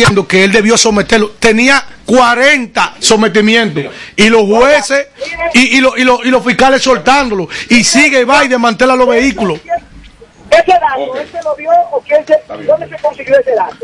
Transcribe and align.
diciendo 0.00 0.26
que 0.26 0.44
él 0.44 0.52
debió 0.52 0.76
someterlo. 0.76 1.32
Tenía 1.38 1.84
40 2.06 2.96
sometimientos. 3.00 3.84
Y 4.16 4.28
los 4.28 4.42
jueces 4.42 5.06
y, 5.54 5.76
y, 5.76 5.80
lo- 5.80 5.96
y 5.96 6.04
lo- 6.04 6.24
y 6.24 6.30
los 6.30 6.44
fiscales 6.44 6.82
soltándolo. 6.82 7.48
Y 7.70 7.84
sigue 7.84 8.20
y 8.20 8.24
va 8.24 8.44
y 8.44 8.48
desmantela 8.48 8.94
los 8.96 9.08
vehículos. 9.08 9.60
Ese 10.50 10.72
dato, 10.72 11.16
¿él 11.16 11.28
se 11.30 11.42
lo 11.42 11.54
dio 11.56 11.70
o 11.92 12.00
quién 12.06 12.24
se, 12.26 12.34
dónde 12.64 12.88
se 12.88 12.96
consiguió 13.02 13.38
ese 13.38 13.54
dato? 13.54 13.76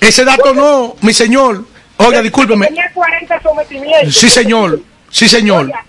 Ese 0.00 0.24
dato 0.24 0.52
no, 0.54 0.96
mi 1.00 1.12
señor. 1.14 1.64
Oiga, 1.96 2.22
discúlpeme. 2.22 2.66
Tenía 2.66 2.90
40 2.94 3.42
sometimientos. 3.42 4.14
Sí, 4.16 4.28
señor. 4.28 4.80
Sí, 5.10 5.28
señor. 5.28 5.66
Oiga, 5.66 5.84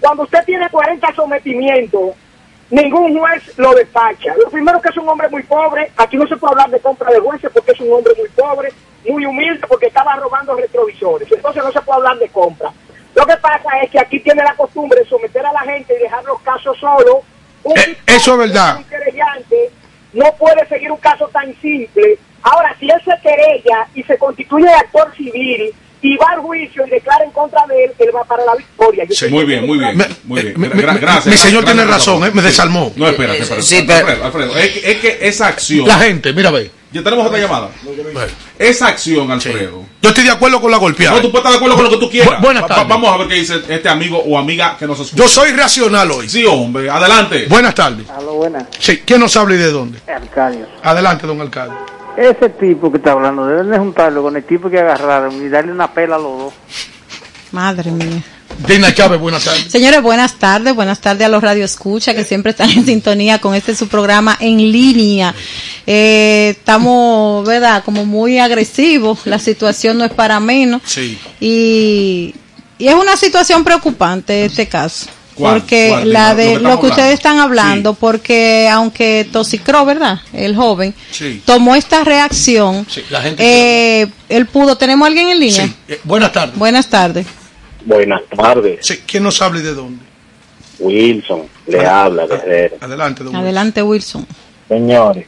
cuando 0.00 0.22
usted 0.24 0.38
tiene 0.44 0.68
40 0.70 1.14
sometimientos, 1.14 2.10
ningún 2.70 3.18
juez 3.18 3.42
lo 3.56 3.74
despacha. 3.74 4.34
Lo 4.42 4.50
primero 4.50 4.80
que 4.80 4.88
es 4.88 4.96
un 4.96 5.08
hombre 5.08 5.28
muy 5.28 5.42
pobre, 5.44 5.90
aquí 5.96 6.16
no 6.16 6.26
se 6.26 6.36
puede 6.36 6.52
hablar 6.52 6.70
de 6.70 6.80
compra 6.80 7.10
de 7.10 7.18
jueces 7.20 7.50
porque 7.52 7.72
es 7.72 7.80
un 7.80 7.92
hombre 7.92 8.12
muy 8.18 8.28
pobre, 8.30 8.72
muy 9.08 9.24
humilde 9.26 9.66
porque 9.68 9.86
estaba 9.86 10.14
robando 10.16 10.54
retrovisores. 10.54 11.30
Entonces 11.30 11.62
no 11.64 11.72
se 11.72 11.80
puede 11.82 11.98
hablar 11.98 12.18
de 12.18 12.28
compra. 12.28 12.70
Lo 13.14 13.26
que 13.26 13.36
pasa 13.36 13.68
es 13.82 13.90
que 13.90 13.98
aquí 14.00 14.20
tiene 14.20 14.42
la 14.42 14.54
costumbre 14.54 15.00
de 15.00 15.06
someter 15.06 15.44
a 15.44 15.52
la 15.52 15.60
gente 15.60 15.94
y 15.98 16.02
dejar 16.02 16.24
los 16.24 16.40
casos 16.40 16.76
solos. 16.78 17.16
Un 17.64 17.78
Eh, 17.78 17.96
eso 18.06 18.32
es 18.32 18.38
verdad. 18.38 18.80
No 20.12 20.24
puede 20.38 20.66
seguir 20.68 20.90
un 20.90 20.98
caso 20.98 21.28
tan 21.28 21.54
simple. 21.60 22.18
Ahora, 22.42 22.74
si 22.78 22.86
él 22.90 23.00
se 23.04 23.12
querella 23.22 23.86
y 23.94 24.02
se 24.02 24.18
constituye 24.18 24.68
actor 24.68 25.14
civil 25.16 25.72
y 26.02 26.16
va 26.16 26.26
al 26.32 26.40
juicio 26.40 26.84
y 26.86 26.90
declara 26.90 27.24
en 27.24 27.30
contra 27.30 27.64
de 27.66 27.84
él, 27.84 27.92
él 27.98 28.10
va 28.14 28.24
para 28.24 28.44
la 28.44 28.54
victoria. 28.56 29.06
Sí. 29.10 29.28
Muy 29.28 29.44
bien, 29.44 29.64
muy 29.66 29.78
bien. 29.78 29.96
Me- 29.96 30.08
muy 30.24 30.42
bien. 30.42 30.54
me- 30.60 30.68
gracias. 30.68 31.26
mi 31.26 31.36
señor 31.36 31.62
gracias, 31.62 31.64
tiene 31.64 31.82
gracias, 31.86 32.06
razón, 32.06 32.24
eh, 32.26 32.30
me 32.34 32.40
Sí. 32.42 32.46
desarmó. 32.48 32.92
No, 32.96 33.08
espérate, 33.08 33.38
Eh, 33.38 33.42
espérate. 33.42 33.66
sí, 33.66 33.84
pero- 33.86 33.98
Alfredo, 34.06 34.24
Alfredo, 34.24 34.56
es 34.58 34.70
que, 34.72 34.90
es 34.90 34.98
que 34.98 35.18
esa 35.28 35.46
acción. 35.46 35.86
La 35.86 35.98
gente, 35.98 36.32
mira, 36.32 36.50
ve. 36.50 36.70
Ya 36.92 37.02
tenemos 37.02 37.26
otra 37.26 37.38
llamada. 37.38 37.68
Esa 38.58 38.88
acción, 38.88 39.30
Alfredo. 39.30 39.84
Yo 40.02 40.08
estoy 40.10 40.24
de 40.24 40.30
acuerdo 40.30 40.60
con 40.60 40.70
la 40.70 40.76
golpeada. 40.76 41.16
No, 41.16 41.22
tú 41.22 41.30
puedes 41.30 41.44
estar 41.46 41.52
de 41.52 41.56
acuerdo 41.56 41.76
con 41.76 41.84
lo 41.84 41.90
que 41.90 41.96
tú 41.96 42.10
quieras. 42.10 42.34
Bu- 42.38 42.42
buenas 42.42 42.62
va- 42.64 42.68
tardes. 42.68 42.88
Vamos 42.88 43.12
a 43.14 43.16
ver 43.18 43.28
qué 43.28 43.34
dice 43.36 43.62
este 43.68 43.88
amigo 43.88 44.18
o 44.18 44.38
amiga 44.38 44.76
que 44.78 44.86
nos 44.86 45.00
escucha. 45.00 45.22
Yo 45.22 45.28
soy 45.28 45.52
racional 45.52 46.10
hoy. 46.10 46.28
Sí, 46.28 46.44
hombre, 46.44 46.90
adelante. 46.90 47.46
Buenas 47.48 47.74
tardes. 47.74 48.08
Aló, 48.10 48.34
buena. 48.34 48.66
Sí, 48.78 48.98
¿quién 49.06 49.20
nos 49.20 49.34
habla 49.36 49.54
y 49.54 49.58
de 49.58 49.70
dónde? 49.70 49.98
Arcadio. 50.06 50.66
Adelante, 50.82 51.26
don 51.26 51.40
alcalde. 51.40 51.74
Ese 52.16 52.50
tipo 52.50 52.90
que 52.90 52.98
está 52.98 53.12
hablando, 53.12 53.46
deben 53.46 53.70
de 53.70 53.78
juntarlo 53.78 54.22
con 54.22 54.36
el 54.36 54.44
tipo 54.44 54.68
que 54.68 54.78
agarraron 54.78 55.34
y 55.44 55.48
darle 55.48 55.72
una 55.72 55.90
pela 55.92 56.16
a 56.16 56.18
los 56.18 56.38
dos. 56.38 56.52
Madre 57.52 57.90
mía. 57.90 58.22
Dina 58.58 58.94
Chávez, 58.94 59.18
buenas 59.20 59.44
tardes. 59.44 59.72
Señores, 59.72 60.02
buenas 60.02 60.34
tardes, 60.38 60.74
buenas 60.74 61.00
tardes 61.00 61.26
a 61.26 61.28
los 61.28 61.42
Radio 61.42 61.64
Escucha 61.64 62.14
que 62.14 62.22
siempre 62.24 62.50
están 62.50 62.70
en 62.70 62.84
sintonía 62.86 63.40
con 63.40 63.54
este 63.54 63.74
su 63.74 63.88
programa 63.88 64.36
en 64.40 64.58
línea. 64.70 65.34
Eh, 65.86 66.54
estamos, 66.56 67.44
¿verdad? 67.46 67.82
Como 67.84 68.04
muy 68.04 68.38
agresivos, 68.38 69.20
la 69.24 69.38
situación 69.40 69.98
no 69.98 70.04
es 70.04 70.12
para 70.12 70.38
menos. 70.38 70.80
Sí. 70.84 71.18
Y, 71.40 72.34
y 72.78 72.88
es 72.88 72.94
una 72.94 73.16
situación 73.16 73.64
preocupante 73.64 74.44
este 74.44 74.68
caso. 74.68 75.06
¿Cuál? 75.34 75.60
Porque 75.60 75.88
¿Cuál? 75.88 76.12
la 76.12 76.34
Lo- 76.34 76.34
lo 76.34 76.36
de 76.36 76.52
que 76.52 76.58
lo, 76.60 76.80
que 76.80 76.86
ustedes 76.86 77.14
están 77.14 77.38
hablando, 77.40 77.92
Sí. 77.92 77.96
porque 77.98 78.68
aunque 78.70 79.26
Tosicro, 79.32 79.84
¿verdad? 79.86 80.20
El 80.32 80.54
joven, 80.54 80.94
Sí. 81.10 81.42
tomó 81.44 81.74
esta 81.74 82.04
reacción, 82.04 82.86
Sí, 82.88 83.02
la 83.10 83.22
gente 83.22 83.42
eh, 84.02 84.08
él 84.28 84.46
pudo, 84.46 84.76
¿tenemos 84.76 85.06
alguien 85.08 85.30
en 85.30 85.40
línea? 85.40 85.66
Sí, 85.66 85.74
eh, 85.88 86.00
buenas 86.04 86.32
tardes. 86.32 86.56
Buenas 86.56 86.86
tardes. 86.86 87.26
Buenas 87.84 88.22
tardes, 88.36 88.78
Sí, 88.86 88.98
¿quién 89.06 89.22
nos 89.24 89.40
habla 89.42 89.60
y 89.60 89.62
de 89.62 89.74
dónde? 89.74 90.04
Wilson, 90.78 91.42
le 91.66 91.86
habla 91.86 92.26
Guerrero. 92.26 92.76
Adelante, 92.80 93.24
don 93.24 93.36
Adelante, 93.36 93.82
Wilson. 93.82 94.26
Señores, 94.68 95.26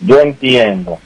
yo 0.00 0.20
entiendo 0.20 0.98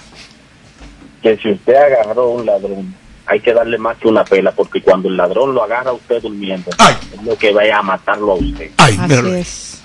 que 1.23 1.37
si 1.39 1.51
usted 1.53 1.75
agarró 1.75 2.23
a 2.23 2.29
un 2.29 2.47
ladrón, 2.47 2.95
hay 3.27 3.41
que 3.41 3.53
darle 3.55 3.79
más 3.79 3.97
que 3.99 4.07
una 4.09 4.25
pela, 4.25 4.53
porque 4.53 4.83
cuando 4.83 5.09
el 5.09 5.17
ladrón 5.17 5.55
lo 5.55 5.65
agarra 5.65 5.91
a 5.91 5.95
usted 5.95 6.21
durmiendo, 6.23 6.71
Ay. 6.79 6.95
es 7.15 7.23
lo 7.23 7.37
que 7.39 7.53
vaya 7.53 7.79
a 7.79 7.83
matarlo 7.83 8.33
a 8.33 8.35
usted. 8.35 8.71
Ay, 8.77 8.97
Así 9.01 9.15
es. 9.35 9.81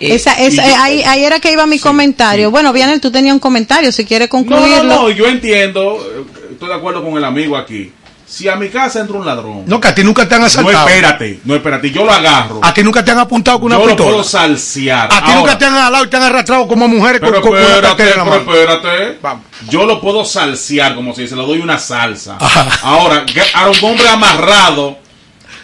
Y- 0.00 0.10
Esa, 0.12 0.32
esa, 0.42 0.66
eh, 0.68 0.74
ahí, 0.76 1.02
ahí 1.02 1.24
era 1.24 1.38
que 1.38 1.52
iba 1.52 1.64
mi 1.66 1.78
comentario. 1.78 2.50
Bueno, 2.50 2.72
Vianel, 2.72 3.00
tú 3.00 3.12
tenías 3.12 3.34
un 3.34 3.38
comentario, 3.38 3.92
si 3.92 4.04
quieres 4.04 4.28
concluirlo. 4.28 4.82
no, 4.84 5.02
no, 5.02 5.10
yo 5.10 5.26
entiendo, 5.26 5.98
eh, 6.04 6.24
estoy 6.52 6.68
de 6.68 6.74
acuerdo 6.74 7.04
con 7.04 7.16
el 7.16 7.24
amigo 7.24 7.56
aquí. 7.56 7.92
Si 8.32 8.48
a 8.48 8.56
mi 8.56 8.70
casa 8.70 9.00
entra 9.00 9.18
un 9.18 9.26
ladrón, 9.26 9.64
No, 9.66 9.78
que 9.78 9.88
a 9.88 9.94
ti 9.94 10.02
nunca 10.02 10.26
te 10.26 10.34
han 10.34 10.40
no 10.40 10.46
asaltado. 10.46 10.88
espérate, 10.88 11.40
no 11.44 11.54
espérate, 11.54 11.90
yo 11.90 12.02
lo 12.02 12.12
agarro. 12.12 12.60
A 12.62 12.72
ti 12.72 12.82
nunca 12.82 13.04
te 13.04 13.10
han 13.10 13.18
apuntado 13.18 13.58
con 13.60 13.66
una 13.66 13.74
yo 13.76 13.82
lo 13.82 13.88
pistola. 13.88 14.08
puedo 14.08 14.24
salsear. 14.24 15.04
A 15.04 15.08
ti 15.08 15.14
Ahora, 15.24 15.34
nunca 15.36 15.58
te 15.58 15.64
han 15.66 15.74
jalado 15.74 16.04
y 16.04 16.08
te 16.08 16.16
han 16.16 16.22
arrastrado 16.22 16.66
como 16.66 16.88
mujeres 16.88 17.20
con, 17.20 17.28
Pero 17.28 17.42
con 17.42 17.50
una 17.52 17.60
espérate, 17.60 18.02
en 18.10 18.16
la 18.16 18.24
pero 18.24 18.36
espérate. 18.36 19.18
Vamos. 19.20 19.44
Yo 19.68 19.84
lo 19.84 20.00
puedo 20.00 20.24
salsear, 20.24 20.94
como 20.94 21.14
si 21.14 21.28
se 21.28 21.36
lo 21.36 21.44
doy 21.44 21.58
una 21.60 21.78
salsa. 21.78 22.38
Ajá. 22.40 22.68
Ahora, 22.84 23.26
a 23.54 23.68
un 23.68 23.76
hombre 23.84 24.08
amarrado, 24.08 24.96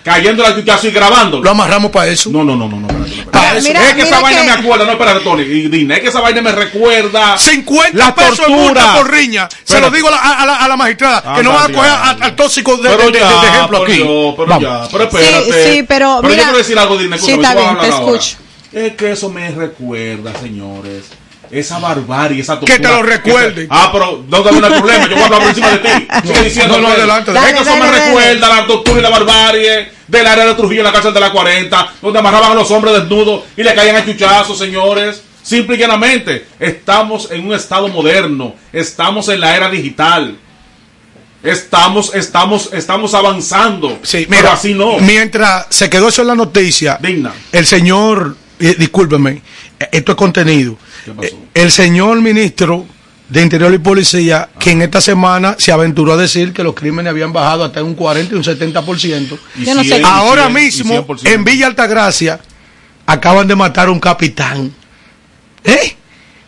cayendo 0.05 0.43
la 0.43 0.55
chuchazo 0.55 0.89
y 0.89 0.91
grabándolo. 0.91 1.43
Lo 1.45 1.51
amarramos 1.53 1.91
para 1.91 2.09
eso. 2.09 2.29
No, 2.29 2.45
no, 2.45 2.55
no, 2.55 2.69
no, 2.69 2.81
no, 2.81 2.89
Mira, 3.33 3.57
eso. 3.57 3.69
mira, 3.69 3.89
es 3.89 3.95
que 3.95 4.03
esa 4.03 4.21
vaina 4.21 4.41
que- 4.41 4.47
me 4.47 4.53
acuerda, 4.53 4.85
no, 4.85 4.93
espérate, 4.93 5.21
Tony, 5.21 5.43
y 5.43 5.69
Dina, 5.69 5.95
es 5.97 6.01
que 6.01 6.09
esa 6.09 6.21
vaina 6.21 6.43
me 6.43 6.53
recuerda 6.53 7.39
50 7.39 7.97
la 7.99 8.15
pesos 8.15 8.39
de 8.39 8.45
tortura. 8.45 8.63
multa 8.65 8.95
por 8.97 9.11
riña. 9.13 9.49
Se 9.51 9.57
Espérate. 9.75 9.91
lo 9.91 9.97
digo 9.97 10.09
a 10.09 10.11
la, 10.13 10.19
a 10.19 10.47
la- 10.47 10.57
a 10.57 10.69
la 10.69 10.77
magistrada. 10.77 11.23
Ah, 11.27 11.35
que 11.37 11.43
no 11.43 11.53
van 11.53 11.71
a 11.71 11.75
coger 11.75 11.91
a- 11.91 12.11
al 12.11 12.37
tóxico 12.37 12.77
de, 12.77 12.89
pero 12.91 13.05
de- 13.07 13.13
de- 13.13 13.19
ya, 13.21 13.41
de 13.41 13.49
ejemplo 13.49 13.81
pero 13.81 13.93
aquí. 13.93 13.99
yo, 13.99 14.35
pero 14.37 14.49
Vamos. 14.49 14.63
ya, 14.63 14.89
pero 14.91 15.05
espérate. 15.05 15.45
Sí, 15.65 15.73
sí, 15.77 15.83
pero 15.83 16.23
yo 16.23 16.29
mira- 16.29 16.43
quiero 16.45 16.59
decir 16.59 16.79
algo, 16.79 16.97
Dina, 16.97 17.19
Sí, 17.19 17.33
está 17.33 17.55
bien, 17.55 17.65
te 17.65 17.69
hablar 17.69 17.91
ahora. 17.93 18.17
escucho. 18.17 18.37
Es 18.73 18.93
que 18.97 19.13
eso 19.13 19.31
me 19.31 19.51
recuerda, 19.51 20.33
señores. 20.41 21.05
Esa 21.51 21.79
barbarie, 21.79 22.41
esa 22.41 22.55
tortura. 22.55 22.77
Que 22.77 22.83
te 22.83 22.89
lo 22.89 23.03
recuerde. 23.03 23.67
Ah, 23.71 23.91
pero 23.93 24.25
no 24.29 24.43
tengo 24.43 24.61
ningún 24.61 24.79
problema, 24.79 25.09
yo 25.09 25.15
voy 25.15 25.23
a 25.23 25.25
hablar 25.27 25.41
por 25.41 25.49
encima 25.49 25.71
de 25.71 25.79
ti. 25.79 26.09
Sigue 26.29 26.43
diciendo. 26.45 26.77
No, 26.77 26.89
no, 26.89 26.95
adelante. 26.95 27.33
Que 27.33 27.39
Dale, 27.39 27.51
eso 27.53 27.65
dale, 27.65 27.81
me 27.81 27.87
dale. 27.87 28.05
recuerda 28.07 28.49
la 28.49 28.67
tortura 28.67 28.99
y 28.99 29.03
la 29.03 29.11
barbarie 29.11 29.89
del 30.07 30.27
área 30.27 30.47
de 30.47 30.55
Trujillo 30.55 30.81
en 30.81 30.87
la 30.87 30.93
cárcel 30.93 31.15
de 31.15 31.21
la 31.21 31.33
40, 31.33 31.93
donde 32.03 32.19
amarraban 32.19 32.53
a 32.53 32.55
los 32.55 32.71
hombres 32.71 32.95
desnudos 32.95 33.43
y 33.57 33.63
le 33.63 33.75
caían 33.75 33.97
a 33.97 34.05
chuchazos, 34.05 34.59
señores. 34.59 35.23
Simple 35.43 35.77
y 35.77 35.79
llanamente, 35.79 36.47
estamos 36.61 37.31
en 37.31 37.47
un 37.47 37.55
estado 37.55 37.89
moderno, 37.89 38.55
estamos 38.73 39.29
en 39.31 39.41
la 39.41 39.57
era 39.57 39.71
digital. 39.71 40.37
Estamos, 41.43 42.15
estamos, 42.15 42.71
estamos 42.73 43.15
avanzando. 43.15 43.99
Sí, 44.03 44.27
pero 44.29 44.51
así 44.51 44.75
no. 44.75 44.99
mientras 44.99 45.67
se 45.71 45.89
quedó 45.89 46.09
eso 46.09 46.23
en 46.23 46.29
la 46.29 46.35
noticia, 46.35 46.99
Digna. 47.01 47.33
el 47.53 47.65
señor, 47.65 48.37
eh, 48.59 48.75
discúlpeme, 48.77 49.41
esto 49.93 50.13
es 50.13 50.17
contenido. 50.19 50.77
¿Qué 51.05 51.13
pasó? 51.13 51.29
Eh, 51.29 51.37
El 51.55 51.71
señor 51.71 52.21
ministro 52.21 52.87
de 53.29 53.43
Interior 53.43 53.73
y 53.75 53.79
Policía, 53.79 54.49
que 54.59 54.71
en 54.71 54.83
esta 54.83 55.01
semana 55.01 55.55
se 55.59 55.71
aventuró 55.71 56.15
a 56.15 56.17
decir 56.17 56.53
que 56.53 56.63
los 56.63 56.75
crímenes 56.75 57.11
habían 57.11 57.33
bajado 57.33 57.65
hasta 57.65 57.83
un 57.83 57.95
40 57.95 58.35
y 58.35 58.39
un 58.39 58.45
70%. 58.45 59.39
Y 59.57 59.65
Yo 59.67 59.75
no 59.75 59.83
sé. 59.83 59.89
100, 59.91 60.01
y 60.01 60.05
Ahora 60.05 60.47
100, 60.49 60.57
y 60.57 60.61
mismo, 60.65 60.95
100%. 61.07 61.27
en 61.31 61.45
Villa 61.45 61.67
Altagracia, 61.67 62.41
acaban 63.07 63.47
de 63.47 63.55
matar 63.57 63.89
a 63.89 63.91
un 63.91 64.01
capitán. 64.01 64.73
¿Eh? 65.65 65.95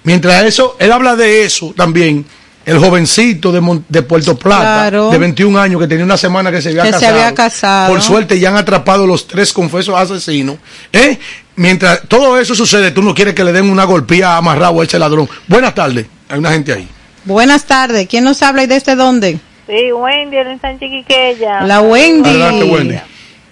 Mientras 0.05 0.45
eso, 0.45 0.77
él 0.79 0.91
habla 0.93 1.17
de 1.17 1.45
eso 1.45 1.75
también. 1.77 2.25
El 2.65 2.79
jovencito 2.79 3.51
de, 3.53 3.61
Mon- 3.61 3.85
de 3.89 4.03
Puerto 4.03 4.39
Plata, 4.39 4.61
Claro. 4.63 5.11
de 5.11 5.19
21 5.19 5.59
años, 5.59 5.81
que 5.81 5.89
tenía 5.89 6.05
una 6.05 6.17
semana 6.19 6.51
que 6.53 6.61
se 6.63 6.69
había 6.69 6.83
Que 6.83 6.89
se 6.89 6.93
casado. 7.01 7.13
había 7.15 7.35
casado. 7.35 7.89
Por 7.93 8.03
suerte 8.03 8.39
ya 8.39 8.51
han 8.51 8.57
atrapado 8.57 9.07
los 9.07 9.27
tres 9.27 9.53
confesos 9.53 9.95
asesinos. 9.99 10.57
¿Eh? 10.93 11.19
Mientras 11.57 12.03
todo 12.09 12.39
eso 12.39 12.55
sucede, 12.55 12.91
tú 12.91 13.03
no 13.03 13.15
quieres 13.15 13.35
que 13.35 13.45
le 13.45 13.53
den 13.53 13.71
una 13.71 13.85
golpía 13.85 14.37
amarrado 14.37 14.81
a 14.81 14.85
ese 14.85 14.99
ladrón. 14.99 15.29
Buenas 15.47 15.75
tardes. 15.75 16.07
Hay 16.29 16.39
una 16.39 16.53
gente 16.53 16.73
ahí. 16.73 16.89
Buenas 17.25 17.65
tardes. 17.65 18.07
¿Quién 18.09 18.25
nos 18.25 18.43
habla 18.43 18.63
y 18.63 18.67
desde 18.67 18.95
dónde? 18.97 19.39
Sí, 19.67 19.93
Wendy, 19.93 20.37
en 20.39 20.61
San 20.61 20.79
Chiquiqueya. 20.79 21.61
La 21.63 21.81
Wendy. 21.81 22.31
Adelante, 22.31 22.65
Wendy. 22.65 22.99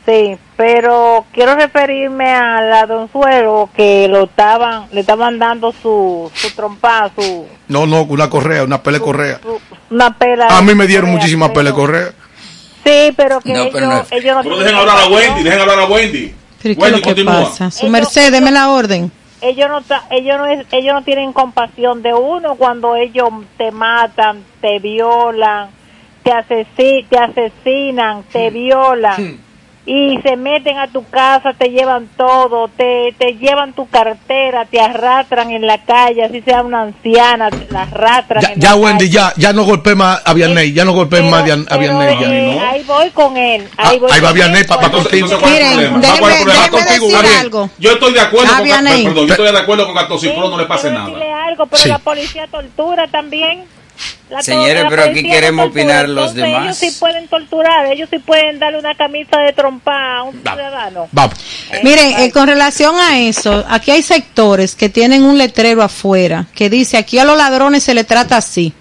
Sí, 0.06 0.38
pero 0.56 1.26
quiero 1.34 1.54
referirme 1.54 2.31
a 2.31 2.62
la 2.62 2.87
Donzuelo 2.87 3.69
que 3.76 4.08
lo 4.08 4.25
estaban, 4.25 4.87
le 4.91 5.00
estaban 5.00 5.38
dando 5.38 5.75
su, 5.82 6.31
su 6.34 6.50
trompa, 6.56 7.10
su, 7.14 7.47
No, 7.69 7.87
no, 7.87 8.03
una 8.04 8.31
correa, 8.31 8.64
una 8.64 8.82
pele 8.82 9.00
correa. 9.00 9.38
su- 9.42 9.60
una 9.94 10.16
pela. 10.16 10.47
A 10.48 10.62
mí 10.62 10.75
me 10.75 10.87
dieron 10.87 11.06
correa, 11.10 11.16
muchísimas 11.19 11.50
pele 11.50 11.72
correa. 11.72 12.08
Sí, 12.84 13.12
pero 13.19 13.40
que 13.43 13.52
No, 13.52 13.58
ellos, 13.61 13.70
pero 13.75 13.87
no- 13.87 14.06
ellos 14.11 14.34
no 14.37 14.43
Pero 14.43 14.55
tienen 14.55 14.58
dejen 14.64 14.76
hablar 14.78 14.99
a. 14.99 15.08
Wendy, 15.08 15.43
dejen 15.43 15.61
hablar 15.61 15.78
a 15.81 15.84
Wendy. 15.87 16.34
Pero 16.62 16.72
¿y 16.72 16.76
¿qué 16.76 16.87
es 16.87 16.93
lo 16.93 17.14
que 17.14 17.25
pasa? 17.25 17.70
Su 17.70 17.87
Ellos- 17.87 17.93
merced, 17.93 18.32
deme 18.32 18.50
la 18.50 18.70
orden. 18.70 19.10
ellos 19.40 19.69
no 19.69 19.78
ellos 20.10 20.38
no 20.38 20.46
es- 20.46 20.66
ellos 20.72 20.94
no 20.94 21.02
tienen 21.02 21.32
compasión 21.32 22.02
de 22.02 22.12
uno 22.14 22.56
cuando 22.56 22.96
ellos 22.96 23.28
te 23.56 23.70
matan, 23.70 24.43
te 24.60 24.78
violan, 24.81 25.69
te 26.25 26.32
asesi- 26.32 27.06
te 27.08 27.19
asesinan, 27.19 28.25
te 28.32 28.50
violan 28.50 29.40
y 29.90 30.19
se 30.23 30.37
meten 30.37 30.76
a 30.79 30.87
tu 30.88 31.02
casa, 31.08 31.55
te 31.56 31.70
llevan 31.70 32.08
todo, 32.14 32.69
te 32.69 33.14
te 33.19 33.37
llevan 33.37 33.73
tu 33.73 33.88
cartera, 33.88 34.67
te 34.67 34.79
arrastran 34.81 35.50
en 35.50 35.67
la 35.67 35.79
calle, 35.79 36.25
así 36.25 36.43
sea 36.43 36.61
una 36.61 36.82
anciana, 36.82 37.49
te 37.49 37.67
la 37.73 37.82
arrastran 37.85 38.43
Ya, 38.43 38.52
en 38.52 38.61
ya 38.61 38.69
la 38.70 38.76
Wendy, 38.76 38.99
calle. 39.06 39.11
ya, 39.11 39.32
ya 39.37 39.52
no 39.55 39.64
golpeé 39.64 39.94
más 39.94 40.20
a 40.26 40.35
Vianney, 40.35 40.75
ya 40.75 40.85
no 40.85 40.93
golpeé 40.93 41.20
Pero- 41.20 41.31
más 41.31 41.40
a 41.40 41.76
Vianney. 41.79 42.05
eh, 42.23 42.55
¿no? 42.61 42.69
ahí 42.70 42.82
voy 42.85 43.11
con 43.11 43.37
él, 43.38 43.67
Ah, 43.79 43.88
ahí 43.88 43.99
voy 43.99 44.11
ahí 44.12 44.20
va 44.20 44.32
Vianney, 44.32 44.64
porque- 44.64 44.90
contigo. 44.90 45.26
Entonces, 45.26 45.38
¿cuál 45.40 45.52
es 45.55 45.61
el 45.61 45.76
Miren, 45.79 47.38
algo. 47.41 47.70
Yo 47.79 47.93
estoy 47.93 48.12
de 48.12 48.20
acuerdo 48.20 48.50
Ah, 48.52 48.56
con 48.58 48.64
Vianney. 48.64 49.05
perdón, 49.05 49.26
yo 49.26 49.32
estoy 49.32 49.52
de 49.52 49.58
acuerdo 49.58 49.87
con 49.87 49.99
a 49.99 50.19
Sí, 50.19 50.32
no 50.37 50.58
le 50.58 50.67
pase 50.67 50.91
nada. 50.91 51.08
algo, 51.49 51.67
pero 51.67 51.82
Sí. 51.82 51.88
la 51.88 51.99
policía 51.99 52.46
tortura 52.49 53.06
también. 53.08 53.64
La- 54.30 54.42
Señores, 54.42 54.82
la 54.82 54.88
pero 54.90 55.04
aquí 55.04 55.22
queremos 55.22 55.66
no 55.66 55.72
tortura, 55.72 56.02
opinar 56.02 56.08
los 56.08 56.34
demás. 56.34 56.64
Ellos 56.64 56.76
sí 56.76 56.98
pueden 56.98 57.28
torturar, 57.28 57.86
ellos 57.86 58.08
sí 58.10 58.19
pueden 58.19 58.58
darle 58.58 58.78
una 58.78 58.94
camisa 58.94 59.38
de 59.38 59.52
trompa 59.52 60.19
a 60.19 60.22
un 60.25 60.32
ciudadano. 60.32 61.08
Vamos. 61.12 61.34
Miren, 61.82 62.20
eh, 62.20 62.30
con 62.30 62.46
relación 62.46 62.94
a 62.96 63.19
eso, 63.20 63.64
aquí 63.69 63.90
hay 63.90 64.02
sectores 64.02 64.75
que 64.75 64.88
tienen 64.88 65.25
un 65.25 65.38
letrero 65.38 65.82
afuera 65.82 66.46
que 66.54 66.69
dice 66.69 66.96
aquí 66.96 67.19
a 67.19 67.25
los 67.25 67.36
ladrones 67.36 67.82
se 67.82 67.94
le 67.94 68.04
trata 68.04 68.36
así 68.36 68.72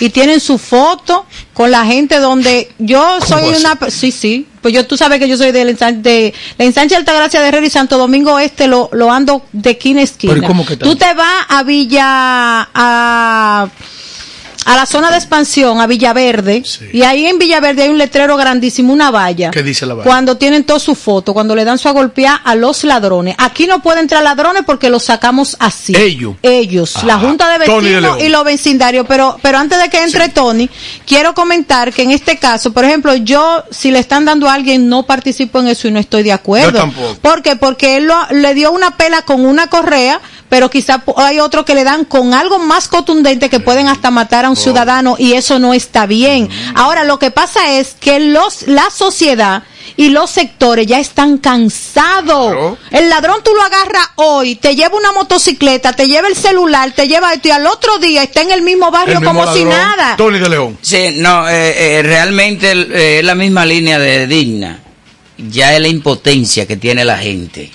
y 0.00 0.10
tienen 0.10 0.40
su 0.40 0.58
foto 0.58 1.26
con 1.52 1.70
la 1.70 1.84
gente 1.84 2.18
donde 2.18 2.70
yo 2.78 3.20
soy 3.20 3.44
una, 3.44 3.78
sí, 3.88 4.10
sí, 4.10 4.46
pues 4.60 4.74
yo 4.74 4.86
tú 4.86 4.96
sabes 4.96 5.18
que 5.20 5.28
yo 5.28 5.36
soy 5.36 5.52
de 5.52 5.64
la 5.64 6.32
ensanche 6.58 6.96
Altagracia 6.96 7.40
de 7.40 7.48
Herrera 7.48 7.66
y 7.66 7.70
Santo 7.70 7.98
Domingo 7.98 8.38
Este 8.38 8.66
lo, 8.66 8.88
lo 8.92 9.12
ando 9.12 9.44
de 9.52 9.70
esquina 9.70 10.00
a 10.00 10.04
esquina. 10.04 10.34
Pero, 10.34 10.46
¿cómo 10.46 10.64
que 10.66 10.76
tal? 10.76 10.88
tú 10.88 10.96
te 10.96 11.12
vas 11.14 11.46
a 11.48 11.62
Villa 11.62 12.68
a 12.74 13.68
a 14.64 14.76
la 14.76 14.86
zona 14.86 15.10
de 15.10 15.16
expansión, 15.16 15.80
a 15.80 15.86
Villaverde, 15.86 16.62
Sí. 16.64 16.86
y 16.92 17.02
ahí 17.02 17.26
en 17.26 17.38
Villaverde 17.38 17.82
hay 17.82 17.88
un 17.88 17.98
letrero 17.98 18.36
grandísimo, 18.36 18.92
una 18.92 19.10
valla. 19.10 19.50
¿Qué 19.50 19.62
dice 19.62 19.86
la 19.86 19.94
valla? 19.94 20.04
Cuando 20.08 20.36
tienen 20.36 20.64
toda 20.64 20.78
su 20.80 20.94
foto, 20.94 21.32
cuando 21.34 21.54
le 21.54 21.64
dan 21.64 21.78
su 21.78 21.88
agolpear 21.88 22.40
a 22.44 22.54
los 22.54 22.84
ladrones. 22.84 23.34
Aquí 23.38 23.66
no 23.66 23.82
pueden 23.82 24.00
entrar 24.02 24.22
ladrones 24.22 24.62
porque 24.66 24.90
los 24.90 25.02
sacamos 25.04 25.56
así. 25.60 25.94
Ellos. 25.96 26.34
Ellos, 26.42 27.02
la 27.04 27.14
Ajá. 27.14 27.26
Junta 27.26 27.48
de 27.52 27.58
Vecinos 27.58 28.22
y 28.22 28.28
los 28.28 28.44
vecindarios. 28.44 29.06
Pero, 29.08 29.36
pero 29.42 29.58
antes 29.58 29.80
de 29.80 29.88
que 29.88 30.02
entre 30.02 30.28
Tony, 30.28 30.68
quiero 31.06 31.34
comentar 31.34 31.92
que 31.92 32.02
en 32.02 32.10
este 32.10 32.38
caso, 32.38 32.72
por 32.72 32.84
ejemplo, 32.84 33.14
yo, 33.14 33.64
si 33.70 33.90
le 33.90 33.98
están 33.98 34.24
dando 34.24 34.48
a 34.48 34.54
alguien, 34.54 34.88
no 34.88 35.04
participo 35.04 35.60
en 35.60 35.68
eso 35.68 35.88
y 35.88 35.90
no 35.90 35.98
estoy 35.98 36.22
de 36.22 36.32
acuerdo. 36.32 36.70
Yo 36.72 36.78
tampoco. 36.78 37.14
¿Por 37.20 37.42
qué? 37.42 37.56
Porque 37.56 37.96
él 37.96 38.04
lo- 38.06 38.26
le 38.30 38.54
dio 38.54 38.72
una 38.72 38.96
pela 38.96 39.22
con 39.22 39.44
una 39.44 39.66
correa, 39.68 40.20
pero 40.52 40.68
quizá 40.68 41.02
hay 41.16 41.40
otro 41.40 41.64
que 41.64 41.74
le 41.74 41.82
dan 41.82 42.04
con 42.04 42.34
algo 42.34 42.58
más 42.58 42.86
contundente 42.86 43.48
que 43.48 43.58
pueden 43.58 43.88
hasta 43.88 44.10
matar 44.10 44.44
a 44.44 44.48
Oh. 44.48 44.50
un 44.50 44.56
ciudadano 44.56 45.16
y 45.18 45.32
eso 45.32 45.58
no 45.58 45.72
está 45.72 46.04
bien. 46.04 46.42
Mm. 46.42 46.76
Ahora, 46.76 47.04
lo 47.04 47.18
que 47.18 47.30
pasa 47.30 47.78
es 47.78 47.96
que 47.98 48.20
los, 48.20 48.66
la 48.66 48.90
sociedad 48.90 49.62
y 49.96 50.10
los 50.10 50.28
sectores 50.28 50.86
ya 50.86 51.00
están 51.00 51.38
cansados. 51.38 52.52
Claro. 52.52 52.76
El 52.90 53.08
ladrón 53.08 53.36
tú 53.42 53.50
lo 53.54 53.62
agarras 53.62 54.10
hoy, 54.16 54.56
te 54.56 54.76
lleva 54.76 54.94
una 54.94 55.12
motocicleta, 55.12 55.94
te 55.94 56.06
lleva 56.06 56.28
el 56.28 56.36
celular, 56.36 56.92
te 56.92 57.08
lleva 57.08 57.32
esto 57.32 57.48
y 57.48 57.52
al 57.52 57.66
otro 57.66 57.96
día 57.96 58.22
está 58.22 58.42
en 58.42 58.50
el 58.50 58.60
mismo 58.60 58.90
barrio 58.90 59.14
El 59.14 59.20
mismo 59.20 59.40
como 59.40 59.54
si 59.54 59.64
nada. 59.64 60.18
Tony 60.18 60.38
de 60.38 60.50
León. 60.50 60.76
Sí, 60.82 61.12
no, 61.14 61.48
eh, 61.48 61.96
eh, 61.98 62.02
realmente 62.02 62.72
eh, 62.72 63.20
es 63.20 63.24
la 63.24 63.34
misma 63.34 63.64
línea 63.64 63.98
de 63.98 64.26
digna. 64.26 64.80
Ya 65.38 65.74
es 65.74 65.80
la 65.80 65.88
impotencia 65.88 66.66
que 66.66 66.76
tiene 66.76 67.06
la 67.06 67.16
gente 67.16 67.70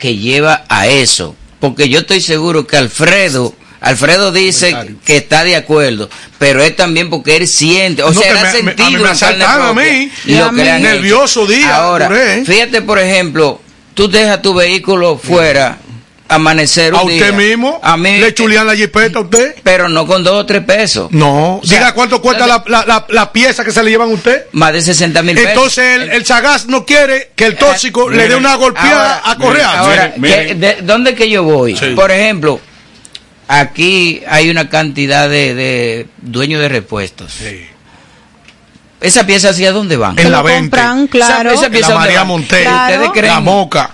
que 0.00 0.16
lleva 0.16 0.64
a 0.68 0.88
eso. 0.88 1.36
Porque 1.60 1.88
yo 1.88 2.00
estoy 2.00 2.20
seguro 2.20 2.66
que 2.66 2.76
Alfredo, 2.76 3.54
Alfredo 3.80 4.32
dice 4.32 4.70
Comentario. 4.70 4.96
que 5.04 5.16
está 5.18 5.44
de 5.44 5.56
acuerdo, 5.56 6.08
pero 6.38 6.62
es 6.62 6.74
también 6.74 7.08
porque 7.10 7.36
él 7.36 7.46
siente, 7.46 8.02
o 8.02 8.12
No, 8.12 8.20
sea, 8.20 8.32
que 8.32 8.38
él 8.38 8.46
ha 8.46 8.52
me- 8.52 8.62
me- 8.62 8.70
a 8.70 8.74
mí 8.74 8.74
sentido 8.74 9.02
me 9.02 9.08
a 9.08 9.14
propia 9.14 9.72
mí. 9.92 10.10
Y 10.26 10.36
a 10.38 10.52
mí. 10.52 10.62
Nervioso 10.62 11.46
día, 11.46 11.76
Ahora, 11.76 12.10
fíjate, 12.46 12.82
por 12.82 12.98
ejemplo, 12.98 13.60
tú 13.94 14.08
dejas 14.08 14.40
tu 14.42 14.54
vehículo 14.54 15.18
fuera, 15.18 15.78
amanecer 16.30 16.94
un 16.94 17.00
A 17.00 17.02
usted 17.02 17.32
día. 17.34 17.48
mismo 17.48 17.78
A 17.82 17.96
mí, 17.96 18.18
le 18.18 18.32
chulean 18.32 18.66
la 18.66 18.74
jipeta 18.76 19.18
a 19.18 19.22
usted. 19.22 19.56
pero 19.62 19.88
no 19.88 20.06
con 20.06 20.22
dos 20.24 20.34
o 20.34 20.46
tres 20.46 20.62
pesos. 20.64 21.10
No. 21.10 21.56
O 21.56 21.60
sea, 21.66 21.78
Diga 21.78 21.92
cuánto 21.92 22.22
cuesta 22.22 22.46
la, 22.46 22.62
la, 22.66 22.84
la, 22.86 23.06
la 23.08 23.32
pieza 23.32 23.64
que 23.64 23.72
se 23.72 23.82
le 23.82 23.90
llevan 23.90 24.10
a 24.10 24.14
usted. 24.14 24.46
Más 24.52 24.72
de 24.72 24.80
60 24.82 25.22
mil 25.22 25.34
pesos. 25.34 25.50
Entonces 25.50 26.00
el, 26.00 26.10
el 26.10 26.24
sagaz 26.24 26.66
no 26.66 26.86
quiere 26.86 27.32
que 27.36 27.46
el 27.46 27.56
tóxico 27.56 28.08
le 28.08 28.28
dé 28.28 28.36
una 28.36 28.54
golpeada 28.54 29.16
ahora, 29.18 29.30
a 29.32 29.36
Correa. 29.36 29.78
Ahora, 29.80 30.14
Miren, 30.16 30.46
¿qué- 30.46 30.54
de- 30.54 30.78
¿dónde 30.82 31.14
que 31.14 31.28
yo 31.28 31.42
voy? 31.42 31.76
Sí. 31.76 31.86
Por 31.96 32.10
ejemplo, 32.10 32.60
aquí 33.48 34.22
hay 34.28 34.50
una 34.50 34.68
cantidad 34.68 35.28
de, 35.28 35.54
de 35.54 36.06
dueños 36.18 36.60
de 36.60 36.68
repuestos. 36.68 37.32
Sí. 37.32 37.66
¿Esa 39.00 39.24
pieza 39.26 39.48
hacia 39.50 39.72
dónde 39.72 39.96
van? 39.96 40.18
En 40.18 40.30
la 40.30 40.38
lo 40.38 40.44
20. 40.44 40.60
compran, 40.76 41.06
claro. 41.06 41.50
Esa- 41.52 41.62
esa 41.62 41.70
pieza 41.70 41.88
La 41.90 41.94
María? 42.00 42.24
Montero. 42.24 42.70
Claro. 42.70 42.94
¿Ustedes 42.94 43.10
creen, 43.12 43.34
La 43.34 43.40
Moca. 43.40 43.90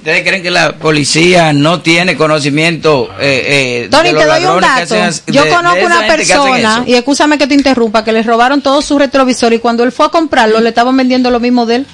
¿Ustedes 0.00 0.26
creen 0.26 0.42
que 0.42 0.50
la 0.50 0.72
policía 0.78 1.52
no 1.52 1.82
tiene 1.82 2.16
conocimiento 2.16 3.10
eh, 3.20 3.82
eh, 3.84 3.88
Tony, 3.90 4.08
de 4.08 4.12
los 4.14 4.22
te 4.22 4.28
doy 4.28 4.44
un 4.46 4.60
dato. 4.62 4.94
Yo 5.26 5.46
conozco 5.50 5.84
una 5.84 6.06
persona, 6.06 6.84
y 6.86 6.94
escúchame 6.94 7.36
que 7.36 7.46
te 7.46 7.52
interrumpa, 7.52 8.02
que 8.02 8.10
le 8.10 8.22
robaron 8.22 8.62
todo 8.62 8.80
su 8.80 8.98
retrovisor 8.98 9.52
y 9.52 9.58
cuando 9.58 9.84
él 9.84 9.92
fue 9.92 10.06
a 10.06 10.08
comprarlo 10.08 10.58
le 10.60 10.70
estaban 10.70 10.96
vendiendo 10.96 11.30
lo 11.30 11.38
mismo 11.38 11.66
de 11.66 11.76
él. 11.76 11.86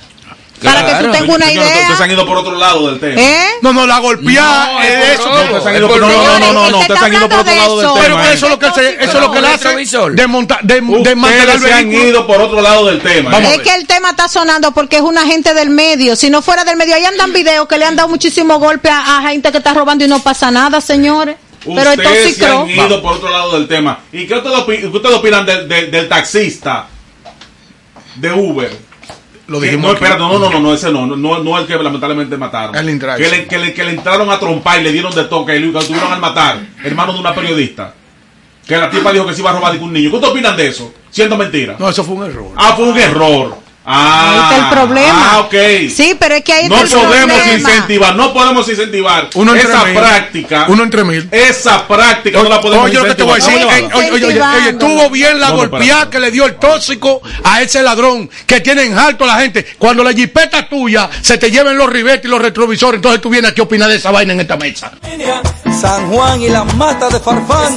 Para 0.62 0.86
que 0.86 1.04
tú 1.04 1.12
tengas 1.12 1.28
una 1.36 1.46
Señor, 1.46 1.64
Ustedes 1.66 1.86
se 1.86 1.92
han 2.02 2.10
idea. 2.10 2.12
ido 2.16 2.26
por 2.26 2.38
otro 2.38 2.56
lado 2.56 2.88
del 2.88 2.98
tema. 2.98 3.20
¿Eh? 3.20 3.44
No, 3.60 3.72
no, 3.74 3.86
la 3.86 3.98
golpeada 3.98 4.72
No, 4.72 4.82
es 4.82 5.08
eso. 5.14 5.24
robo. 5.24 5.42
Ustedes 5.42 5.66
han 5.66 5.76
ido 5.76 5.88
por 5.88 6.00
no, 6.00 6.06
no, 6.08 6.38
no, 6.38 6.38
no, 6.38 6.52
no, 6.70 6.78
Usted 6.78 6.94
ustedes 6.94 6.98
se 7.00 7.04
han 7.06 7.14
ido 7.14 7.28
por 7.28 7.38
otro 7.40 7.54
lado 7.54 7.76
del 7.78 7.86
de 7.88 7.94
Pero 8.00 8.16
tema. 8.16 8.32
eso 8.32 8.46
¿eh? 8.46 8.48
es 8.48 8.50
lo 8.50 8.58
que, 8.58 8.70
se- 8.80 9.04
eso 9.04 9.12
es 9.12 9.20
lo 9.20 9.30
que 9.32 9.40
le 9.42 9.48
hace 9.48 9.68
desmontar, 10.12 10.62
de, 10.62 10.74
desmantelar 10.80 11.56
Ustedes 11.56 11.62
se 11.62 11.72
han 11.72 11.92
ido 11.92 12.26
por 12.26 12.40
otro 12.40 12.60
lado 12.62 12.86
del 12.86 13.00
tema. 13.02 13.30
Vamos 13.30 13.52
¿eh? 13.52 13.56
Es 13.56 13.62
que 13.62 13.74
el 13.74 13.86
tema 13.86 14.10
está 14.10 14.28
sonando 14.28 14.72
porque 14.72 14.96
es 14.96 15.02
una 15.02 15.26
gente 15.26 15.52
del 15.52 15.68
medio. 15.70 16.16
Si 16.16 16.30
no 16.30 16.40
fuera 16.42 16.64
del 16.64 16.76
medio, 16.76 16.94
ahí 16.94 17.04
andan 17.04 17.32
videos 17.32 17.68
que 17.68 17.76
le 17.76 17.84
han 17.84 17.96
dado 17.96 18.08
muchísimos 18.08 18.58
golpes 18.58 18.90
a, 18.92 19.18
a 19.18 19.28
gente 19.28 19.52
que 19.52 19.58
está 19.58 19.74
robando 19.74 20.04
y 20.04 20.08
no 20.08 20.20
pasa 20.22 20.50
nada, 20.50 20.80
señores. 20.80 21.36
Pero 21.64 21.80
esto 21.90 22.02
sí 22.02 22.30
Ustedes 22.30 22.36
se 22.36 22.46
han 22.46 22.70
ido 22.70 23.02
por 23.02 23.14
otro 23.14 23.28
lado 23.28 23.52
del 23.58 23.66
tema. 23.68 23.98
¿Y 24.12 24.26
qué 24.26 24.34
ustedes, 24.36 24.64
qué 24.80 24.86
ustedes 24.86 25.14
opinan 25.16 25.44
del, 25.44 25.68
del- 25.68 25.90
del 25.90 26.08
taxista 26.08 26.86
de 28.14 28.32
Uber? 28.32 28.86
Lo 29.48 29.60
dijimos 29.60 29.86
no, 29.86 29.92
espérate, 29.92 30.18
no, 30.18 30.38
no, 30.38 30.50
no, 30.50 30.60
no, 30.60 30.74
ese 30.74 30.90
no, 30.90 31.06
no, 31.06 31.16
no, 31.16 31.58
el 31.58 31.66
que 31.66 31.76
lamentablemente 31.76 32.36
mataron. 32.36 32.74
El 32.74 32.98
que, 32.98 33.28
le, 33.28 33.46
que, 33.46 33.58
le, 33.58 33.72
que 33.72 33.84
le 33.84 33.90
entraron 33.92 34.28
a 34.30 34.40
trompar 34.40 34.80
y 34.80 34.82
le 34.82 34.92
dieron 34.92 35.14
de 35.14 35.24
toque 35.24 35.56
y 35.56 35.60
lo 35.60 35.80
tuvieron 35.84 36.12
al 36.12 36.20
matar, 36.20 36.58
hermano 36.82 37.12
de 37.12 37.20
una 37.20 37.32
periodista. 37.34 37.94
Que 38.66 38.76
la 38.76 38.90
tipa 38.90 39.12
dijo 39.12 39.24
que 39.24 39.32
se 39.32 39.40
iba 39.40 39.50
a 39.50 39.52
robar 39.52 39.72
de 39.74 39.78
un 39.78 39.92
niño. 39.92 40.10
¿Qué 40.10 40.16
ustedes 40.16 40.32
opinan 40.32 40.56
de 40.56 40.66
eso? 40.66 40.92
Siendo 41.10 41.36
mentira. 41.36 41.76
No, 41.78 41.88
eso 41.88 42.02
fue 42.02 42.16
un 42.16 42.24
error. 42.24 42.50
Ah, 42.56 42.74
fue 42.74 42.88
un 42.88 42.98
error. 42.98 43.56
Ah, 43.88 44.32
Ahí 44.32 44.40
está 44.42 44.64
el 44.64 44.74
problema. 44.74 45.30
Ah, 45.32 45.38
ok. 45.40 45.54
Sí, 45.94 46.16
pero 46.18 46.34
es 46.34 46.42
que 46.42 46.52
ahí 46.52 46.68
No 46.68 46.76
está 46.78 47.00
el 47.00 47.06
podemos 47.06 47.36
problema. 47.36 47.54
incentivar, 47.70 48.16
no 48.16 48.32
podemos 48.32 48.68
incentivar 48.68 49.30
Uno 49.34 49.54
entre 49.54 49.70
esa 49.70 49.84
mil. 49.84 49.94
práctica. 49.94 50.64
Uno 50.68 50.82
entre 50.82 51.04
mil. 51.04 51.28
Esa 51.30 51.86
práctica 51.86 52.42
no 52.42 52.48
la 52.48 52.60
podemos 52.60 52.86
Oye, 52.86 52.94
lo 52.98 53.04
que 53.04 53.14
te 53.14 53.22
voy 53.22 53.32
a 53.32 53.34
decir, 53.36 53.52
incentivar. 53.54 53.78
eh, 53.80 53.94
oye, 53.94 54.10
oye, 54.10 54.24
oye, 54.26 54.40
oye, 54.42 54.68
estuvo 54.70 55.10
bien 55.10 55.38
la 55.38 55.50
No, 55.50 55.56
golpeada 55.58 56.10
que 56.10 56.18
le 56.18 56.32
dio 56.32 56.46
el 56.46 56.56
tóxico 56.56 57.22
a 57.44 57.62
ese 57.62 57.80
ladrón 57.82 58.28
que 58.44 58.60
tiene 58.60 58.82
en 58.86 58.98
alto 58.98 59.22
a 59.22 59.28
la 59.28 59.36
gente. 59.38 59.64
Cuando 59.78 60.02
la 60.02 60.12
jipeta 60.12 60.68
tuya 60.68 61.08
se 61.22 61.38
te 61.38 61.50
lleven 61.52 61.78
los 61.78 61.88
ribetes 61.88 62.24
y 62.24 62.28
los 62.28 62.42
retrovisores, 62.42 62.98
entonces 62.98 63.20
tú 63.20 63.30
vienes 63.30 63.52
aquí 63.52 63.60
a 63.60 63.64
opinar 63.64 63.88
de 63.88 63.96
esa 63.96 64.10
vaina 64.10 64.32
en 64.32 64.40
esta 64.40 64.56
mesa. 64.56 64.90
San 65.80 66.10
Juan 66.10 66.42
y 66.42 66.48
la 66.48 66.64
mata 66.64 67.08
de 67.08 67.20
Farfán. 67.20 67.76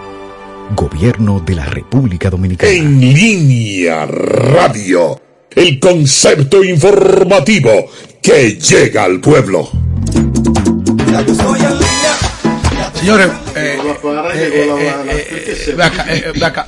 Gobierno 0.76 1.40
de 1.40 1.56
la 1.56 1.64
República 1.66 2.30
Dominicana. 2.30 2.72
En 2.72 3.00
línea 3.00 4.06
radio, 4.06 5.20
el 5.56 5.80
concepto 5.80 6.62
informativo 6.64 7.72
que 8.22 8.56
llega 8.56 9.06
al 9.06 9.22
pueblo. 9.22 9.70
Señores, 12.94 13.30
eh, 13.58 13.78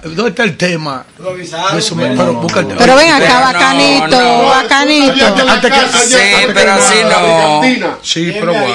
¿dónde 0.03 0.29
está 0.29 0.43
el 0.43 0.57
tema? 0.57 1.05
Eso 1.77 1.95
pero 1.95 2.33
busca 2.35 2.59
el 2.61 2.67
tema. 2.67 2.79
Pero 2.79 2.95
ven 2.95 3.11
acá, 3.11 3.39
No, 3.39 3.45
bacanito, 3.45 4.21
no. 4.21 4.45
bacanito. 4.47 5.25
Antes 5.49 5.71
que- 5.71 5.79
Sí, 6.07 6.15
antes 6.15 6.51
pero 6.53 6.75
que- 6.75 6.81
así 6.81 7.03
no. 7.79 7.97
Sí, 8.01 8.31
pero 8.33 8.53
bueno. 8.53 8.69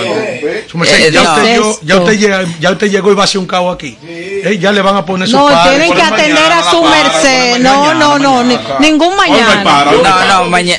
Eh, 0.84 1.10
ya, 1.12 1.22
usted 1.22 1.44
llegó, 1.44 1.78
ya, 1.82 1.96
usted 1.98 2.12
llega- 2.18 2.44
ya 2.60 2.70
usted 2.72 2.90
llegó 2.90 3.12
y 3.12 3.14
va 3.14 3.22
a 3.22 3.24
hacer 3.24 3.38
un 3.40 3.46
cabo 3.46 3.70
aquí. 3.70 3.96
Eh, 4.02 4.58
ya 4.60 4.72
le 4.72 4.82
van 4.82 4.96
a 4.96 5.04
poner 5.04 5.28
su 5.28 5.36
No, 5.36 5.46
padre. 5.48 5.76
tienen 5.78 5.96
que 5.96 6.02
atender 6.02 6.34
mañana 6.34 6.58
a 6.58 6.70
su 6.70 6.82
merced. 6.84 7.58
No, 7.60 7.80
mañana, 7.80 8.18
no, 8.18 8.18
no, 8.18 8.44
ningún 8.80 9.16
mañana. 9.16 9.64
No, 9.90 10.26
no, 10.26 10.44
maña- 10.50 10.78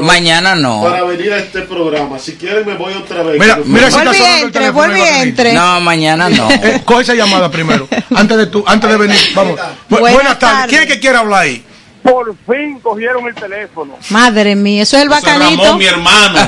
mañana 0.00 0.54
no. 0.54 0.82
Para 0.82 1.02
venir 1.04 1.32
a 1.32 1.38
este 1.38 1.62
programa. 1.62 2.18
Si 2.18 2.32
quieren, 2.36 2.66
me 2.66 2.74
voy 2.74 2.94
otra 2.94 3.22
vez. 3.22 3.38
Mira, 3.38 3.56
Que 3.56 3.62
mira 3.64 3.90
si 3.90 3.98
está 3.98 4.50
teléfono, 4.52 4.96
Ivanildo. 4.96 5.44
No, 5.54 5.80
mañana 5.80 6.28
no. 6.30 6.48
Eh, 6.64 6.82
coge 6.84 7.02
esa 7.02 7.14
llamada 7.14 7.50
primero. 7.50 7.86
Antes 8.14 8.36
de 8.36 8.46
tú, 8.46 8.64
antes 8.66 8.88
de 8.90 8.96
venir. 8.96 9.18
Vamos. 9.34 9.58
Bu- 9.88 9.98
Buenas 10.00 10.12
buenas, 10.14 10.38
tardes. 10.38 10.66
¿Quién 10.68 10.82
es 10.82 10.86
que 10.88 11.00
quiere 11.00 11.18
hablar 11.18 11.42
ahí? 11.42 11.64
Por 12.02 12.34
fin 12.46 12.78
cogieron 12.80 13.26
el 13.26 13.34
teléfono. 13.34 13.96
Madre 14.10 14.54
mía, 14.56 14.82
eso 14.82 14.96
es 14.96 15.04
el 15.04 15.08
José 15.08 15.26
bacanito. 15.26 15.62
Ramón, 15.62 15.78
mi 15.78 15.84
hermano. 15.86 16.38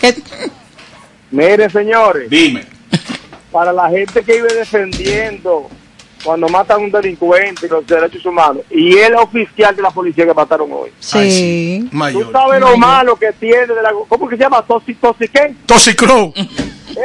Mire, 1.30 1.68
señores, 1.70 2.30
Dime. 2.30 2.64
para 3.50 3.72
la 3.72 3.88
gente 3.90 4.22
que 4.22 4.34
vive 4.34 4.54
defendiendo 4.54 5.68
cuando 6.24 6.48
matan 6.48 6.80
a 6.80 6.84
un 6.84 6.90
delincuente 6.90 7.66
y 7.66 7.68
los 7.68 7.86
derechos 7.86 8.24
humanos, 8.26 8.62
y 8.70 8.96
el 8.98 9.14
oficial 9.14 9.74
de 9.76 9.82
la 9.82 9.90
policía 9.90 10.24
que 10.26 10.34
mataron 10.34 10.68
hoy. 10.72 10.90
Sí. 10.98 11.88
Tú 11.90 12.30
sabes 12.32 12.60
lo 12.60 12.76
malo 12.76 13.14
que 13.16 13.32
tiene 13.32 13.66
de 13.66 13.82
la... 13.82 13.90
¿Cómo 14.08 14.28
que 14.28 14.36
se 14.36 14.42
llama? 14.42 14.62
¿Tosi, 14.62 14.94
tosi 14.94 15.28
qué? 15.28 15.54
Toxicrow. 15.66 16.32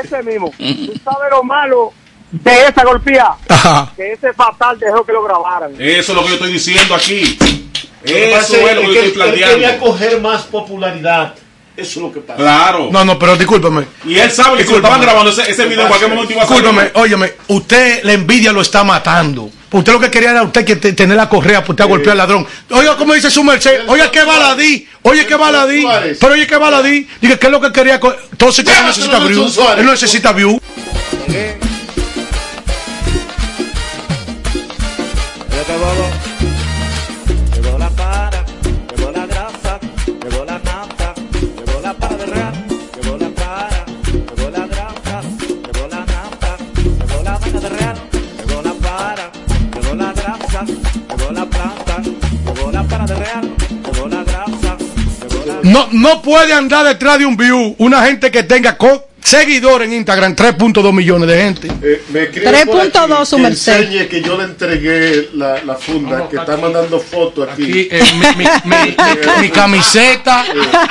Ese 0.04 0.24
mismo. 0.24 0.52
Tú 0.58 0.94
sabes 1.04 1.30
lo 1.32 1.44
malo 1.44 1.94
de 2.32 2.68
esa 2.68 2.84
golpía. 2.84 3.28
Ajá. 3.50 3.92
Que 3.96 4.14
ese 4.14 4.34
fatal 4.34 4.80
dejó 4.80 5.06
que 5.06 5.12
lo 5.12 5.24
grabaran. 5.24 5.74
Eso 5.80 6.12
es 6.12 6.16
lo 6.16 6.22
que 6.24 6.30
yo 6.30 6.34
estoy 6.36 6.54
diciendo 6.54 6.96
aquí. 6.96 7.38
Eso 8.04 8.56
es 8.68 8.76
lo 8.76 8.82
que 8.82 8.94
yo 8.94 9.02
estoy 9.02 9.06
él 9.06 9.14
quería 9.14 9.48
planteando. 9.50 9.86
coger 9.86 10.22
más 10.22 10.42
popularidad. 10.44 11.34
Eso 11.78 12.00
es 12.00 12.06
lo 12.06 12.12
que 12.12 12.20
pasa. 12.20 12.38
Claro. 12.38 12.90
No, 12.92 13.06
no, 13.06 13.18
pero 13.18 13.36
discúlpeme. 13.38 13.86
Y 14.06 14.18
él 14.20 14.30
sabe 14.30 14.58
que 14.58 14.66
si 14.68 14.74
estaban 14.74 15.02
grabando 15.02 15.32
ese, 15.32 15.50
ese 15.50 15.66
video 15.66 15.84
en 15.84 15.88
cualquier 15.88 16.10
momento 16.12 16.34
iba 16.34 16.44
a 16.44 16.48
salir. 16.48 16.64
Discúlpeme, 16.64 16.92
óyeme, 16.96 17.34
usted 17.48 18.04
la 18.04 18.14
envidia 18.14 18.52
lo 18.52 18.62
está 18.62 18.84
matando. 18.84 19.50
Usted 19.72 19.94
lo 19.94 20.00
que 20.02 20.12
quería 20.12 20.32
era 20.32 20.44
usted 20.44 20.66
que 20.66 20.76
te- 20.76 20.92
tener 20.94 21.16
la 21.16 21.30
correa 21.30 21.62
para 21.62 21.72
usted 21.72 21.86
golpear 21.88 22.12
al 22.12 22.18
ladrón. 22.18 22.46
Oiga, 22.72 22.98
¿cómo 22.98 23.14
dice 23.14 23.32
su 23.32 23.42
merced? 23.42 23.88
Oye, 23.88 24.04
qué 24.12 24.24
baladí. 24.26 24.86
Oye, 25.04 25.26
qué 25.26 25.36
baladí. 25.36 25.86
Pero 26.20 26.34
oye, 26.34 26.46
qué 26.46 26.58
baladí. 26.58 27.08
Diga, 27.22 27.38
¿qué 27.38 27.46
es 27.48 27.52
lo 27.52 27.62
que 27.62 27.72
quería? 27.72 28.00
Entonces, 28.32 28.68
él 28.68 28.74
no 28.82 28.88
necesita 28.88 29.20
view. 29.20 29.48
Suárez. 29.50 29.80
Él 29.80 29.86
no 29.86 29.92
necesita 29.92 30.32
view. 30.34 30.60
La 35.62 35.68
para, 37.90 38.44
la 39.14 39.26
grasa, 39.28 39.80
la 40.24 40.58
la 41.82 41.94
para 41.94 42.18
de 42.18 42.26
real, 42.26 42.54
la 43.20 43.30
para, 43.30 43.86
la 44.50 44.68
grasa, 44.68 45.22
la 51.32 51.46
planta, 51.46 52.02
la 52.72 52.84
para 52.84 53.06
de 53.06 53.16
real, 53.16 53.56
la 54.10 54.24
grasa, 54.24 54.78
No, 55.62 55.88
no 55.92 56.22
puede 56.24 56.54
andar 56.54 56.86
detrás 56.88 57.20
de 57.20 57.26
un 57.28 57.38
view 57.38 57.76
una 57.78 58.04
gente 58.06 58.32
que 58.32 58.42
tenga 58.42 58.78
co- 58.78 59.08
seguidor 59.32 59.82
en 59.84 59.94
Instagram, 59.94 60.36
3.2 60.36 60.92
millones 60.94 61.28
de 61.30 61.42
gente. 61.42 61.68
Eh, 61.82 62.04
me 62.10 62.24
escribe 62.24 62.52
3.2 62.52 62.66
por 62.66 62.82
aquí 62.82 63.26
su 63.26 63.38
merced. 63.40 63.78
enseñe 63.82 64.08
que 64.08 64.22
yo 64.22 64.38
le 64.38 64.44
entregué 64.44 65.30
la, 65.36 65.64
la 65.64 65.76
funda, 65.76 66.28
que 66.30 66.36
está 66.36 66.58
mandando 66.58 67.00
fotos 67.00 67.48
aquí. 67.50 67.64
Aquí, 67.64 67.88
eh, 67.92 68.04
mi, 68.16 68.44
mi- 68.44 68.50
mi- 68.66 68.96
mi- 68.96 69.42
mi 69.42 69.50
camiseta, 69.50 70.44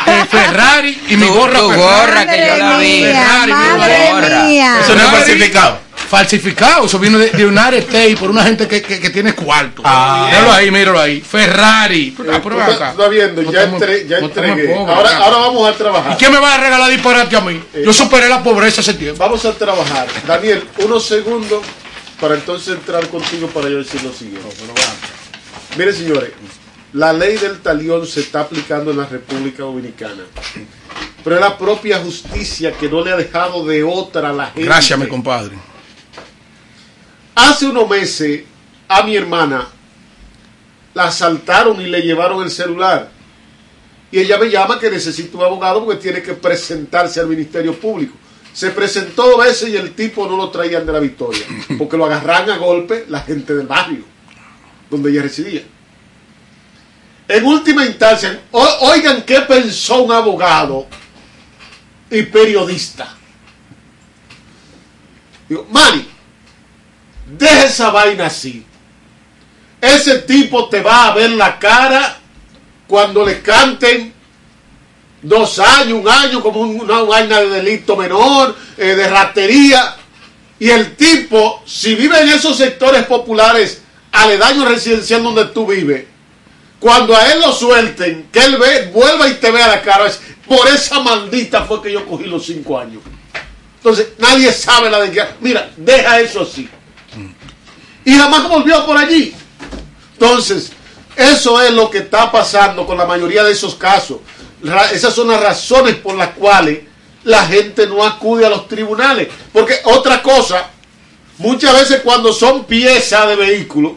eh, 0.06 0.24
Ferrari 0.30 0.98
y 1.08 1.16
mi 1.16 1.26
Tu- 1.26 1.32
gorra. 1.34 1.58
tu 1.58 1.70
Ferrari. 1.70 1.80
gorra 2.06 2.26
que 2.26 2.46
yo 2.46 2.56
la 2.56 2.78
vi. 2.78 3.02
Ferrari, 3.04 3.52
mi 3.52 3.78
Madre 3.78 4.08
gorra. 4.12 4.42
mía. 4.44 4.76
Eso 4.82 4.94
no 4.94 5.02
es 5.02 5.08
falsificado. 5.10 5.89
Falsificado, 6.10 6.86
eso 6.86 6.98
viene 6.98 7.18
de, 7.18 7.30
de 7.30 7.46
United 7.46 7.78
States 7.78 8.18
por 8.18 8.30
una 8.30 8.42
gente 8.42 8.66
que, 8.66 8.82
que, 8.82 8.98
que 8.98 9.10
tiene 9.10 9.32
cuarto. 9.32 9.80
Ah. 9.84 10.26
míralo 10.28 10.52
ahí, 10.52 10.70
míralo 10.72 11.00
ahí. 11.00 11.20
Ferrari. 11.20 12.08
Eh, 12.08 12.30
Ah, 12.32 12.40
tú 12.42 12.50
estás- 12.50 12.74
acá. 12.74 12.90
estás 12.90 13.10
viendo, 13.10 13.42
No 13.42 13.52
ya, 13.52 13.60
estamos- 13.60 13.80
entre- 13.82 14.08
ya 14.08 14.20
no 14.20 14.26
estamos 14.26 14.50
entregué. 14.50 14.74
pobres, 14.74 14.96
Ahora, 14.96 15.08
acá. 15.10 15.24
ahora 15.24 15.36
vamos 15.38 15.68
a 15.68 15.72
trabajar. 15.78 16.12
¿Y 16.12 16.16
quién 16.16 16.32
me 16.32 16.40
va 16.40 16.54
a 16.54 16.58
regalar 16.58 16.90
disparate 16.90 17.36
a 17.36 17.40
mí? 17.42 17.62
Eh, 17.74 17.82
Yo 17.86 17.92
superé 17.92 18.28
la 18.28 18.42
pobreza 18.42 18.80
hace 18.80 18.94
tiempo. 18.94 19.18
Vamos 19.20 19.44
a 19.44 19.52
trabajar. 19.52 20.08
Daniel, 20.26 20.64
unos 20.78 21.06
segundos 21.06 21.62
para 22.20 22.34
entonces 22.34 22.74
entrar 22.74 23.06
contigo 23.06 23.46
para 23.46 23.68
yo 23.68 23.78
decir 23.78 24.02
lo 24.02 24.12
siguiente. 24.12 24.48
Mire, 25.76 25.92
señores, 25.92 26.30
la 26.92 27.12
ley 27.12 27.36
del 27.36 27.60
talión 27.60 28.04
se 28.04 28.18
está 28.18 28.40
aplicando 28.40 28.90
en 28.90 28.96
la 28.98 29.06
República 29.06 29.62
Dominicana. 29.62 30.24
Pero 31.22 31.36
es 31.36 31.40
la 31.40 31.56
propia 31.56 31.98
justicia 32.00 32.72
que 32.72 32.88
no 32.88 33.04
le 33.04 33.12
ha 33.12 33.16
dejado 33.16 33.64
de 33.64 33.84
otra 33.84 34.30
a 34.30 34.32
la 34.32 34.46
gente. 34.46 34.62
Gracias, 34.64 34.98
mi 34.98 35.06
compadre. 35.06 35.54
Hace 37.48 37.66
unos 37.66 37.88
meses 37.88 38.42
a 38.88 39.02
mi 39.02 39.16
hermana 39.16 39.66
la 40.94 41.04
asaltaron 41.04 41.80
y 41.80 41.86
le 41.86 42.02
llevaron 42.02 42.42
el 42.42 42.50
celular. 42.50 43.10
Y 44.12 44.18
ella 44.18 44.38
me 44.38 44.50
llama 44.50 44.78
que 44.78 44.90
necesita 44.90 45.38
un 45.38 45.44
abogado 45.44 45.84
porque 45.84 46.00
tiene 46.00 46.22
que 46.22 46.34
presentarse 46.34 47.20
al 47.20 47.28
Ministerio 47.28 47.78
Público. 47.78 48.14
Se 48.52 48.70
presentó 48.70 49.22
dos 49.30 49.38
veces 49.44 49.68
y 49.68 49.76
el 49.76 49.94
tipo 49.94 50.26
no 50.26 50.36
lo 50.36 50.50
traían 50.50 50.84
de 50.84 50.92
la 50.92 50.98
victoria. 50.98 51.40
Porque 51.78 51.96
lo 51.96 52.04
agarran 52.06 52.50
a 52.50 52.56
golpe 52.56 53.04
la 53.08 53.20
gente 53.20 53.54
del 53.54 53.68
barrio 53.68 54.04
donde 54.90 55.10
ella 55.12 55.22
residía. 55.22 55.62
En 57.28 57.44
última 57.44 57.86
instancia, 57.86 58.40
o- 58.50 58.76
oigan 58.90 59.22
qué 59.22 59.42
pensó 59.42 60.02
un 60.02 60.10
abogado 60.10 60.88
y 62.10 62.22
periodista. 62.24 63.14
Digo, 65.48 65.66
Mari, 65.70 66.08
deja 67.26 67.64
esa 67.64 67.90
vaina 67.90 68.26
así. 68.26 68.64
Ese 69.80 70.18
tipo 70.20 70.68
te 70.68 70.80
va 70.82 71.08
a 71.08 71.14
ver 71.14 71.30
la 71.30 71.58
cara 71.58 72.18
cuando 72.86 73.24
le 73.24 73.40
canten 73.40 74.12
dos 75.22 75.58
años, 75.58 76.00
un 76.00 76.08
año, 76.08 76.42
como 76.42 76.60
un- 76.60 76.80
una 76.80 77.02
vaina 77.02 77.40
de 77.40 77.48
delito 77.48 77.96
menor, 77.96 78.56
eh, 78.76 78.94
de 78.94 79.08
ratería. 79.08 79.96
Y 80.58 80.68
el 80.70 80.96
tipo, 80.96 81.62
si 81.66 81.94
vive 81.94 82.20
en 82.20 82.28
esos 82.30 82.56
sectores 82.56 83.04
populares 83.06 83.82
aledaños 84.12 84.68
residencial 84.68 85.22
donde 85.22 85.46
tú 85.46 85.66
vives, 85.66 86.04
cuando 86.78 87.16
a 87.16 87.32
él 87.32 87.40
lo 87.40 87.52
suelten, 87.52 88.28
que 88.32 88.40
él 88.40 88.56
ve, 88.56 88.90
vuelva 88.92 89.28
y 89.28 89.34
te 89.34 89.50
vea 89.50 89.68
la 89.68 89.82
cara, 89.82 90.06
es, 90.06 90.20
por 90.46 90.66
esa 90.68 91.00
maldita 91.00 91.64
fue 91.64 91.80
que 91.82 91.92
yo 91.92 92.04
cogí 92.06 92.24
los 92.24 92.44
cinco 92.44 92.78
años. 92.78 93.02
Entonces, 93.76 94.08
nadie 94.18 94.52
sabe 94.52 94.90
la 94.90 95.00
de 95.00 95.10
que. 95.10 95.22
Mira, 95.40 95.70
deja 95.76 96.20
eso 96.20 96.42
así. 96.42 96.68
Y 98.04 98.14
jamás 98.16 98.48
volvió 98.48 98.84
por 98.86 98.96
allí. 98.96 99.34
Entonces, 100.14 100.70
eso 101.16 101.60
es 101.60 101.72
lo 101.72 101.90
que 101.90 101.98
está 101.98 102.30
pasando 102.30 102.86
con 102.86 102.96
la 102.98 103.04
mayoría 103.06 103.42
de 103.44 103.52
esos 103.52 103.74
casos. 103.74 104.18
Esas 104.92 105.14
son 105.14 105.28
las 105.28 105.40
razones 105.40 105.96
por 105.96 106.14
las 106.16 106.30
cuales 106.30 106.80
la 107.24 107.44
gente 107.46 107.86
no 107.86 108.04
acude 108.04 108.46
a 108.46 108.50
los 108.50 108.68
tribunales. 108.68 109.28
Porque 109.52 109.80
otra 109.84 110.22
cosa, 110.22 110.68
muchas 111.38 111.72
veces 111.74 112.00
cuando 112.02 112.32
son 112.32 112.64
piezas 112.64 113.28
de 113.28 113.36
vehículo, 113.36 113.96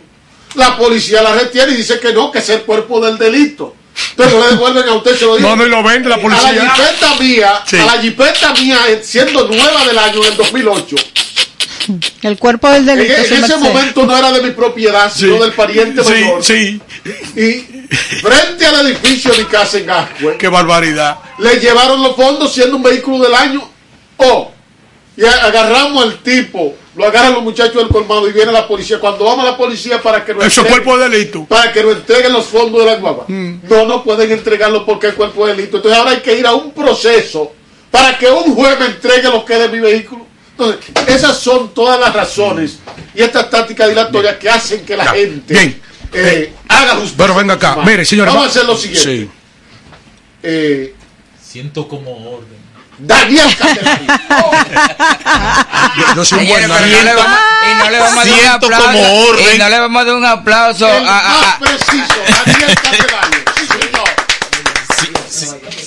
la 0.55 0.77
policía 0.77 1.21
la 1.21 1.33
retiene 1.33 1.73
y 1.73 1.77
dice 1.77 1.99
que 1.99 2.13
no, 2.13 2.31
que 2.31 2.39
es 2.39 2.49
el 2.49 2.61
cuerpo 2.61 2.99
del 2.99 3.17
delito. 3.17 3.75
Pero 4.15 4.39
le 4.39 4.47
devuelven 4.51 4.87
a 4.89 4.93
usted, 4.93 5.17
se 5.17 5.25
lo 5.25 5.35
digo. 5.37 5.49
No, 5.49 5.55
no, 5.55 5.65
y 5.65 5.69
lo 5.69 5.83
vende 5.83 6.09
la 6.09 6.15
A 6.15 6.17
la 6.17 6.23
policía. 6.23 6.71
jipeta 6.71 7.15
mía, 7.19 7.63
Sí. 7.65 7.77
a 7.77 7.85
la 7.85 8.01
jipeta 8.01 8.53
mía, 8.53 8.77
siendo 9.01 9.47
nueva 9.47 9.85
del 9.85 9.97
año, 9.97 10.19
en 10.23 10.31
el 10.31 10.37
2008, 10.37 10.95
El 12.21 12.37
cuerpo 12.37 12.69
del 12.69 12.85
delito. 12.85 13.13
en 13.13 13.43
ese 13.43 13.57
momento 13.57 14.05
no 14.05 14.17
era 14.17 14.31
de 14.31 14.41
mi 14.41 14.51
propiedad, 14.51 15.11
sino 15.13 15.41
del 15.41 15.53
pariente 15.53 16.03
Sí, 16.03 16.11
mayor. 16.11 16.43
sí. 16.43 16.81
Y 17.35 17.87
frente 18.21 18.65
al 18.65 18.87
edificio 18.87 19.31
de 19.31 19.39
mi 19.39 19.45
casa 19.45 19.77
en 19.77 19.85
Gascue, 19.85 20.37
Qué 20.37 20.47
barbaridad. 20.47 21.17
le 21.39 21.55
llevaron 21.59 22.01
los 22.01 22.15
fondos 22.15 22.53
siendo 22.53 22.77
un 22.77 22.83
vehículo 22.83 23.23
del 23.23 23.33
año. 23.35 23.69
Oh, 24.17 24.51
y 25.17 25.23
agarramos 25.25 26.03
al 26.03 26.17
tipo, 26.23 26.73
lo 26.95 27.05
agarran 27.05 27.33
los 27.33 27.43
muchachos 27.43 27.75
del 27.75 27.87
colmado 27.89 28.27
y 28.27 28.31
viene 28.33 28.51
la 28.51 28.67
policía. 28.67 28.99
Cuando 28.99 29.25
vamos 29.25 29.45
a 29.45 29.51
la 29.51 29.57
policía 29.57 30.01
para 30.01 30.23
que 30.25 30.33
nos 30.33 30.43
Eso 30.45 30.61
es 30.61 30.67
entreguen- 30.67 30.83
cuerpo 30.83 30.97
de 30.97 31.09
delito. 31.09 31.45
para 31.45 31.71
que 31.71 31.83
nos 31.83 31.97
entreguen 31.97 32.33
los 32.33 32.45
fondos 32.45 32.79
de 32.79 32.85
la 32.87 32.95
guagua. 32.95 33.25
Mm. 33.27 33.59
No, 33.69 33.85
no 33.85 34.03
pueden 34.03 34.31
entregarlo 34.31 34.85
porque 34.85 35.07
es 35.07 35.13
cuerpo 35.13 35.45
de 35.45 35.55
delito. 35.55 35.77
Entonces 35.77 35.99
ahora 35.99 36.11
hay 36.11 36.21
que 36.21 36.37
ir 36.37 36.47
a 36.47 36.53
un 36.53 36.71
proceso 36.71 37.51
para 37.91 38.17
que 38.17 38.27
un 38.29 38.55
juez 38.55 38.79
me 38.79 38.85
entregue 38.87 39.23
lo 39.29 39.45
que 39.45 39.53
es 39.53 39.59
de 39.59 39.69
mi 39.69 39.79
vehículo. 39.79 40.25
Entonces, 40.57 40.85
esas 41.07 41.37
son 41.39 41.73
todas 41.73 41.99
las 41.99 42.13
razones 42.13 42.77
y 43.15 43.21
estas 43.23 43.49
tácticas 43.49 43.89
dilatorias 43.89 44.35
que 44.37 44.49
hacen 44.49 44.85
que 44.85 44.95
la 44.95 45.07
gente 45.07 45.53
Bien. 45.53 45.81
eh, 46.13 46.53
haga 46.69 46.91
justicia. 46.93 47.15
Pero 47.17 47.35
venga 47.35 47.55
acá. 47.55 47.77
Mire, 47.83 48.05
señores. 48.05 48.31
Vamos 48.33 48.47
a 48.47 48.51
hacer 48.51 48.65
lo 48.65 48.77
siguiente. 48.77 49.17
Sí. 49.17 49.29
Eh, 50.43 50.95
Siento 51.43 51.87
como 51.87 52.11
orden. 52.35 52.61
Daniel 52.99 53.47
Catelario. 53.57 54.07
Yo 56.15 56.25
soy 56.25 56.39
un 56.39 56.47
buen 56.47 56.61
pero 56.69 56.79
no 56.79 56.85
le 57.03 57.15
vamos- 57.15 57.39
y 57.71 57.75
no 57.77 57.89
le 57.89 57.99
vamos 57.99 58.13
a 58.13 58.15
dar 58.23 58.27
un 58.33 58.39
Siento 58.39 58.65
aplauso. 58.67 58.85
como 58.85 59.19
orden. 59.27 59.55
Y 59.55 59.57
no 59.57 59.69
le 59.69 59.79
vamos 59.79 60.01
a 60.01 60.05
dar 60.05 60.15
un 60.15 60.25
aplauso 60.25 60.87
El 60.87 61.07
a- 61.07 61.19
a- 61.19 61.41
más 61.41 61.55
preciso, 61.57 62.13
Daniel 62.45 62.75
Catelario. 62.75 63.42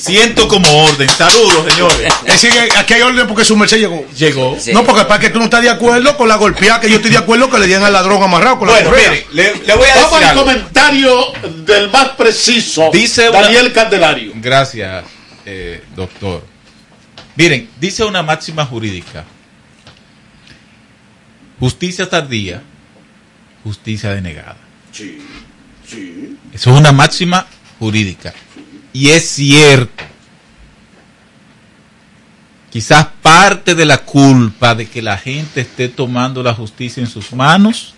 Siento 0.07 0.47
como 0.49 0.85
orden. 0.85 1.09
Saludos, 1.09 1.73
señores. 1.73 2.13
Es 2.27 2.41
decir, 2.41 2.51
que 2.51 2.79
aquí 2.79 2.95
hay 2.95 3.03
orden 3.03 3.27
porque 3.27 3.45
su 3.45 3.57
merced 3.57 3.79
llegó. 3.79 4.07
Llegó. 4.17 4.57
Sí. 4.61 4.73
No, 4.73 4.85
porque 4.85 5.05
para 5.05 5.19
que 5.21 5.31
tú 5.31 5.39
no 5.39 5.45
estás 5.47 5.63
de 5.63 5.71
acuerdo 5.71 6.17
con 6.17 6.29
la 6.29 6.37
golpeada, 6.37 6.81
que 6.81 6.89
yo 6.91 6.97
estoy 6.97 7.11
de 7.11 7.19
acuerdo 7.19 7.49
que 7.51 7.59
le 7.59 7.67
dieran 7.67 7.85
al 7.85 7.93
ladrón 7.93 8.23
amarrado 8.23 8.59
con 8.59 8.69
la 8.69 8.75
Bueno, 8.75 8.91
correa. 8.91 9.11
mire, 9.11 9.27
le, 9.33 9.67
le 9.67 9.75
voy 9.75 9.89
a 9.89 9.95
Vamos 9.97 10.11
decir 10.13 10.25
al 10.25 10.31
algo. 10.31 10.45
comentario 10.45 11.33
del 11.65 11.91
más 11.91 12.09
preciso, 12.11 12.91
Dice 12.93 13.29
una- 13.31 13.41
Daniel 13.43 13.73
Candelario. 13.73 14.33
Gracias, 14.37 15.05
eh, 15.45 15.83
doctor. 15.95 16.45
Miren, 17.37 17.69
dice 17.81 18.05
una 18.05 18.23
máxima 18.23 18.65
jurídica. 18.67 19.25
Justicia 21.59 22.09
tardía, 22.09 22.63
justicia 23.65 24.11
denegada. 24.13 24.57
Sí, 24.93 25.19
sí. 25.89 26.37
Eso 26.53 26.71
es 26.73 26.77
una 26.79 26.93
máxima 26.93 27.47
jurídica. 27.79 28.33
Y 28.97 29.11
es 29.11 29.29
cierto. 29.29 30.05
Quizás 32.71 33.07
parte 33.21 33.75
de 33.75 33.85
la 33.85 33.99
culpa 33.99 34.75
de 34.75 34.89
que 34.89 35.03
la 35.03 35.19
gente 35.19 35.61
esté 35.61 35.91
tomando 35.91 36.43
la 36.43 36.55
justicia 36.55 37.03
en 37.03 37.07
sus 37.07 37.35
manos, 37.35 37.93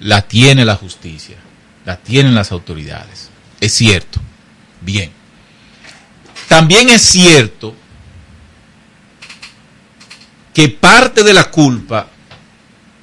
la 0.00 0.22
tiene 0.22 0.64
la 0.64 0.76
justicia, 0.76 1.36
la 1.84 1.98
tienen 1.98 2.34
las 2.34 2.50
autoridades. 2.50 3.28
Es 3.60 3.74
cierto. 3.74 4.22
Bien. 4.80 5.10
También 6.48 6.88
es 6.88 7.02
cierto 7.02 7.76
que 10.54 10.70
parte 10.70 11.24
de 11.24 11.34
la 11.34 11.50
culpa 11.50 12.08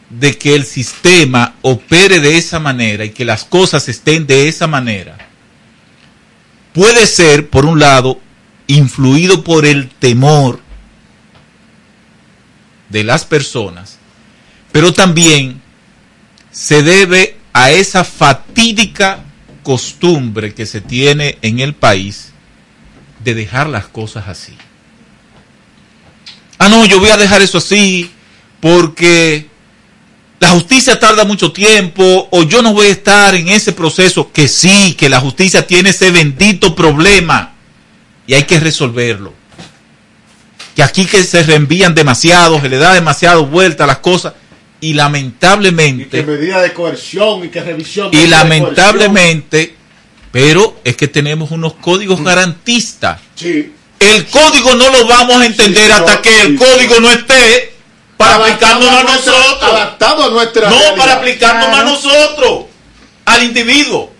de 0.09 0.35
que 0.35 0.55
el 0.55 0.65
sistema 0.65 1.57
opere 1.61 2.19
de 2.19 2.37
esa 2.39 2.57
manera 2.57 3.05
y 3.05 3.11
que 3.11 3.23
las 3.23 3.43
cosas 3.43 3.87
estén 3.87 4.25
de 4.25 4.47
esa 4.47 4.65
manera 4.65 5.18
puede 6.79 7.07
ser, 7.07 7.49
por 7.49 7.65
un 7.65 7.77
lado, 7.77 8.21
influido 8.65 9.43
por 9.43 9.65
el 9.65 9.89
temor 9.89 10.61
de 12.87 13.03
las 13.03 13.25
personas, 13.25 13.97
pero 14.71 14.93
también 14.93 15.61
se 16.51 16.81
debe 16.81 17.35
a 17.51 17.71
esa 17.71 18.05
fatídica 18.05 19.25
costumbre 19.61 20.53
que 20.53 20.65
se 20.65 20.79
tiene 20.79 21.37
en 21.41 21.59
el 21.59 21.75
país 21.75 22.31
de 23.25 23.33
dejar 23.33 23.67
las 23.67 23.87
cosas 23.87 24.29
así. 24.29 24.55
Ah, 26.59 26.69
no, 26.69 26.85
yo 26.85 27.01
voy 27.01 27.09
a 27.09 27.17
dejar 27.17 27.41
eso 27.41 27.57
así 27.57 28.09
porque 28.61 29.49
la 30.39 30.49
justicia 30.49 30.99
tarda 30.99 31.25
mucho 31.25 31.51
tiempo 31.51 32.27
o 32.31 32.43
yo 32.43 32.61
no 32.61 32.73
voy 32.73 32.87
a 32.87 32.91
estar 32.91 33.35
en 33.35 33.49
ese 33.49 33.73
proceso 33.73 34.31
que 34.31 34.47
sí, 34.47 34.95
que 34.97 35.09
la 35.09 35.19
justicia 35.19 35.67
tiene 35.67 35.89
ese 35.89 36.11
bendito 36.11 36.75
problema 36.75 37.53
y 38.25 38.33
hay 38.35 38.43
que 38.43 38.59
resolverlo. 38.59 39.33
Que 40.75 40.83
aquí 40.83 41.05
que 41.05 41.23
se 41.23 41.43
reenvían 41.43 41.93
demasiado, 41.93 42.61
se 42.61 42.69
le 42.69 42.77
da 42.77 42.93
demasiado 42.93 43.45
vuelta 43.47 43.83
a 43.83 43.87
las 43.87 43.97
cosas 43.97 44.33
y 44.79 44.93
lamentablemente 44.93 46.09
Que 46.09 46.23
medida 46.23 46.61
de 46.61 46.71
coerción 46.73 47.43
y 47.43 47.49
que 47.49 47.61
revisión. 47.61 48.09
y 48.13 48.27
lamentablemente, 48.27 49.75
pero 50.31 50.79
es 50.85 50.95
que 50.95 51.09
tenemos 51.09 51.51
unos 51.51 51.73
códigos 51.73 52.23
garantistas. 52.23 53.19
Sí. 53.35 53.73
El 53.99 54.25
código 54.27 54.73
no 54.75 54.89
lo 54.89 55.05
vamos 55.05 55.41
a 55.41 55.45
entender 55.45 55.85
Sí, 55.87 55.91
hasta 55.91 56.21
que 56.21 56.41
el 56.43 56.47
sí, 56.51 56.55
código 56.55 57.01
no 57.01 57.11
esté 57.11 57.73
para 58.19 58.35
aplicarnos 58.35 58.89
a 58.89 59.03
nosotros. 59.03 59.63
Adaptado 59.63 60.25
a 60.25 60.29
nuestra 60.29 60.69
No, 60.69 60.75
realidad. 60.75 60.95
para 60.97 61.13
aplicarnos 61.15 61.67
a 61.67 61.71
Claro. 61.71 61.89
nosotros, 61.89 62.65
al 63.23 63.43
individuo. 63.43 64.11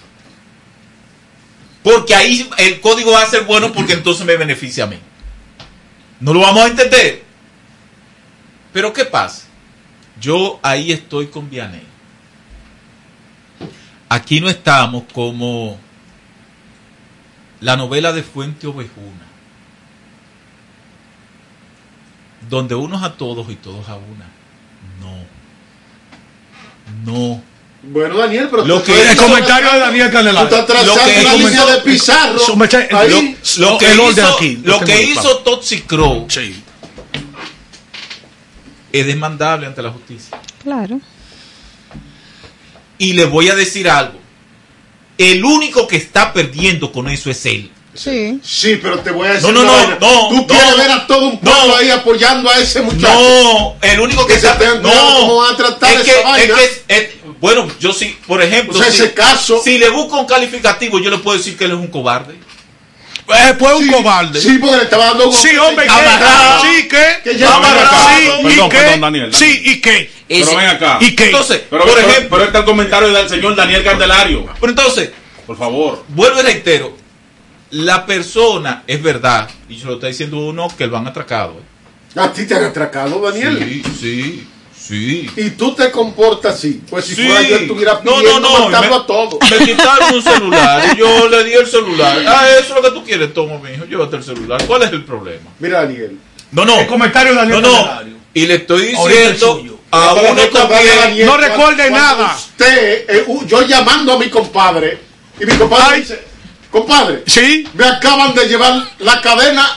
Porque 1.84 2.16
ahí 2.16 2.50
el 2.60 2.80
código 2.80 3.12
va 3.12 3.24
a 3.24 3.26
ser 3.30 3.44
bueno 3.44 3.74
porque 3.74 3.94
entonces 3.94 4.26
me 4.26 4.38
beneficia 4.38 4.86
a 4.86 4.88
mí. 4.88 4.98
No 6.22 6.34
lo 6.34 6.40
vamos 6.40 6.64
a 6.64 6.68
entender. 6.68 7.24
Pero 8.72 8.94
¿qué 8.94 9.04
pasa? 9.04 9.44
Yo 10.22 10.60
ahí 10.64 10.94
estoy 10.94 11.28
con 11.28 11.50
Vianey. 11.50 11.84
Aquí 14.08 14.40
no 14.40 14.50
estamos 14.50 15.04
como 15.14 15.78
la 17.60 17.76
novela 17.76 18.14
de 18.14 18.24
Fuente 18.24 18.66
Ovejuna, 18.68 19.26
donde 22.50 22.76
unos 22.76 23.04
a 23.04 23.14
todos 23.14 23.50
y 23.50 23.56
todos 23.56 23.88
a 23.90 23.96
una. 23.96 24.26
No. 25.00 25.26
No. 27.06 27.44
Bueno, 27.82 28.18
Daniel, 28.18 28.48
pero 28.52 28.66
Lo 28.66 28.80
tú- 28.80 28.88
que- 28.88 28.94
tú- 28.94 29.00
El 29.10 29.16
tú- 29.16 29.24
comentario 29.24 29.72
de 29.72 29.80
Daniel 29.80 30.08
Tú 30.08 30.14
Canelario. 30.14 30.50
estás 30.50 30.66
trazando 30.68 30.96
Lo 30.96 31.02
que- 31.06 31.20
una 31.22 31.34
línea 31.36 31.66
de 31.66 31.78
Pizarro. 31.82 32.40
Ahí. 32.98 33.38
Lo 33.58 33.78
que 33.78 33.94
hizo, 33.96 34.36
aquí, 34.36 34.60
lo 34.64 34.80
que 34.82 35.04
hizo. 35.04 35.38
Toxicrow 35.40 36.26
Sí. 36.30 36.62
es 38.92 39.06
demandable 39.06 39.68
ante 39.68 39.82
la 39.82 39.92
justicia. 39.92 40.38
Claro. 40.62 41.00
Y 42.98 43.14
le 43.14 43.26
voy 43.26 43.48
a 43.50 43.56
decir 43.56 43.90
algo. 43.90 44.20
El 45.18 45.46
único 45.46 45.88
que 45.88 45.96
está 45.98 46.34
perdiendo 46.34 46.92
con 46.92 47.08
eso 47.10 47.30
es 47.30 47.46
él. 47.46 47.72
Sí. 48.02 48.40
Sí, 48.44 48.80
pero 48.82 49.00
te 49.00 49.12
voy 49.12 49.28
a 49.28 49.34
decir. 49.34 49.52
No, 49.52 49.64
no, 49.64 49.66
no, 49.66 49.88
no, 50.00 50.28
Tú 50.30 50.36
no. 50.36 50.48
quieres 50.48 50.78
ver 50.78 50.92
a 50.92 51.06
todo 51.06 51.26
un 51.28 51.40
pueblo 51.40 51.68
No. 51.68 51.76
ahí 51.76 51.90
apoyando 51.90 52.50
a 52.50 52.58
ese 52.58 52.82
muchacho. 52.82 53.14
No, 53.14 53.76
el 53.82 54.00
único 54.00 54.26
que, 54.26 54.36
Que 54.36 54.40
se 54.40 54.48
está 54.48 54.76
no, 54.76 54.90
cómo 54.90 55.38
van 55.38 55.54
a 55.54 55.58
tratar 55.58 55.92
es 55.94 56.08
esa 56.08 56.18
que, 56.18 56.24
vaina. 56.24 56.54
es 56.54 56.60
que 56.60 56.64
es- 56.66 57.04
es- 57.04 57.10
bueno, 57.42 57.68
yo 57.80 57.92
sí, 57.92 58.18
por 58.26 58.42
ejemplo, 58.42 58.78
O 58.80 58.82
sea, 58.82 58.92
si, 58.92 59.02
ese 59.02 59.14
caso- 59.14 59.62
si 59.64 59.78
le 59.78 59.90
busco 59.90 60.18
un 60.18 60.26
calificativo, 60.26 61.00
yo 61.00 61.10
le 61.10 61.18
puedo 61.18 61.38
decir 61.38 61.58
que 61.58 61.66
él 61.66 61.72
es 61.72 61.78
un 61.78 61.88
cobarde. 61.88 62.36
Eh, 63.32 63.56
fue 63.60 63.76
un 63.76 63.88
cobarde. 63.92 64.40
Sí, 64.42 64.58
porque 64.60 64.78
le 64.78 64.84
estaba 64.84 65.06
dando 65.08 65.32
Sí, 65.32 65.56
hombre, 65.58 65.86
¿qué? 65.86 65.92
Amarrado. 65.92 66.64
Sí, 66.64 66.88
¿qué? 66.88 67.06
Que 67.24 67.38
ya 67.38 67.54
Amarrado. 67.56 67.90
Sí, 68.10 68.26
Perdón, 68.26 68.40
¿y 68.40 68.44
perdón, 68.56 68.70
qué? 68.70 69.00
Daniel, 69.00 69.34
Sí, 69.36 69.62
¿y 69.66 69.82
qué? 69.82 70.10
Pero 70.28 70.56
ven 70.56 70.68
acá. 70.68 70.98
¿Y 71.02 71.16
qué? 71.16 71.26
Entonces, 71.26 71.62
Pero, 71.70 71.84
por 71.84 71.94
pero- 71.96 72.08
ejemplo, 72.08 72.30
pero 72.32 72.44
este 72.46 72.58
es 72.58 72.60
el 72.62 72.66
comentario 72.66 73.10
del 73.10 73.30
señor 73.30 73.56
Daniel 73.56 73.84
Candelario. 73.84 74.46
pero 74.60 74.70
entonces, 74.72 75.10
Por 75.46 75.58
favor. 75.58 76.04
vuelvo 76.10 76.40
y 76.40 76.44
reitero, 76.44 76.98
la 77.72 78.06
persona, 78.06 78.84
es 78.88 79.02
verdad, 79.02 79.50
y 79.70 79.78
se 79.80 79.86
lo 79.86 79.94
está 79.96 80.08
diciendo 80.08 80.38
uno 80.38 80.68
que 80.78 80.88
lo 80.88 80.98
han 80.98 81.08
atracado. 81.08 81.56
A 82.16 82.32
ti 82.34 82.46
te 82.48 82.56
han 82.56 82.64
atracado, 82.64 83.22
Daniel. 83.22 83.60
Sí, 83.60 83.84
sí, 84.00 84.48
sí. 84.76 85.30
Y 85.36 85.50
tú 85.52 85.76
te 85.76 85.92
comportas 85.92 86.56
así. 86.56 86.82
Pues 86.90 87.06
si 87.06 87.16
Sí. 87.16 87.26
fuera 87.28 87.42
yo 87.48 87.56
estuviera 87.58 88.02
No, 88.04 88.16
pidiendo 88.18 88.40
no, 88.40 88.70
no, 88.70 88.82
me- 88.82 88.88
a 88.96 89.06
todos. 89.06 89.38
Me 89.52 89.66
quitaron 89.66 90.16
un 90.16 90.22
celular 90.22 90.92
y 90.94 90.98
yo 90.98 91.28
le 91.30 91.44
di 91.44 91.54
el 91.54 91.68
celular. 91.68 92.18
Ah, 92.28 92.48
eso 92.60 92.76
es 92.76 92.76
lo 92.76 92.82
que 92.82 93.00
tú 93.00 93.06
quieres, 93.06 93.34
toma, 93.34 93.60
mi 93.60 93.72
hijo, 93.76 93.86
llévate 93.86 94.16
el 94.16 94.24
celular. 94.24 94.64
¿Cuál 94.66 94.84
es 94.84 94.92
el 94.92 95.04
problema? 95.06 95.52
Mira, 95.60 95.84
Daniel. 95.84 96.18
No, 96.52 96.66
no. 96.66 96.80
El 96.80 96.88
comentario 96.88 97.34
de 97.34 97.36
No, 97.36 97.42
Daniel 97.42 97.62
no. 97.62 97.72
Candelario. 97.86 98.14
Y 98.34 98.46
le 98.48 98.56
estoy 98.56 98.82
diciendo 98.88 99.80
a 99.92 100.14
uno 100.14 100.42
también. 100.48 100.82
Daniel 101.00 101.26
No 101.28 101.38
recuerde 101.38 101.92
nada. 101.92 102.36
Usted, 102.36 103.06
eh, 103.10 103.26
yo 103.46 103.62
llamando 103.68 104.14
a 104.14 104.20
mi 104.20 104.30
compadre, 104.30 104.98
y 105.40 105.46
mi 105.46 105.54
compadre 105.54 105.86
Ay. 105.96 106.02
dice, 106.02 106.29
compadre, 106.72 107.24
Sí. 107.28 107.68
me 107.74 107.86
acaban 107.86 108.34
de 108.36 108.46
llevar 108.48 108.84
la 109.00 109.22
cadena 109.22 109.68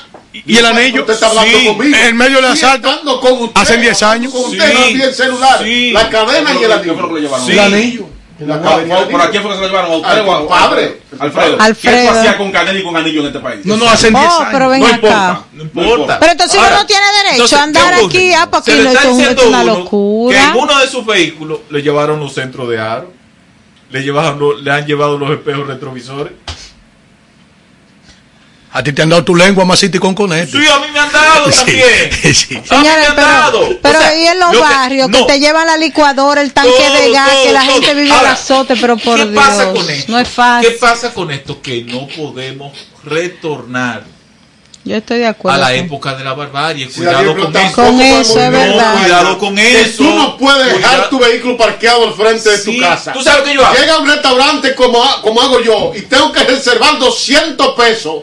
¿Y 0.47 0.57
el 0.57 0.65
anillo? 0.65 1.03
Usted 1.03 1.13
está 1.13 1.27
hablando 1.29 1.59
Sí, 1.59 1.67
conmigo. 1.67 1.95
en 1.95 2.17
medio 2.17 2.37
del 2.37 2.47
asalto. 2.47 3.21
con 3.21 3.33
usted, 3.43 3.61
Hace 3.61 3.77
10 3.77 4.03
hablando 4.03 4.29
años. 4.29 4.33
Con 4.33 4.51
usted, 4.51 4.73
Sí. 4.89 5.03
el 5.03 5.15
celular, 5.15 5.59
Sí. 5.63 5.91
la 5.93 6.09
cadena 6.09 6.51
y 6.53 6.57
el 6.57 6.59
¿Qué 6.61 6.73
anillo. 6.73 7.15
que 7.15 7.21
llevaron? 7.21 7.51
El. 7.51 8.49
La 8.49 8.61
¿Por 9.11 9.21
a 9.21 9.31
quién 9.31 9.43
fue 9.43 9.53
que 9.53 9.57
se 9.57 9.63
lo 9.63 9.69
llevaron? 9.69 9.93
¿A 9.93 9.97
usted 9.97 10.23
o 10.27 10.55
a-. 10.55 10.65
Alfredo. 10.65 11.57
Alfredo. 11.61 11.97
¿Qué 11.97 12.07
tú 12.09 12.19
hacías 12.19 12.37
con 12.37 12.51
cadena 12.51 12.79
y 12.79 12.83
con 12.83 12.97
anillo 12.97 13.21
en 13.21 13.27
este 13.27 13.39
país? 13.41 13.61
No, 13.65 13.77
no, 13.77 13.87
hace 13.89 14.09
10 14.11 14.23
Oh, 14.25 14.39
años. 14.41 14.49
pero 14.53 14.69
ven 14.71 14.81
No 14.81 14.87
acá. 14.87 14.95
importa. 14.97 15.45
No 15.53 15.63
importa. 15.63 16.19
Pero 16.19 16.33
entonces 16.33 16.59
uno 16.59 16.71
no 16.71 16.87
tiene 16.87 17.03
derecho 17.19 17.33
entonces, 17.35 17.59
a 17.59 17.63
andar 17.63 17.95
aquí, 17.95 18.33
ah, 18.33 18.49
porque 18.51 18.71
Se 18.73 18.77
le 18.79 18.83
no, 18.85 18.89
está 18.89 19.01
esto 19.03 19.11
es 19.13 19.17
diciendo 19.19 19.49
una 19.49 19.63
uno 19.63 19.75
locura. 19.81 20.39
Que 20.39 20.45
en 20.47 20.57
uno 20.57 20.79
de 20.79 20.87
sus 20.89 21.05
vehículos 21.07 21.59
le 21.71 21.83
llevaron 21.83 22.19
los 22.21 22.33
centros 22.33 22.69
de 22.71 22.81
aro, 22.81 23.13
le, 23.91 24.03
llevaron, 24.03 24.65
le 24.65 24.71
han 24.71 24.87
llevado 24.87 25.19
los 25.19 25.31
espejos 25.31 25.67
retrovisores. 25.67 26.33
A 28.75 28.83
ti 28.83 28.93
te 28.95 29.03
han 29.03 29.11
dado 29.11 29.23
tu 29.23 29.35
lengua 29.35 29.65
masita 29.67 29.99
y 29.99 30.01
con 30.01 30.15
conecto. 30.15 30.59
Sí, 30.59 30.67
a 30.67 30.79
mí 30.79 30.87
me 30.93 30.99
han 30.99 31.13
dado 31.13 31.51
también. 31.51 31.85
sí. 32.35 32.55
A 32.55 32.59
mí 32.59 32.61
me 32.61 32.67
Señores, 32.67 33.09
han 33.11 33.15
pero, 33.17 33.29
dado. 33.29 33.69
pero 33.83 33.99
O 33.99 34.01
sea, 34.01 34.09
ahí 34.11 34.27
en 34.27 34.41
los 34.41 34.53
lo 34.55 34.61
barrios 34.61 35.11
que, 35.11 35.19
no. 35.19 35.27
te 35.27 35.41
llevan 35.41 35.67
la 35.67 35.77
licuadora, 35.77 36.41
el 36.41 36.53
tanque 36.55 36.71
Todo, 36.71 36.95
de 37.03 37.11
gas, 37.13 37.31
todo, 37.31 37.43
que 37.45 37.53
la 37.53 37.61
todo. 37.65 37.73
gente 37.75 37.95
vive 37.95 38.11
Ahora, 38.13 38.29
al 38.31 38.35
azote, 38.35 38.77
pero 38.81 38.97
por 38.97 39.19
¿Qué 39.19 39.27
Dios, 39.27 39.45
pasa 39.45 39.73
con 39.73 39.91
esto? 39.91 40.13
no 40.13 40.19
es 40.19 40.29
fácil. 40.29 40.71
¿Qué 40.71 40.77
pasa 40.79 41.13
con 41.13 41.31
esto? 41.31 41.61
Que 41.61 41.85
no 41.85 42.09
podemos 42.09 42.73
retornar 43.05 44.05
Yo 44.85 44.97
estoy 44.97 45.19
de 45.19 45.27
a 45.27 45.31
acuerdo. 45.31 45.61
la 45.61 45.67
con- 45.67 45.77
época 45.77 46.15
de 46.15 46.25
la 46.25 46.33
barbarie. 46.33 46.89
Sí, 46.89 46.95
Cuidado 46.97 47.37
con 47.37 47.55
eso. 47.57 47.75
Con 47.77 48.01
eso, 48.01 48.41
es 48.41 48.51
vivir 48.51 48.69
verdad. 48.69 48.95
Cuidado 49.01 49.39
con 49.39 49.55
que 49.55 49.81
eso. 49.83 49.97
Tú 49.99 50.15
no 50.15 50.37
puedes 50.39 50.77
dejar 50.79 51.11
tu 51.11 51.19
vehículo 51.19 51.57
parqueado 51.59 52.09
al 52.09 52.15
frente 52.15 52.49
de 52.51 52.57
Sí, 52.59 52.75
tu 52.75 52.81
casa. 52.81 53.13
¿tú 53.13 53.23
sabes 53.23 53.41
lo 53.41 53.45
que 53.45 53.55
yo 53.55 53.67
hago? 53.67 53.77
Llega 53.77 53.95
a 53.95 53.99
un 53.99 54.09
restaurante 54.09 54.75
como, 54.75 55.05
como 55.21 55.43
hago 55.43 55.61
yo 55.61 55.93
y 55.95 56.01
tengo 56.03 56.33
que 56.33 56.43
reservar 56.45 56.99
200 56.99 57.75
pesos 57.77 58.23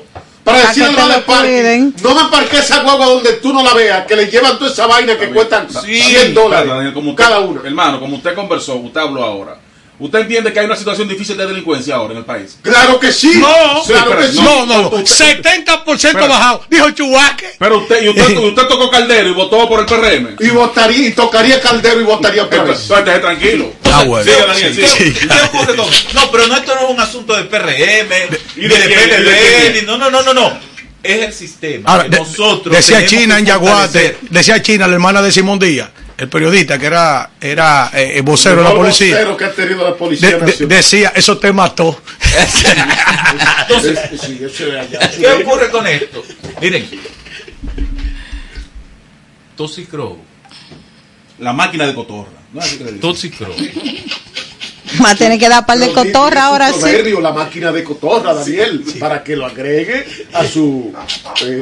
para 0.52 0.74
te 0.74 0.84
al 0.84 1.10
de 1.10 1.22
cuiden. 1.24 1.96
no 2.04 2.16
me 2.16 2.30
parque 2.30 2.58
esa 2.58 2.82
guagua 2.84 3.06
donde 3.08 3.34
tú 3.34 3.54
no 3.54 3.64
la 3.64 3.74
veas, 3.74 4.06
que 4.06 4.16
le 4.16 4.28
llevan 4.28 4.58
toda 4.58 4.72
esa 4.72 4.88
vaina 4.88 5.18
que 5.18 5.30
cuestan 5.30 5.68
Sí. 5.70 6.00
100 6.02 6.34
dólares 6.34 6.94
como 6.94 7.16
cada 7.16 7.40
uno. 7.40 7.62
Hermano, 7.64 8.00
como 8.00 8.18
usted 8.18 8.34
conversó, 8.36 8.76
usted 8.76 9.00
habló 9.02 9.24
ahora. 9.24 9.58
¿Usted 10.00 10.20
entiende 10.20 10.54
que 10.54 10.60
hay 10.62 10.66
una 10.66 10.78
situación 10.78 11.10
difícil 11.10 11.36
de 11.36 11.46
delincuencia 11.46 11.96
ahora 11.96 12.14
en 12.14 12.20
el 12.20 12.26
país? 12.26 12.58
Claro 12.62 13.00
que 13.00 13.12
sí. 13.12 13.34
No, 13.36 13.84
claro 13.86 14.12
pero 14.12 14.22
que 14.22 14.28
sí. 14.30 14.40
no, 14.42 14.66
no, 14.66 14.82
no. 14.84 14.90
Usted- 14.90 15.42
70% 15.44 15.94
Espera. 15.96 16.28
bajado. 16.28 16.66
Dijo 16.70 16.90
Chubaque. 16.92 17.50
Pero 17.60 17.80
usted, 17.80 18.04
y 18.04 18.10
usted, 18.10 18.38
usted 18.38 18.64
tocó 18.68 18.90
Caldero 18.90 19.30
y 19.30 19.34
votó 19.34 19.68
por 19.68 19.82
el 19.82 19.86
PRM. 19.86 20.38
Y 20.40 20.50
votaría, 20.52 21.08
y 21.08 21.12
tocaría 21.12 21.60
Caldero 21.60 22.00
y 22.00 22.04
votaría 22.06 22.44
vez. 22.46 22.60
Entonces, 22.60 22.90
entonces, 22.90 23.22
tranquilo. 23.22 23.74
Ah, 23.92 24.04
bueno. 24.06 24.24
Siga, 24.32 24.46
Daniel, 24.46 24.76
¿Qué, 24.76 24.88
siga. 24.88 25.36
qué 25.36 25.58
ocurre 25.58 25.76
con- 25.76 25.90
No, 26.14 26.32
pero 26.32 26.48
no, 26.48 26.56
esto 26.56 26.76
no 26.76 26.82
es 26.86 26.90
un 26.92 27.00
asunto 27.02 27.36
de 27.36 27.44
PRM, 27.44 28.14
¿Y 28.56 28.62
ni 28.62 28.68
de 28.68 28.78
de 28.80 28.86
quién? 28.88 29.00
¿Y 29.00 29.10
de 29.10 29.82
PLD, 29.82 29.86
no, 29.86 29.98
no, 29.98 30.10
no, 30.10 30.22
no, 30.22 30.34
no. 30.34 30.60
Es 31.04 31.24
el 31.26 31.34
sistema. 31.34 31.90
Ahora, 31.92 32.04
que 32.06 32.10
de- 32.12 32.20
nosotros 32.20 32.74
decía 32.76 33.06
China 33.06 33.38
en 33.40 33.46
Yaguate, 33.46 34.18
decía 34.30 34.62
China, 34.62 34.88
la 34.88 34.94
hermana 34.94 35.22
de 35.22 35.32
Simón 35.32 35.60
Díaz, 35.60 35.90
el 36.20 36.28
periodista 36.28 36.78
que 36.78 36.86
era, 36.86 37.32
era 37.40 37.92
eh, 37.94 38.20
vocero 38.22 38.58
de 38.58 38.64
la 38.64 38.72
El 38.72 38.76
policía. 38.76 39.16
vocero 39.16 39.38
que 39.38 39.46
ha 39.46 39.54
tenido 39.54 39.90
la 39.90 39.96
policía 39.96 40.38
De- 40.38 40.66
decía, 40.68 41.14
eso 41.16 41.38
te 41.38 41.54
mató. 41.54 42.02
Entonces. 43.62 44.00
¿qué 45.18 45.28
ocurre 45.30 45.70
con 45.72 45.88
esto? 45.88 46.22
Miren, 46.62 46.90
Toxicro, 49.56 50.18
La 51.40 51.54
máquina 51.54 51.88
de 51.88 51.96
cotorra. 51.96 52.28
¿no? 52.54 52.62
Toxicro. 53.00 53.56
Va 55.04 55.12
a 55.12 55.16
tener 55.16 55.40
que 55.40 55.48
dar 55.48 55.66
par 55.66 55.78
de 55.78 55.94
cotorra 55.94 56.48
ahora 56.48 56.74
sí. 56.74 56.82
la 57.22 57.32
máquina 57.32 57.72
de 57.72 57.84
cotorra, 57.84 58.34
Daniel, 58.34 58.84
para 59.00 59.24
que 59.24 59.38
lo 59.38 59.46
agregue 59.46 60.06
a 60.34 60.46
su 60.46 60.94
eh, 61.46 61.62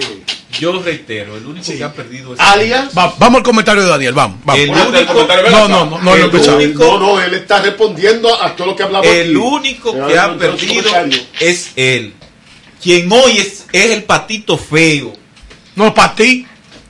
Yo 0.60 0.82
reitero, 0.82 1.36
el 1.38 1.46
único 1.46 1.66
que 1.72 1.84
ha 1.84 1.92
perdido 1.94 2.34
es 2.34 2.40
alias. 2.40 2.90
Va- 2.98 3.14
vamos 3.20 3.40
al 3.40 3.44
comentario 3.44 3.84
de 3.84 3.90
Daniel, 3.90 4.14
vamos. 4.14 4.38
vamos. 4.44 4.62
El 4.62 4.70
único- 4.88 5.14
No, 5.52 5.68
no, 5.68 5.86
no, 5.86 6.02
no, 6.02 6.14
el 6.16 6.20
no 6.22 6.26
empezamos. 6.26 6.64
único- 6.64 6.84
No, 6.86 7.00
no, 7.00 7.22
él 7.22 7.34
está 7.34 7.62
respondiendo 7.62 8.42
a 8.42 8.56
todo 8.56 8.68
lo 8.68 8.76
que 8.76 8.84
hablamos 8.84 9.08
aquí. 9.08 9.18
El 9.18 9.38
único 9.38 9.94
que 10.08 10.18
ha 10.18 10.38
perdido 10.38 10.84
es 11.40 11.72
él. 11.76 12.14
Quien 12.82 13.12
hoy 13.12 13.40
es, 13.40 13.66
es 13.72 13.92
el 13.92 14.04
patito 14.04 14.58
feo. 14.58 15.14
No, 15.76 15.94
para 15.94 16.16
ti. 16.16 16.48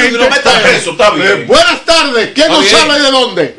Que 0.00 0.14
un 0.16 0.20
metan 0.22 0.40
feo. 0.52 0.62
preso, 0.62 0.90
está 0.90 1.10
bien. 1.10 1.26
Eh, 1.28 1.44
buenas 1.46 1.84
tardes. 1.84 2.32
¿Quién 2.34 2.48
nos 2.48 2.74
habla 2.74 2.98
y 2.98 3.02
de 3.02 3.10
dónde? 3.12 3.56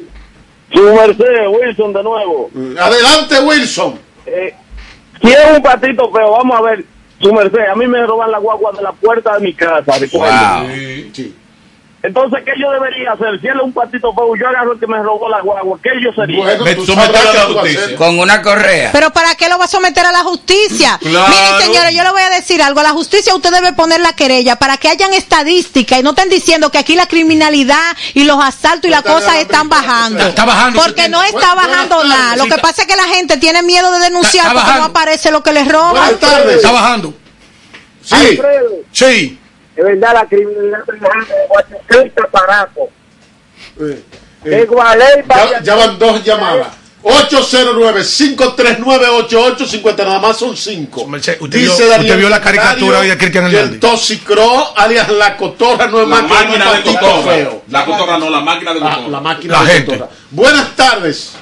Su 0.73 0.83
merced, 0.93 1.47
Wilson, 1.47 1.93
de 1.93 2.03
nuevo. 2.03 2.51
Adelante, 2.81 3.39
Wilson. 3.39 3.99
Eh, 4.25 4.53
si 5.21 5.29
es 5.29 5.37
un 5.55 5.63
patito 5.63 6.11
feo, 6.11 6.31
vamos 6.31 6.57
a 6.57 6.61
ver. 6.63 6.83
Su 7.21 7.33
merced, 7.33 7.65
a 7.71 7.75
mí 7.75 7.87
me 7.87 8.05
roban 8.05 8.29
la 8.29 8.39
guagua 8.39 8.73
de 8.73 8.81
la 8.83 8.91
puerta 8.91 9.35
de 9.35 9.39
mi 9.39 9.53
casa. 9.53 9.93
Wow. 10.11 10.67
Sí. 11.13 11.33
Entonces, 12.07 12.39
¿qué 12.45 12.51
yo 12.57 12.71
debería 12.71 13.11
hacer? 13.11 13.39
Si 13.41 13.47
él 13.47 13.57
es 13.57 13.63
un 13.63 13.73
patito 13.73 14.13
feo, 14.13 14.33
yo 14.39 14.47
agarro 14.47 14.73
el 14.73 14.79
que 14.79 14.87
me 14.87 14.97
robó 15.03 15.27
la 15.27 15.41
guagua. 15.41 15.77
¿Qué 15.83 15.89
yo 16.01 16.11
sería? 16.13 16.37
Bueno, 16.57 16.85
someter 16.85 17.27
a 17.27 17.33
la 17.33 17.43
justicia. 17.45 17.95
Con 17.97 18.17
una 18.19 18.41
correa. 18.41 18.91
Pero 18.93 19.11
¿para 19.11 19.35
qué 19.35 19.49
lo 19.49 19.57
va 19.57 19.65
a 19.65 19.67
someter 19.67 20.05
a 20.05 20.11
la 20.11 20.19
justicia? 20.23 20.97
Claro. 21.07 21.27
Miren, 21.29 21.61
señores, 21.73 21.95
yo 21.95 22.03
le 22.03 22.11
voy 22.11 22.21
a 22.21 22.29
decir 22.29 22.61
algo. 22.61 22.79
A 22.79 22.83
la 22.83 22.91
justicia 22.91 23.35
usted 23.35 23.51
debe 23.51 23.73
poner 23.73 23.99
la 24.01 24.13
querella 24.13 24.55
para 24.57 24.77
que 24.77 24.87
hayan 24.89 25.13
estadísticas 25.13 25.99
y 25.99 26.03
no 26.03 26.11
estén 26.11 26.29
diciendo 26.29 26.71
que 26.71 26.77
aquí 26.77 26.95
la 26.95 27.07
criminalidad 27.07 27.81
y 28.13 28.23
los 28.23 28.41
asaltos 28.43 28.87
y 28.87 28.91
las 28.91 29.01
cosas 29.01 29.35
están 29.37 29.65
está- 29.65 29.81
bajando. 29.81 30.27
está 30.27 30.45
bajando, 30.45 30.81
Porque 30.81 31.09
no 31.09 31.21
está 31.23 31.55
bajando 31.55 32.03
nada. 32.05 32.35
Lo 32.37 32.45
que 32.45 32.57
pasa 32.57 32.83
es 32.83 32.87
que 32.87 32.95
la 32.95 33.03
gente 33.05 33.37
tiene 33.37 33.63
miedo 33.63 33.91
de 33.91 33.99
denunciar 33.99 34.47
Está- 34.47 34.59
está 34.59 34.65
porque 34.65 34.79
no 34.79 34.85
aparece 34.85 35.31
lo 35.31 35.43
que 35.43 35.51
les 35.51 35.67
roban. 35.67 35.91
Buenas 35.91 36.19
tardes. 36.19 36.55
Está 36.57 36.71
bajando. 36.71 37.13
Sí. 38.03 38.15
Alfredo, 38.15 38.69
Sí. 38.93 39.39
De 39.77 39.83
verdad 39.83 40.13
la 40.13 40.25
criminalidad 40.25 40.83
privada 40.85 41.15
de 41.25 41.47
Guayaquil 41.47 42.07
está 42.07 42.27
barato. 42.31 42.89
Eh, 43.79 44.03
eh, 44.45 44.67
ya, 44.69 45.23
para 45.27 45.61
ya 45.63 45.75
van 45.75 45.99
dos 45.99 46.23
llamadas. 46.23 46.67
809-539-8850, 47.03 49.97
nada 49.99 50.19
más 50.19 50.37
son 50.37 50.57
5. 50.57 51.01
Usted, 51.03 51.37
vio, 51.39 51.71
usted 51.71 52.17
vio 52.17 52.29
la 52.29 52.41
caricatura 52.41 52.99
hoy 52.99 53.07
de 53.07 53.17
Cristian 53.17 53.45
que 53.45 53.49
el 53.51 53.55
Hernández. 53.57 53.79
Toxicro, 53.79 54.77
alias 54.77 55.07
la 55.09 55.37
cotorra, 55.37 55.87
no 55.87 56.01
es 56.01 56.07
La 56.07 56.21
más 56.21 56.23
que 56.23 56.27
máquina 56.47 56.71
un 56.71 56.77
de 56.77 56.83
cotorra. 56.83 57.31
feo. 57.33 57.61
La 57.69 57.85
cotorra 57.85 58.17
no, 58.17 58.29
la 58.29 58.39
máquina 58.41 58.73
de 58.73 58.79
La, 58.79 58.89
cotorra. 58.89 59.09
la 59.09 59.21
máquina 59.21 59.53
La 59.53 59.63
de 59.63 59.71
gente. 59.73 59.91
cotorra. 59.91 60.09
Buenas 60.31 60.75
tardes. 60.75 61.33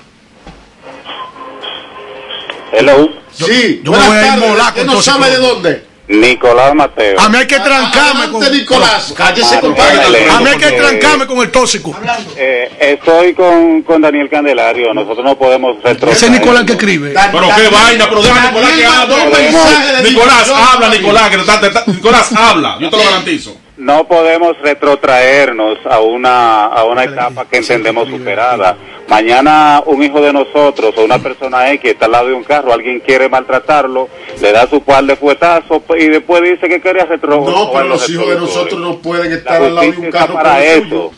Hello. 2.73 3.09
Sí, 3.31 3.81
yo 3.83 3.91
me 3.91 3.97
buenas 3.97 4.07
voy 4.07 4.17
a 4.17 4.21
ir 4.21 4.27
tardes. 4.33 4.49
molar 4.49 4.73
¿Quién 4.73 4.85
con 4.87 4.95
nos 4.95 5.05
Toxicro. 5.05 5.23
sabe 5.25 5.39
de 5.41 5.47
dónde? 5.47 5.85
Nicolás 6.07 6.75
Mateo. 6.75 7.19
A 7.19 7.29
mí 7.29 7.37
hay 7.37 7.47
que 7.47 7.59
trancarme 7.59 8.23
Adelante, 8.23 8.31
con 8.31 8.57
Nicolás, 8.57 9.13
cállese, 9.15 9.59
compadre. 9.59 10.29
A 10.29 10.39
mí 10.39 10.49
hay 10.49 10.57
que 10.57 10.71
trancarme 10.71 11.25
con 11.25 11.39
el 11.39 11.51
tóxico. 11.51 11.95
Eh, 12.37 12.71
estoy 12.79 13.33
con, 13.33 13.81
con 13.81 14.01
Daniel 14.01 14.29
Candelario. 14.29 14.93
Nosotros 14.93 15.25
no 15.25 15.37
podemos 15.37 15.81
retroceder. 15.81 16.15
Ese 16.15 16.25
es 16.27 16.31
Nicolás 16.31 16.63
que 16.63 16.73
escribe. 16.73 17.13
Pero 17.31 17.47
qué 17.55 17.69
vaina, 17.69 18.07
pero 18.07 18.21
deja 18.21 18.51
Nicolás 18.51 18.71
que 18.73 18.85
hable. 18.85 20.09
Nicolás, 20.09 20.49
habla, 20.49 20.89
Nicolás, 20.89 21.29
que 21.29 21.91
Nicolás, 21.91 22.31
habla, 22.33 22.77
yo 22.79 22.89
te 22.89 22.97
lo 22.97 23.03
garantizo. 23.03 23.57
No 23.77 24.07
podemos 24.07 24.55
retrotraernos 24.61 25.79
a 25.89 25.99
una, 25.99 26.65
a 26.67 26.85
una 26.85 27.03
etapa 27.03 27.45
que 27.45 27.57
entendemos 27.57 28.07
superada. 28.07 28.77
Mañana 29.09 29.83
un 29.85 30.01
hijo 30.01 30.21
de 30.21 30.31
nosotros 30.33 30.95
o 30.97 31.03
una 31.03 31.19
persona 31.19 31.69
X 31.73 31.91
está 31.91 32.05
al 32.05 32.13
lado 32.13 32.27
de 32.27 32.33
un 32.33 32.43
carro, 32.43 32.73
alguien 32.73 33.01
quiere 33.01 33.27
maltratarlo, 33.29 34.09
le 34.41 34.51
da 34.51 34.67
su 34.67 34.81
par 34.81 35.03
de 35.03 35.15
fuetazos 35.15 35.83
y 35.99 36.05
después 36.07 36.41
dice 36.41 36.67
que 36.69 36.79
quería 36.81 37.05
retro. 37.05 37.43
No, 37.47 37.71
pero 37.71 37.87
los 37.89 38.09
hijos 38.09 38.29
de 38.29 38.35
nosotros 38.37 38.79
no 38.79 38.97
pueden 38.99 39.31
estar 39.33 39.61
al 39.61 39.75
lado 39.75 39.91
de 39.91 39.97
un 39.97 40.09
carro 40.11 40.33
para 40.35 40.63
el 40.63 40.83
eso. 40.87 41.11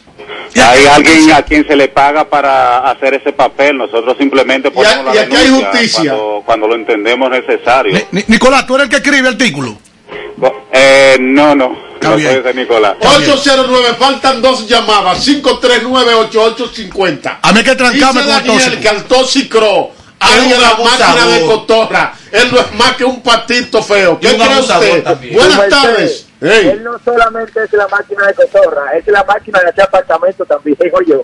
Hay 0.55 0.85
alguien 0.87 1.31
a 1.31 1.43
quien 1.43 1.65
se 1.67 1.75
le 1.75 1.87
paga 1.89 2.25
para 2.25 2.79
hacer 2.89 3.13
ese 3.13 3.31
papel. 3.31 3.77
Nosotros 3.77 4.17
simplemente 4.17 4.71
ponemos 4.71 5.13
y 5.13 5.15
la 5.15 5.21
aquí 5.21 5.35
hay 5.35 5.43
denuncia 5.45 5.69
justicia. 5.69 6.01
Cuando, 6.11 6.43
cuando 6.45 6.67
lo 6.67 6.75
entendemos 6.75 7.29
necesario. 7.29 7.97
Ni- 8.11 8.23
Nicolás, 8.27 8.65
tú 8.65 8.75
eres 8.75 8.85
el 8.85 8.89
que 8.89 8.95
escribe 8.97 9.27
artículo. 9.29 9.77
Eh, 10.71 11.17
no, 11.19 11.55
no. 11.55 11.87
No 12.01 12.13
puede 12.13 12.43
ser 12.43 12.55
Nicolás. 12.55 12.95
809, 13.01 13.95
faltan 13.97 14.41
dos 14.41 14.67
llamadas. 14.67 15.27
539-8850. 15.27 17.39
A 17.41 17.51
mí 17.51 17.57
hay 17.59 17.63
que 17.63 17.75
trancarme 17.75 17.97
Dice 17.97 18.13
con 18.13 18.21
el 18.39 18.45
Daniel 18.47 18.79
que 18.79 18.89
al 18.89 19.03
tóxico, 19.05 19.91
Es 20.19 20.31
alguien 20.35 20.55
un 20.57 20.61
la 20.61 20.69
abusador. 20.69 21.15
máquina 21.15 21.27
de 21.35 21.45
cotorra. 21.45 22.13
Él 22.31 22.49
no 22.51 22.59
es 22.59 22.73
más 22.75 22.95
que 22.95 23.03
un 23.05 23.21
patito 23.21 23.81
feo. 23.83 24.19
¿Qué 24.19 24.27
cree 24.35 24.59
usted? 24.59 25.03
también. 25.03 25.35
Buenas 25.35 25.69
tardes. 25.69 26.25
Hey. 26.39 26.69
Él 26.73 26.83
no 26.83 26.99
solamente 27.03 27.63
es 27.63 27.73
la 27.73 27.87
máquina 27.87 28.27
de 28.27 28.33
cotorra, 28.35 28.95
es 28.95 29.07
la 29.07 29.23
máquina 29.23 29.59
de 29.59 29.69
hacer 29.69 29.85
apartamento 29.85 30.45
también, 30.45 30.77
digo 30.83 30.99
yo. 31.01 31.23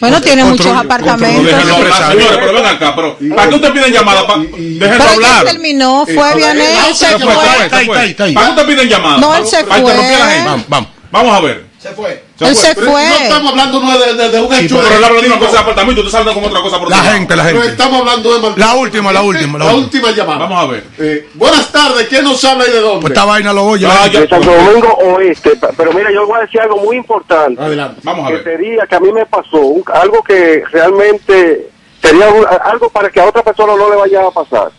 Bueno, 0.00 0.20
tiene 0.20 0.44
muchos 0.44 0.66
Pero 0.66 0.78
apartamentos. 0.78 1.44
déjenlo 1.46 1.76
hablar, 1.76 2.10
señores, 2.12 2.38
pero 2.40 2.52
ven 2.52 2.66
acá, 2.66 2.94
pero 2.94 3.18
¿para 3.34 3.48
qué 3.48 3.54
usted 3.54 3.72
piden 3.72 3.92
llamada? 3.92 4.22
Déjenlo 4.58 5.04
hablar. 5.04 5.44
terminó, 5.46 6.04
fue 6.04 6.28
Ah, 6.30 6.86
se 6.92 7.06
se 7.06 7.18
fue, 7.18 7.34
fue. 7.34 7.44
se 7.70 7.84
fue. 7.86 8.14
¿Para 8.34 8.46
qué 8.46 8.50
usted 8.52 8.66
piden 8.66 8.88
llamada? 8.88 9.18
No, 9.18 9.34
él 9.34 9.46
se 9.46 9.64
fue. 9.64 9.76
gente. 9.76 10.44
Vamos, 10.44 10.64
vamos. 10.68 10.88
Vamos 11.10 11.36
a 11.36 11.40
ver. 11.40 11.69
Se 11.80 11.88
fue. 11.92 12.22
Él 12.40 12.54
se 12.54 12.74
Pero 12.74 12.90
fue. 12.90 13.02
No 13.08 13.14
estamos 13.14 13.50
hablando 13.52 13.80
no, 13.80 13.98
de, 13.98 14.12
de, 14.14 14.28
de 14.28 14.40
un 14.42 14.52
Sí, 14.54 14.66
hecho. 14.66 14.80
pero 14.82 14.98
él 14.98 15.04
habla 15.04 15.20
de 15.22 15.26
una 15.28 15.38
cosa 15.38 15.52
de 15.52 15.58
apartamento, 15.60 16.00
usted 16.02 16.12
sale 16.12 16.34
con 16.34 16.44
otra 16.44 16.60
cosa 16.60 16.78
por 16.78 16.90
La 16.90 16.96
gente, 16.98 17.34
la 17.34 17.42
Pero 17.44 17.56
gente. 17.62 17.72
estamos 17.72 18.00
hablando 18.00 18.38
de. 18.50 18.60
La 18.60 18.74
última, 18.74 19.12
la 19.12 19.22
última, 19.22 19.58
la 19.58 19.64
La 19.64 19.74
última. 19.74 20.08
última 20.08 20.10
llamada. 20.10 20.38
Vamos 20.46 20.62
a 20.62 20.66
ver. 20.72 20.84
Eh, 20.98 21.28
buenas 21.34 21.72
tardes. 21.72 22.06
¿Quién 22.08 22.24
nos 22.24 22.44
habla 22.44 22.66
y 22.68 22.70
de 22.70 22.80
dónde? 22.80 23.00
Pues 23.00 23.12
esta 23.12 23.24
vaina 23.24 23.54
lo 23.54 23.64
oye. 23.64 23.86
Ah, 23.86 24.06
ya. 24.12 24.20
de 24.20 24.28
Santo 24.28 24.50
Domingo 24.52 24.88
Oeste. 25.14 25.52
Pero 25.74 25.92
mira, 25.94 26.12
yo 26.12 26.26
voy 26.26 26.36
a 26.38 26.42
decir 26.42 26.60
algo 26.60 26.76
muy 26.76 26.96
importante. 26.98 27.62
Adelante. 27.62 28.00
Vamos 28.04 28.26
a 28.26 28.28
que 28.28 28.34
ver. 28.34 28.44
sería 28.44 28.86
que 28.86 28.94
a 28.96 29.00
mí 29.00 29.10
me 29.12 29.24
pasó 29.24 29.56
un- 29.56 29.84
algo 29.94 30.22
que 30.22 30.62
realmente 30.70 31.70
sería 32.02 32.28
un- 32.28 32.46
algo 32.62 32.90
para 32.90 33.08
que 33.08 33.20
a 33.20 33.24
otra 33.24 33.42
persona 33.42 33.74
no 33.74 33.88
le 33.88 33.96
vaya 33.96 34.26
a 34.26 34.30
pasar. 34.30 34.70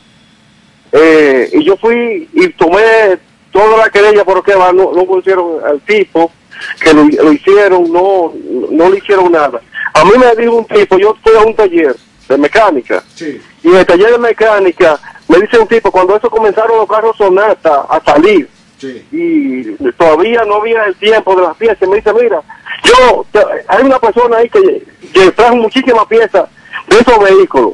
Eh, 0.91 1.49
y 1.53 1.63
yo 1.63 1.75
fui 1.77 2.29
y 2.31 2.49
tomé 2.49 3.17
toda 3.51 3.77
la 3.77 3.89
querella 3.89 4.23
porque 4.23 4.53
va, 4.53 4.71
no, 4.71 4.91
no 4.93 5.03
pusieron 5.05 5.53
al 5.65 5.79
tipo 5.81 6.31
que 6.79 6.93
lo, 6.93 7.03
lo 7.05 7.31
hicieron, 7.33 7.91
no, 7.91 8.33
no 8.71 8.89
le 8.89 8.97
hicieron 8.97 9.31
nada. 9.31 9.61
A 9.93 10.05
mí 10.05 10.11
me 10.17 10.35
dijo 10.41 10.55
un 10.57 10.65
tipo, 10.65 10.97
yo 10.97 11.15
fui 11.23 11.33
a 11.35 11.41
un 11.41 11.55
taller 11.55 11.95
de 12.27 12.37
mecánica 12.37 13.03
Sí. 13.13 13.41
y 13.63 13.67
en 13.67 13.75
el 13.75 13.85
taller 13.85 14.11
de 14.11 14.17
mecánica 14.17 14.99
me 15.27 15.39
dice 15.39 15.57
un 15.59 15.67
tipo, 15.67 15.91
cuando 15.91 16.15
eso 16.15 16.29
comenzaron 16.29 16.77
los 16.77 16.87
carros 16.87 17.15
Sonata 17.17 17.85
a 17.89 18.01
salir, 18.03 18.49
Sí. 18.77 19.05
y 19.11 19.91
todavía 19.93 20.43
no 20.45 20.55
había 20.55 20.83
el 20.85 20.95
tiempo 20.95 21.35
de 21.35 21.43
las 21.43 21.55
piezas. 21.57 21.87
Me 21.87 21.97
dice, 21.97 22.11
mira, 22.13 22.41
yo, 22.83 23.25
hay 23.67 23.83
una 23.83 23.99
persona 23.99 24.37
ahí 24.37 24.49
que, 24.49 24.83
que 25.13 25.31
trajo 25.31 25.55
muchísimas 25.57 26.05
piezas 26.07 26.45
de 26.87 26.97
esos 26.97 27.19
vehículos. 27.19 27.73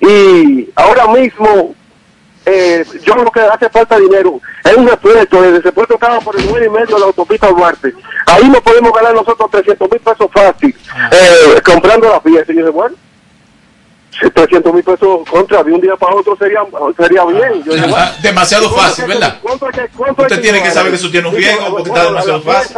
Y 0.00 0.68
ahora 0.74 1.06
mismo, 1.08 1.74
eh, 2.46 2.84
yo 3.04 3.14
lo 3.14 3.30
que 3.30 3.40
hace 3.40 3.68
falta 3.68 3.98
dinero 3.98 4.40
es 4.64 4.76
un 4.76 4.86
repuesto. 4.88 5.44
El 5.44 5.62
repuesto 5.62 5.94
estaba 5.94 6.20
por 6.20 6.38
el 6.38 6.46
9 6.48 6.66
y 6.66 6.70
medio 6.70 6.86
de 6.94 7.00
la 7.00 7.06
autopista 7.06 7.48
Duarte. 7.48 7.92
Ahí 8.26 8.48
no 8.48 8.60
podemos 8.62 8.92
ganar 8.92 9.14
nosotros 9.14 9.50
300 9.50 9.90
mil 9.90 10.00
pesos 10.00 10.26
fácil 10.32 10.74
eh, 11.12 11.60
comprando 11.64 12.08
las 12.08 12.20
piezas. 12.20 12.48
Y 12.50 12.54
yo 12.54 12.58
dije, 12.60 12.70
bueno. 12.70 12.94
si 14.20 14.28
300 14.30 14.74
mil 14.74 14.84
pesos 14.84 15.20
contra 15.30 15.62
de 15.64 15.72
un 15.72 15.80
día 15.80 15.96
para 15.96 16.14
otro 16.14 16.36
sería 16.36 16.60
sería 16.98 17.24
bien. 17.24 17.64
Yo 17.64 17.72
Ah, 17.96 18.12
demasiado 18.22 18.68
¿cuánto 18.70 18.82
fácil, 18.88 19.04
que- 19.06 19.10
¿verdad? 19.12 19.38
cuánto 19.40 19.66
que- 19.68 19.88
cuánto 19.96 20.22
Usted 20.22 20.36
que 20.36 20.42
tiene 20.42 20.62
que 20.62 20.70
saber 20.70 20.90
que 20.92 20.96
eso 20.96 21.10
tiene 21.10 21.28
un 21.28 21.34
riesgo 21.34 21.70
porque 21.70 21.88
está 21.88 22.04
demasiado 22.04 22.42
la 22.44 22.52
fácil. 22.52 22.76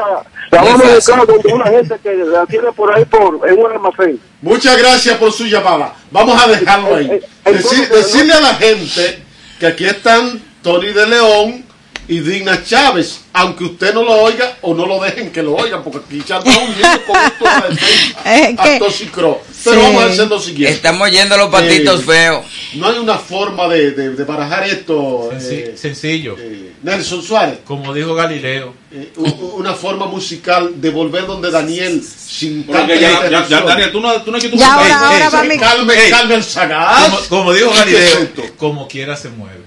La 0.51 0.63
vamos 0.63 0.85
a 0.85 0.95
buscar 0.95 1.27
donde 1.27 1.53
una 1.53 1.65
gente 1.65 1.99
que 2.03 2.15
la 2.15 2.47
tiene 2.47 2.71
por 2.73 2.95
ahí 2.95 3.05
por, 3.07 3.41
en 3.49 3.59
un 3.59 3.73
almacén. 3.73 4.21
Muchas 4.43 4.79
gracias 4.79 5.17
por 5.19 5.33
su 5.33 5.45
llamada. 5.47 5.93
Vamos 6.13 6.41
a 6.41 6.47
dejarlo 6.49 6.95
ahí. 6.95 7.21
Deci- 7.45 7.89
decirle 7.89 8.33
a 8.35 8.41
la 8.41 8.55
gente 8.55 9.23
que 9.59 9.67
aquí 9.67 9.85
están 9.85 10.41
Tony 10.63 10.93
de 10.93 11.07
León 11.07 11.65
y 12.07 12.21
Digna 12.21 12.63
Chávez, 12.63 13.21
aunque 13.33 13.65
usted 13.65 13.95
no 13.95 14.03
lo 14.03 14.13
oiga 14.13 14.57
o 14.63 14.75
no 14.75 14.85
lo 14.87 15.01
dejen 15.01 15.31
que 15.33 15.43
lo 15.43 15.55
oigan, 15.55 15.83
porque 15.83 15.99
aquí 16.07 16.23
ya 16.27 16.39
está 16.39 16.51
uniendo 16.59 17.05
con 17.07 17.17
esto 17.17 17.45
de 17.45 18.57
a 18.59 18.79
Toxicro. 18.79 19.41
Pero 19.65 19.77
Sí. 19.77 19.83
vamos 19.83 20.03
a 20.03 20.07
hacer 20.07 20.29
lo 20.29 20.39
siguiente. 20.39 20.77
Estamos 20.77 21.11
yendo 21.11 21.35
a 21.35 21.39
los 21.39 21.49
patitos 21.49 22.01
Eh, 22.01 22.05
feos. 22.05 22.45
No 22.75 22.89
hay 22.89 22.99
una 22.99 23.17
forma 23.17 23.67
de, 23.69 23.93
de, 23.93 24.11
de 24.11 24.25
barajar 24.25 24.65
esto, 24.69 25.31
eh, 25.33 25.75
Sencillo. 25.77 26.37
Nelson 26.83 27.23
Suárez. 27.23 27.61
Como 27.65 27.95
dijo 27.95 28.15
Galileo. 28.15 28.75
Eh, 28.93 29.11
una 29.17 29.73
forma 29.73 30.07
musical 30.07 30.73
de 30.81 30.91
volver 30.91 31.27
donde 31.27 31.51
Daniel 31.51 32.03
sin 32.05 32.65
Porque 32.65 33.01
ya- 33.01 33.29
ya- 33.31 33.49
ya, 33.49 33.61
Daniel, 33.63 33.91
tú 33.91 34.01
no- 34.01 34.21
tú 34.23 34.31
no 34.31 34.37
es 34.37 34.45
que 34.45 34.51
tú- 34.51 34.57
Ya 34.59 34.75
ahora, 34.75 35.09
ahora 35.09 35.31
va 35.31 35.45
mi... 35.45 35.57
Calme, 35.59 35.95
calme 36.11 36.35
el 36.35 36.45
sagaz. 36.45 37.05
Como, 37.09 37.21
como 37.29 37.53
dijo 37.55 37.71
¿Qué 37.71 37.75
es 37.75 38.15
Galileo, 38.15 38.57
como 38.59 38.87
quiera 38.87 39.17
se 39.17 39.31
mueve. 39.31 39.65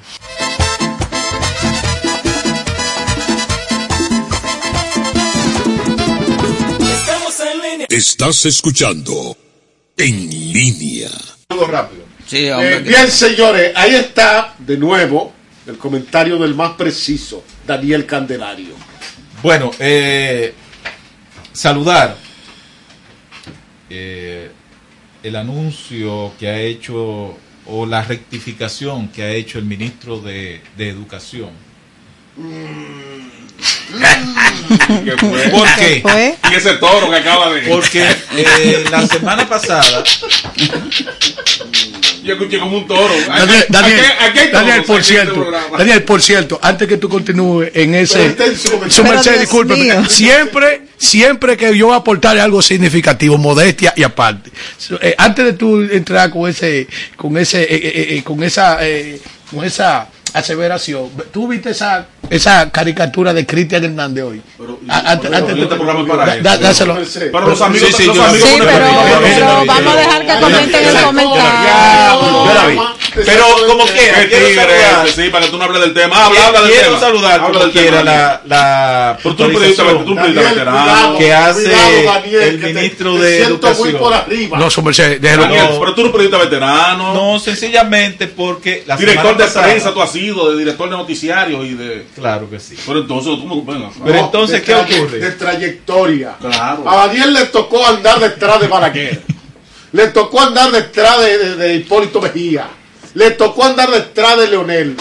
Estás 7.89 8.45
escuchando 8.45 9.38
En 9.97 10.30
Línea. 10.30 11.10
Algo 11.50 11.65
rápido. 11.67 12.04
Sí, 12.26 12.45
Eh, 12.47 12.54
hombre. 12.54 12.80
bien, 12.82 13.10
señores, 13.10 13.71
ahí 13.76 13.95
está 13.95 14.54
de 14.60 14.78
nuevo 14.78 15.32
el 15.65 15.78
comentario 15.78 16.38
del 16.38 16.54
más 16.54 16.73
preciso, 16.73 17.43
Daniel 17.65 18.06
Candelario. 18.06 18.76
Bueno, 19.41 19.71
eh, 19.80 20.54
saludar 21.54 22.17
eh, 23.89 24.52
el 25.23 25.36
anuncio 25.36 26.34
que 26.38 26.47
ha 26.50 26.60
hecho 26.60 27.38
o 27.69 27.86
la 27.86 28.02
rectificación 28.04 29.08
que 29.10 29.23
ha 29.23 29.32
hecho 29.32 29.60
el 29.60 29.65
ministro 29.65 30.19
de, 30.19 30.62
de 30.78 30.89
Educación. 30.89 31.50
¿Qué 35.06 35.12
fue? 35.17 35.50
¿Por 35.50 35.67
qué? 35.76 36.00
fue? 36.02 36.36
Y 36.52 36.56
ese 36.56 36.73
toro 36.76 37.10
que 37.10 37.15
acaba 37.15 37.52
de. 37.52 37.62
Porque 37.62 38.06
eh, 38.36 38.86
la 38.91 39.08
semana 39.08 39.47
pasada 39.50 40.04
Yo 42.23 42.34
escuché 42.34 42.60
como 42.60 42.78
un 42.80 42.88
toro. 42.88 43.13
Daniel, 43.28 43.65
Daniel, 43.69 44.00
Aquí- 44.00 44.26
aquí 44.30 44.39
hay 44.39 44.52
Daniel, 44.52 44.84
por 44.84 45.00
este 45.00 45.13
cierto, 45.13 45.34
programa. 45.34 45.78
Daniel, 45.78 46.04
por 46.04 46.21
cierto, 46.21 46.60
antes 46.62 46.88
que 46.88 46.97
tú 46.97 47.10
continúes 47.10 47.71
en 47.73 47.95
ese, 47.95 48.36
su 48.89 49.04
merced, 49.04 49.39
discúlpeme, 49.39 50.08
siempre, 50.10 50.82
siempre 50.97 51.58
que 51.58 51.76
yo 51.76 51.93
aportaré 51.93 52.41
algo 52.41 52.62
significativo, 52.62 53.38
modestia 53.38 53.93
y 53.95 54.04
aparte, 54.04 54.52
eh, 55.02 55.15
antes 55.17 55.45
de 55.45 55.54
tú 55.54 55.82
entrar 55.82 56.30
con 56.30 56.50
ese, 56.50 56.88
con 57.15 57.38
ese, 57.38 57.63
eh, 57.63 57.67
eh, 57.71 58.08
eh, 58.17 58.23
con 58.23 58.43
esa, 58.43 58.86
eh, 58.86 59.19
con 59.50 59.63
esa 59.63 60.10
aseveración, 60.34 61.10
tú 61.32 61.47
viste 61.47 61.69
esa, 61.71 62.06
esa 62.29 62.69
caricatura 62.71 63.33
de 63.33 63.45
Cristian 63.45 63.83
Hernández 63.83 64.23
hoy. 64.23 64.41
Pero 64.57 64.79
este 64.87 65.27
para 66.07 66.57
dáselo. 66.57 66.97
Pero 67.19 67.47
los 67.49 67.61
amigos, 67.61 67.89
Sí, 67.89 68.03
sí, 68.03 68.05
los 68.07 68.19
amigos 68.19 68.49
Sí, 68.49 68.57
pero, 68.59 69.65
vamos 69.65 69.93
a 69.93 69.97
dejar 69.97 70.25
que 70.25 70.39
comenten 70.41 70.87
el 70.87 71.03
comentario. 71.03 71.41
Yo 72.45 72.53
la 72.53 72.67
vi. 72.67 72.77
Pero 73.25 73.45
como 73.67 73.85
quiera, 73.85 74.27
quiero 74.27 74.47
saludar. 74.61 75.07
sí, 75.09 75.29
para 75.29 75.45
que 75.45 75.51
tú 75.51 75.57
no 75.57 75.63
hables 75.63 75.81
del 75.81 75.93
tema. 75.93 76.25
Habla, 76.25 76.47
habla 76.47 76.61
del 76.61 76.71
quiero 76.71 76.87
tema. 76.87 76.99
saludar 76.99 77.31
Habla 77.39 77.47
como 77.47 77.59
del 77.59 77.71
tema, 77.71 77.81
quiera 77.81 78.03
la, 78.03 78.41
la 78.45 79.17
que 81.17 81.33
hace 81.33 81.63
Cuidado, 81.63 82.03
Daniel, 82.13 82.41
el 82.43 82.59
que 82.59 82.67
te- 82.67 82.73
ministro 82.73 83.13
te 83.15 83.21
de 83.21 83.43
Educación. 83.43 83.97
por 83.97 84.13
arriba. 84.13 84.57
No, 84.59 84.69
su 84.69 84.81
merced, 84.83 85.19
déjelo. 85.19 85.43
Daniel, 85.43 85.65
No. 85.71 85.79
pero 85.79 85.93
tú 85.95 86.01
eres 86.01 86.05
un 86.05 86.11
periodista 86.11 86.37
veterano. 86.37 87.13
No, 87.13 87.39
sencillamente 87.39 88.27
porque 88.27 88.83
la 88.85 88.97
director 88.97 89.35
de 89.35 89.45
prensa 89.45 89.93
tú 89.93 90.01
has 90.01 90.11
sido, 90.11 90.51
de 90.51 90.57
director 90.59 90.89
de 90.89 90.97
noticiarios 90.97 91.65
y 91.65 91.73
de. 91.73 92.05
Claro 92.17 92.49
que 92.49 92.60
sí. 92.60 92.75
Pero 92.86 92.99
entonces, 93.01 93.34
venga. 93.65 93.89
Pero 94.03 94.19
entonces, 94.19 94.62
¿qué 94.62 94.75
ocurre? 94.75 95.19
De 95.19 95.32
trayectoria. 95.32 96.36
Claro. 96.39 96.89
A 96.89 97.08
Daniel 97.08 97.34
le 97.34 97.45
tocó 97.45 97.86
andar 97.86 98.19
detrás 98.19 98.60
de 98.60 98.67
Balaguer. 98.67 99.21
le 99.91 100.08
tocó 100.08 100.41
andar 100.41 100.71
detrás 100.71 101.19
de, 101.21 101.38
de- 101.38 101.56
de 101.56 101.75
Hipólito 101.75 102.19
Mejía. 102.21 102.67
Le 103.13 103.32
tocó 103.32 103.63
andar 103.63 103.89
detrás 103.89 104.38
de 104.38 104.47
Leonel. 104.47 104.95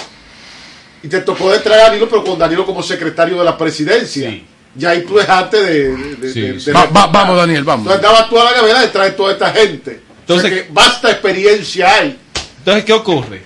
Y 1.03 1.09
te 1.09 1.21
tocó 1.21 1.51
detrás 1.53 1.77
de 1.79 1.83
Danilo, 1.85 2.09
pero 2.09 2.25
con 2.25 2.39
Danilo 2.39 2.65
como 2.67 2.83
secretario 2.83 3.39
de 3.39 3.45
la 3.45 3.57
presidencia. 3.59 4.39
Ya 4.75 4.91
ahí 4.91 5.03
tú 5.03 5.17
dejaste 5.17 5.57
de... 5.63 5.97
de- 5.97 6.15
de- 6.17 6.33
Sí, 6.33 6.41
de- 6.43 6.61
sí. 6.61 6.67
de- 6.67 6.73
Va- 6.73 6.87
va- 6.87 7.07
vamos, 7.07 7.37
Daniel, 7.37 7.65
vamos. 7.65 7.87
Entonces 7.87 8.05
estabas 8.05 8.29
tú 8.29 8.39
a 8.41 8.45
la 8.45 8.53
gaveta 8.53 8.81
detrás 8.81 9.07
de 9.07 9.13
toda 9.13 9.33
esta 9.33 9.51
gente. 9.53 10.01
Entonces- 10.21 10.45
O 10.45 10.49
sea 10.55 10.63
que 10.65 10.69
basta 10.73 11.11
experiencia 11.11 11.95
hay. 11.95 12.19
Entonces, 12.59 12.85
¿qué 12.85 12.93
ocurre? 12.93 13.43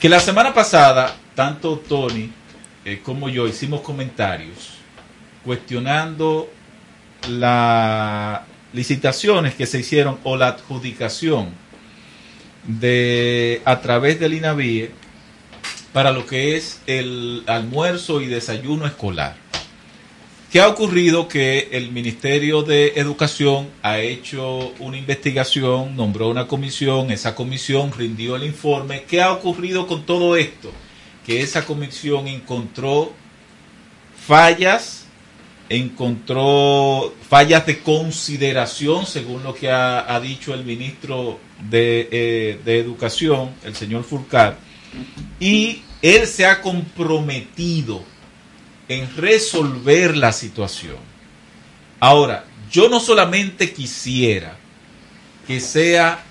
Que 0.00 0.08
la 0.08 0.20
semana 0.20 0.52
pasada, 0.52 1.14
tanto 1.34 1.82
Tony 1.88 2.30
eh, 2.84 3.00
como 3.02 3.28
yo 3.28 3.46
hicimos 3.48 3.80
comentarios 3.80 4.74
cuestionando 5.44 6.50
las 7.28 8.40
licitaciones 8.72 9.54
que 9.54 9.66
se 9.66 9.80
hicieron 9.80 10.18
o 10.24 10.36
la 10.36 10.48
adjudicación 10.48 11.50
de 12.66 13.60
a 13.64 13.80
través 13.80 14.18
del 14.18 14.34
INAVIE 14.34 14.90
para 15.92 16.12
lo 16.12 16.26
que 16.26 16.56
es 16.56 16.80
el 16.86 17.44
almuerzo 17.46 18.20
y 18.20 18.26
desayuno 18.26 18.86
escolar. 18.86 19.36
¿Qué 20.50 20.60
ha 20.60 20.68
ocurrido? 20.68 21.26
Que 21.28 21.68
el 21.72 21.90
Ministerio 21.90 22.62
de 22.62 22.92
Educación 22.96 23.68
ha 23.82 23.98
hecho 23.98 24.72
una 24.78 24.96
investigación, 24.96 25.96
nombró 25.96 26.28
una 26.28 26.46
comisión, 26.46 27.10
esa 27.10 27.34
comisión 27.34 27.92
rindió 27.92 28.36
el 28.36 28.44
informe. 28.44 29.02
¿Qué 29.02 29.20
ha 29.20 29.32
ocurrido 29.32 29.86
con 29.86 30.06
todo 30.06 30.36
esto? 30.36 30.70
Que 31.26 31.40
esa 31.40 31.64
comisión 31.64 32.28
encontró 32.28 33.12
fallas, 34.26 35.06
encontró 35.68 37.14
fallas 37.28 37.66
de 37.66 37.80
consideración, 37.80 39.06
según 39.06 39.42
lo 39.42 39.54
que 39.54 39.70
ha, 39.70 40.20
dicho 40.20 40.54
el 40.54 40.64
ministro 40.64 41.38
de, 41.70 42.08
eh, 42.10 42.60
Educación, 42.66 43.50
el 43.64 43.74
señor 43.74 44.04
Furcar, 44.04 44.58
y 45.40 45.82
él 46.02 46.26
se 46.26 46.46
ha 46.46 46.60
comprometido 46.60 48.04
en 48.88 49.16
resolver 49.16 50.16
la 50.16 50.32
situación. 50.32 50.98
Ahora, 52.00 52.44
yo 52.70 52.88
no 52.88 53.00
solamente 53.00 53.72
quisiera 53.72 54.56
que 55.46 55.60
sea 55.60 56.22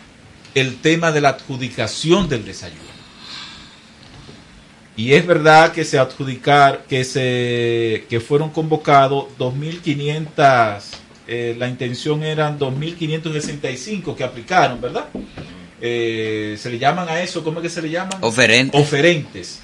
el 0.54 0.78
tema 0.82 1.12
de 1.12 1.22
la 1.22 1.30
adjudicación 1.30 2.30
del 2.30 2.46
desayuno. 2.46 2.93
Y 4.96 5.14
es 5.14 5.26
verdad 5.26 5.72
que 5.72 5.86
se 5.86 5.98
adjudicar, 5.98 6.86
que 6.88 7.04
se 7.04 8.06
que 8.10 8.20
fueron 8.20 8.52
convocados 8.52 9.26
2.500, 9.40 10.82
eh, 11.28 11.56
la 11.58 11.68
intención 11.68 12.22
eran 12.24 12.60
2.565 12.60 14.16
que 14.16 14.24
aplicaron, 14.24 14.80
¿verdad? 14.80 15.06
Eh, 15.82 16.56
se 16.60 16.70
le 16.70 16.78
llaman 16.78 17.10
a 17.10 17.22
eso, 17.22 17.44
¿cómo 17.44 17.60
es 17.60 17.64
que 17.64 17.70
se 17.70 17.82
le 17.82 17.90
llaman? 17.90 18.18
Oferentes. 18.22 18.80
Oferentes. 18.80 19.60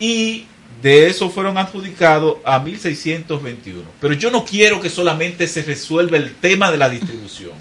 Y 0.00 0.46
de 0.82 1.06
eso 1.06 1.30
fueron 1.30 1.58
adjudicados 1.58 2.38
a 2.44 2.62
1.621. 2.62 3.84
Pero 4.00 4.14
yo 4.14 4.30
no 4.32 4.44
quiero 4.44 4.80
que 4.80 4.90
solamente 4.90 5.46
se 5.46 5.62
resuelva 5.62 6.16
el 6.16 6.34
tema 6.34 6.72
de 6.72 6.78
la 6.78 6.88
distribución. 6.88 7.52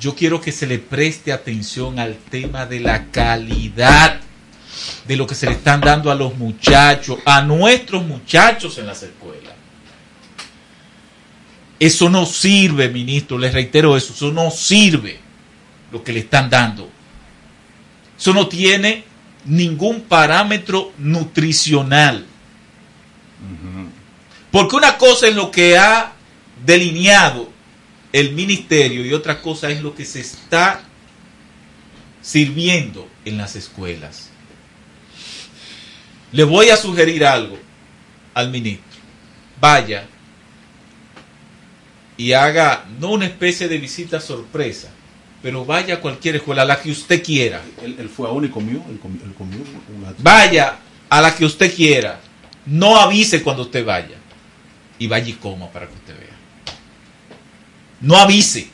Yo 0.00 0.14
quiero 0.14 0.40
que 0.40 0.52
se 0.52 0.66
le 0.66 0.78
preste 0.78 1.32
atención 1.32 2.00
al 2.00 2.16
tema 2.16 2.66
de 2.66 2.80
la 2.80 3.06
calidad 3.06 4.20
de 5.06 5.16
lo 5.16 5.26
que 5.26 5.34
se 5.34 5.46
le 5.46 5.52
están 5.52 5.80
dando 5.80 6.10
a 6.10 6.14
los 6.14 6.36
muchachos, 6.36 7.18
a 7.24 7.42
nuestros 7.42 8.04
muchachos 8.04 8.78
en 8.78 8.86
las 8.86 9.02
escuelas. 9.02 9.54
Eso 11.78 12.08
no 12.08 12.24
sirve, 12.24 12.88
ministro, 12.88 13.38
les 13.38 13.52
reitero 13.52 13.96
eso, 13.96 14.12
eso 14.14 14.32
no 14.32 14.50
sirve 14.50 15.18
lo 15.92 16.02
que 16.02 16.12
le 16.12 16.20
están 16.20 16.48
dando. 16.48 16.88
Eso 18.18 18.32
no 18.32 18.48
tiene 18.48 19.04
ningún 19.44 20.02
parámetro 20.02 20.92
nutricional. 20.98 22.26
Porque 24.50 24.76
una 24.76 24.96
cosa 24.96 25.28
es 25.28 25.34
lo 25.34 25.50
que 25.50 25.76
ha 25.76 26.12
delineado 26.64 27.50
el 28.12 28.32
ministerio 28.32 29.04
y 29.04 29.12
otra 29.12 29.42
cosa 29.42 29.68
es 29.68 29.82
lo 29.82 29.94
que 29.94 30.06
se 30.06 30.20
está 30.20 30.82
sirviendo 32.22 33.06
en 33.26 33.36
las 33.36 33.56
escuelas. 33.56 34.30
Le 36.32 36.44
voy 36.44 36.70
a 36.70 36.76
sugerir 36.76 37.24
algo 37.24 37.58
al 38.34 38.50
ministro. 38.50 38.84
Vaya 39.60 40.04
y 42.16 42.32
haga 42.32 42.84
no 42.98 43.10
una 43.10 43.26
especie 43.26 43.68
de 43.68 43.78
visita 43.78 44.20
sorpresa, 44.20 44.88
pero 45.42 45.64
vaya 45.64 45.94
a 45.94 46.00
cualquier 46.00 46.36
escuela, 46.36 46.62
a 46.62 46.64
la 46.64 46.80
que 46.80 46.90
usted 46.90 47.22
quiera. 47.22 47.62
Él, 47.82 47.96
él 47.98 48.08
fue 48.08 48.26
a 48.28 48.32
uno 48.32 48.46
y 48.46 48.50
comió. 48.50 48.82
Él 48.88 48.98
comió, 49.00 49.22
él 49.24 49.34
comió 49.34 49.58
una- 49.96 50.14
Vaya 50.18 50.76
a 51.08 51.20
la 51.20 51.34
que 51.34 51.44
usted 51.44 51.74
quiera. 51.74 52.20
No 52.66 52.98
avise 52.98 53.42
cuando 53.42 53.62
usted 53.62 53.84
vaya. 53.84 54.16
Y 54.98 55.06
vaya 55.06 55.28
y 55.28 55.34
coma 55.34 55.68
para 55.68 55.86
que 55.86 55.94
usted 55.94 56.18
vea. 56.18 56.74
No 58.00 58.16
avise. 58.16 58.68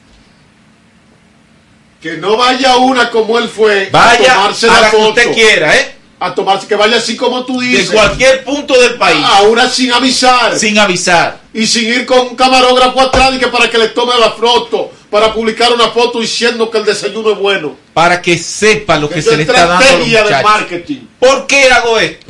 Que 2.01 2.17
no 2.17 2.37
vaya 2.37 2.77
una 2.77 3.11
como 3.11 3.39
él 3.39 3.49
fue 3.49 3.89
Vaya 3.91 4.33
a 4.33 4.37
tomarse 4.37 4.69
a 4.69 4.73
la, 4.73 4.81
la 4.83 4.91
que 4.91 4.97
usted 4.97 5.33
quiera, 5.33 5.77
¿eh? 5.77 5.92
A 6.25 6.35
tomarse, 6.35 6.69
que 6.69 6.77
vaya 6.77 6.99
así 6.99 7.17
como 7.17 7.45
tú 7.45 7.59
De 7.61 7.67
dices. 7.67 7.91
cualquier 7.91 8.45
punto 8.45 8.81
del 8.81 8.95
país. 8.95 9.25
A 9.25 9.43
una 9.43 9.69
sin 9.69 9.93
avisar. 9.93 10.57
Sin 10.57 10.79
avisar. 10.79 11.41
Y 11.53 11.67
sin 11.67 11.85
ir 11.89 12.07
con 12.07 12.21
un 12.29 12.37
camarógrafo 12.37 13.01
atrás 13.01 13.33
y 13.35 13.39
que 13.39 13.49
para 13.49 13.69
que 13.69 13.77
le 13.77 13.89
tome 13.89 14.13
la 14.21 14.31
foto. 14.31 14.93
Para 15.11 15.35
publicar 15.35 15.73
una 15.73 15.89
foto 15.89 16.21
diciendo 16.21 16.71
que 16.71 16.79
el 16.79 16.85
desayuno 16.85 17.33
es 17.33 17.39
bueno. 17.39 17.75
Para 17.93 18.23
que 18.23 18.39
sepa 18.39 18.99
lo 18.99 19.09
que 19.11 19.21
se 19.21 19.37
le 19.37 19.43
es 19.43 19.49
está 19.49 19.67
dando 19.67 19.85
estrategia 19.85 20.23
de 20.25 20.43
marketing. 20.45 21.01
¿Por 21.19 21.47
qué 21.49 21.71
hago 21.73 21.99
esto? 21.99 22.27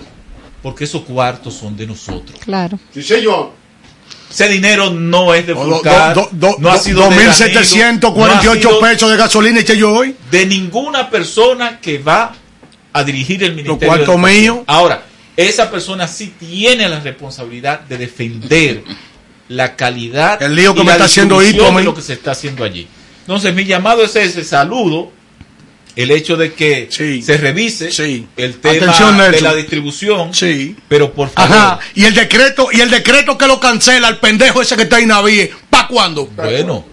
Porque 0.62 0.84
esos 0.84 1.02
cuartos 1.02 1.52
son 1.54 1.76
de 1.76 1.86
nosotros. 1.86 2.38
Claro. 2.42 2.78
Sí, 2.94 3.02
señor. 3.02 3.50
Ese 4.30 4.48
dinero 4.48 4.88
no 4.90 5.34
es 5.34 5.46
de 5.46 5.52
do- 5.52 5.62
Fulcar, 5.64 6.14
do- 6.14 6.28
do- 6.32 6.56
no 6.58 6.70
ha 6.70 6.76
do- 6.78 6.82
sido 6.82 7.02
de 7.10 7.16
2.748 7.16 8.00
Danilo, 8.00 8.24
no 8.26 8.50
ha 8.50 8.54
sido 8.56 8.80
pesos 8.80 9.10
de 9.10 9.16
gasolina 9.18 9.60
eché 9.60 9.76
yo 9.76 9.92
hoy. 9.92 10.16
de 10.30 10.46
ninguna 10.46 11.10
persona 11.10 11.78
que 11.78 11.98
va 11.98 12.34
a 12.92 13.04
dirigir 13.04 13.42
el 13.44 13.54
ministerio. 13.54 13.92
de 13.96 14.02
Educación. 14.04 14.20
míos. 14.40 14.58
Ahora, 14.66 15.04
esa 15.36 15.70
persona 15.70 16.06
sí 16.08 16.32
tiene 16.38 16.88
la 16.88 17.00
responsabilidad 17.00 17.80
de 17.80 17.98
defender 17.98 18.82
la 19.48 19.76
calidad 19.76 20.42
El 20.42 20.54
lío 20.54 20.74
que 20.74 20.80
y 20.80 20.84
me 20.84 20.88
la 20.90 20.92
está 20.94 21.04
haciendo 21.06 21.40
de 21.40 21.52
lo 21.84 21.94
que 21.94 22.02
se 22.02 22.14
está 22.14 22.32
haciendo 22.32 22.64
allí. 22.64 22.86
Entonces, 23.20 23.54
mi 23.54 23.64
llamado 23.64 24.02
es 24.02 24.14
ese 24.16 24.44
saludo, 24.44 25.12
el 25.94 26.10
hecho 26.10 26.36
de 26.36 26.54
que 26.54 26.88
se 26.90 27.36
revise 27.36 27.90
el 28.36 28.56
tema 28.56 28.92
Atención, 28.92 29.18
de 29.30 29.40
la 29.42 29.54
distribución, 29.54 30.32
Sí. 30.34 30.74
pero 30.88 31.12
por 31.12 31.28
favor, 31.30 31.54
Ajá. 31.56 31.78
Y 31.94 32.04
el 32.04 32.14
decreto, 32.14 32.68
y 32.72 32.80
el 32.80 32.90
decreto 32.90 33.36
que 33.36 33.46
lo 33.46 33.60
cancela, 33.60 34.08
el 34.08 34.16
pendejo 34.18 34.62
ese 34.62 34.74
que 34.76 34.82
está 34.84 35.00
en 35.00 35.08
Navíe, 35.08 35.50
¿para 35.68 35.88
cuándo? 35.88 36.26
bueno, 36.34 36.84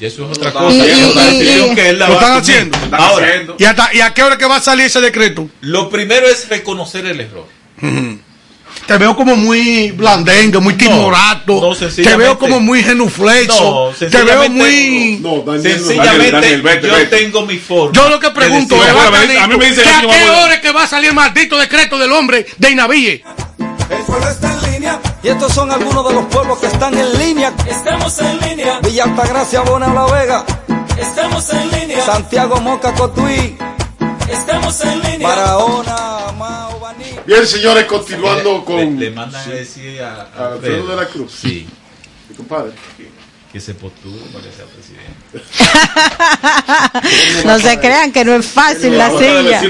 y 0.00 0.06
eso 0.06 0.30
es 0.30 0.38
otra 0.38 0.52
cosa, 0.52 0.74
y- 0.76 0.78
y 0.78 0.90
es 0.90 1.06
una 1.12 1.24
y- 1.28 1.38
decisión 1.38 1.72
y- 1.72 1.74
que 1.74 1.88
él 1.90 1.98
la 1.98 2.08
lo 2.08 2.14
están 2.14 2.36
haciendo. 2.38 2.78
Ahora, 2.92 3.28
¿Y, 3.58 3.64
hasta- 3.64 3.90
¿Y 3.94 4.00
a 4.00 4.14
qué 4.14 4.22
hora 4.22 4.38
que 4.38 4.46
va 4.46 4.56
a 4.56 4.60
salir 4.60 4.86
ese 4.86 5.00
decreto? 5.00 5.48
lo 5.60 5.88
primero 5.90 6.26
es 6.28 6.48
reconocer 6.48 7.06
el 7.06 7.20
error. 7.20 7.46
Te 8.86 8.96
veo 8.96 9.14
como 9.16 9.36
muy 9.36 9.90
blandengue, 9.90 10.58
muy 10.60 10.74
timorato. 10.74 11.60
no, 11.60 11.72
te 11.74 11.80
sencillamente- 11.86 12.22
veo 12.24 12.38
como 12.38 12.60
muy 12.60 12.82
genuflexo. 12.82 13.92
No, 14.00 14.06
te 14.08 14.22
veo 14.22 14.48
muy. 14.48 15.18
No, 15.20 15.40
Daniel, 15.42 15.62
Sencillamente, 15.78 16.30
Daniel, 16.32 16.62
vete, 16.62 16.88
yo 16.88 17.08
tengo 17.08 17.44
mi 17.44 17.56
forma. 17.58 17.92
Yo 17.92 18.08
lo 18.08 18.18
que 18.18 18.30
pregunto 18.30 18.76
es, 18.82 18.88
a 18.90 19.10
mí- 19.26 19.36
a 19.36 19.46
mí 19.48 19.56
me 19.58 19.66
dice 19.66 19.82
¿que 19.82 19.88
el 19.88 19.94
¿a 19.94 20.00
señor 20.00 20.14
qué 20.16 20.30
hora 20.30 20.54
es 20.54 20.60
que 20.60 20.72
va 20.72 20.84
a 20.84 20.86
salir 20.86 21.10
el 21.10 21.14
maldito 21.14 21.58
decreto 21.58 21.98
del 21.98 22.12
hombre 22.12 22.46
de 22.56 22.70
Inavíe? 22.70 23.22
El 23.90 23.98
pueblo 24.06 24.28
está 24.28 24.54
y 25.28 25.30
estos 25.30 25.52
son 25.52 25.70
algunos 25.70 26.08
de 26.08 26.14
los 26.14 26.24
pueblos 26.26 26.58
que 26.58 26.66
están 26.68 26.96
en 26.96 27.18
línea. 27.18 27.52
Estamos 27.68 28.18
en 28.20 28.38
línea, 28.40 28.80
Villa 28.80 29.04
Altagracia, 29.04 29.60
Bona 29.60 29.92
La 29.92 30.06
Vega, 30.06 30.44
estamos 30.96 31.52
en 31.52 31.70
línea, 31.70 32.02
Santiago 32.06 32.58
Moca, 32.62 32.94
Cotuí, 32.94 33.58
estamos 34.30 34.80
en 34.86 35.02
línea. 35.02 35.28
Barahona, 35.28 36.32
Mao, 36.32 36.80
Baní. 36.80 37.14
Bien, 37.26 37.46
señores, 37.46 37.84
continuando 37.84 38.58
le, 38.58 38.64
con 38.64 38.98
le 38.98 39.10
mandan 39.10 39.46
a 39.46 39.52
decir 39.52 40.00
a, 40.00 40.14
a 40.14 40.22
Alfredo 40.22 40.54
Alfredo. 40.54 40.86
de 40.86 40.96
la 40.96 41.06
Cruz. 41.06 41.32
Sí. 41.42 41.68
Mi 42.30 42.34
compadre. 42.34 42.72
Que 43.52 43.60
se 43.60 43.74
postule 43.74 44.20
para 44.32 44.44
que 44.44 44.52
sea 44.52 44.66
presidente. 44.66 45.48
No 47.44 47.58
se 47.58 47.78
crean 47.78 48.12
que 48.12 48.24
no 48.24 48.34
es 48.34 48.46
fácil 48.46 48.96
la 48.98 49.10
silla. 49.46 49.60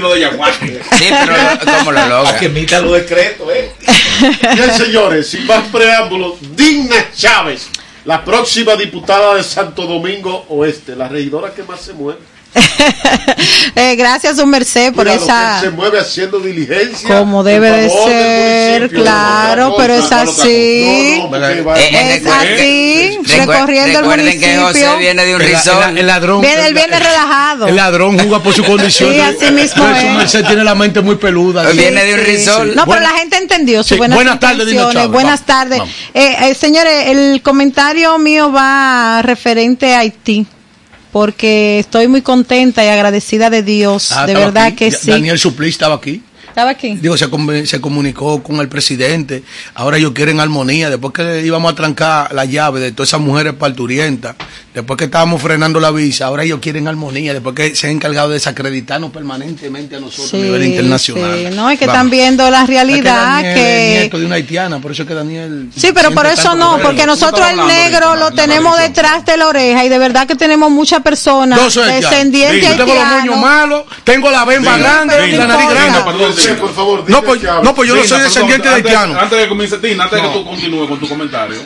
Sí, 0.97 1.07
pero 1.09 1.77
¿cómo 1.77 1.91
lo 1.91 2.05
logra? 2.07 2.37
Que 2.39 2.45
emita 2.47 2.81
los 2.81 2.93
decretos, 2.93 3.47
¿eh? 3.53 3.71
Bien, 4.55 4.73
señores, 4.75 5.29
sin 5.29 5.45
más 5.45 5.67
preámbulos, 5.67 6.33
Digna 6.55 7.05
Chávez, 7.15 7.69
la 8.05 8.23
próxima 8.25 8.75
diputada 8.75 9.35
de 9.35 9.43
Santo 9.43 9.85
Domingo 9.85 10.45
Oeste, 10.49 10.95
la 10.95 11.07
regidora 11.07 11.53
que 11.53 11.63
más 11.63 11.79
se 11.81 11.93
mueve. 11.93 12.19
Eh, 13.75 13.95
gracias, 13.95 14.35
su 14.37 14.45
merced, 14.45 14.93
por 14.93 15.05
Mira, 15.05 15.15
lo 15.17 15.23
esa. 15.23 15.57
que 15.61 15.67
se 15.67 15.71
mueve 15.71 15.99
haciendo 15.99 16.39
diligencia. 16.39 17.07
Como 17.19 17.43
debe 17.43 17.69
de 17.71 17.89
ser, 17.89 18.73
municipio, 18.81 19.03
claro, 19.03 19.75
pero 19.77 19.93
es 19.93 20.11
así. 20.11 21.17
no, 21.17 21.23
no, 21.23 21.29
porque 21.29 21.61
va- 21.61 21.79
Es 21.79 22.25
así, 22.25 23.19
recorriendo 23.37 23.99
el 23.99 24.05
recuerden 24.05 24.39
que 24.39 24.47
José 24.57 24.59
municipio. 24.63 24.97
viene 24.97 25.25
de 25.25 25.35
un 25.35 25.41
El- 25.41 25.47
el- 25.51 25.97
el 25.99 26.07
ladrón. 26.07 26.41
Viene, 26.41 26.67
él 26.67 26.73
viene 26.73 26.99
relajado. 26.99 27.67
El 27.67 27.75
ladrón 27.75 28.17
juega 28.19 28.43
por 28.43 28.53
su 28.53 28.63
condición. 28.65 29.13
Sí, 29.13 29.19
así 29.19 29.51
mismo 29.51 29.83
Pero 29.85 30.01
su 30.01 30.07
merced 30.17 30.45
tiene 30.45 30.63
la 30.63 30.75
mente 30.75 31.01
muy 31.01 31.15
peluda. 31.15 31.69
Viene 31.71 32.03
de 32.03 32.13
un 32.15 32.19
risol. 32.21 32.75
No, 32.75 32.85
pero 32.85 32.99
la 33.01 33.11
gente 33.11 33.37
entendió 33.37 33.83
Sí, 33.83 33.95
buenas, 33.97 34.15
buenas 34.15 34.39
tardes. 34.39 35.09
Buenas 35.09 35.45
tardes. 35.45 35.81
Eh, 36.13 36.35
eh, 36.41 36.55
señores, 36.55 37.07
el 37.07 37.41
comentario 37.41 38.17
mío 38.17 38.51
va 38.51 39.21
referente 39.21 39.93
a 39.95 39.99
Haití. 39.99 40.45
Porque 41.11 41.79
estoy 41.79 42.07
muy 42.07 42.21
contenta 42.21 42.85
y 42.85 42.87
agradecida 42.87 43.49
de 43.49 43.63
Dios. 43.63 44.11
Ah, 44.11 44.27
de 44.27 44.35
verdad 44.35 44.65
aquí. 44.65 44.75
que 44.77 44.91
sí. 44.91 45.09
Daniel 45.09 45.39
Suplí 45.39 45.69
estaba 45.69 45.95
aquí. 45.95 46.23
¿Estaba 46.49 46.71
aquí? 46.71 46.95
Digo, 46.95 47.15
se, 47.15 47.27
se 47.65 47.79
comunicó 47.81 48.43
con 48.43 48.57
el 48.57 48.67
presidente. 48.67 49.43
Ahora 49.75 49.97
ellos 49.97 50.11
quieren 50.11 50.39
armonía. 50.39 50.89
Después 50.89 51.13
que 51.13 51.45
íbamos 51.45 51.71
a 51.71 51.75
trancar 51.75 52.33
la 52.33 52.45
llave 52.45 52.79
de 52.79 52.91
todas 52.91 53.09
esas 53.09 53.21
mujeres 53.21 53.53
parturientas, 53.53 54.35
después 54.79 54.97
que 54.97 55.05
estábamos 55.05 55.41
frenando 55.41 55.79
la 55.79 55.91
visa, 55.91 56.25
ahora 56.25 56.43
ellos 56.43 56.59
quieren 56.61 56.87
armonía. 56.87 57.33
Después 57.33 57.55
que 57.55 57.75
se 57.75 57.87
han 57.87 57.93
encargado 57.93 58.29
de 58.29 58.35
desacreditarnos 58.35 59.11
permanentemente 59.11 59.95
a 59.95 59.99
nosotros 59.99 60.33
a 60.33 60.37
nivel 60.37 60.65
internacional. 60.65 61.47
sí. 61.49 61.55
No, 61.55 61.69
es 61.69 61.79
que 61.79 61.85
Vamos. 61.85 61.97
están 61.97 62.09
viendo 62.09 62.49
la 62.49 62.59
Es 62.61 62.65
que 62.65 62.71
realidad 62.73 63.25
Daniel 63.35 63.53
que... 63.55 63.93
es 63.95 63.99
nieto 64.01 64.19
de 64.19 64.25
una 64.25 64.35
haitiana, 64.35 64.79
por 64.79 64.91
eso 64.91 65.01
es 65.03 65.07
que 65.07 65.13
Daniel. 65.13 65.69
Sí, 65.75 65.89
pero 65.93 66.11
por 66.11 66.25
eso 66.25 66.55
no, 66.55 66.79
porque 66.81 67.05
nosotros 67.05 67.45
el 67.49 67.57
negro 67.67 68.15
lo 68.15 68.31
tenemos 68.31 68.77
detrás 68.77 69.25
de 69.25 69.37
la 69.37 69.47
oreja 69.47 69.85
y 69.85 69.89
de 69.89 69.97
verdad 69.99 70.27
que 70.27 70.35
tenemos 70.35 70.71
muchas 70.71 71.01
personas 71.01 71.59
Yo 71.59 71.69
soy 71.69 71.83
haitiano. 71.89 72.09
descendientes 72.09 72.69
Yo 72.69 72.85
tengo 72.85 72.95
los 72.95 73.03
moños 73.03 73.13
haitianos. 73.15 73.39
malos, 73.41 73.83
tengo 74.03 74.31
la 74.31 74.45
bemba 74.45 74.75
Sí, 74.75 74.81
grande 74.81 75.29
y 75.29 75.35
la 75.35 75.47
nariz 75.47 75.69
grande. 75.69 75.99
Por 76.59 76.73
favor, 76.73 77.03
No, 77.09 77.21
pues, 77.21 77.41
no, 77.63 77.75
pues 77.75 77.89
yo 77.89 77.95
no 77.95 78.03
soy 78.03 78.21
descendiente 78.21 78.67
de 78.69 78.75
haitiano. 78.75 79.19
Antes 79.19 79.37
de 79.37 79.43
que 79.43 79.49
comience, 79.49 79.77
Tina, 79.77 80.03
antes 80.05 80.21
de 80.21 80.27
que 80.27 80.33
tú 80.33 80.45
continúes 80.45 80.87
con 80.89 80.99
tu 80.99 81.07
comentario, 81.07 81.57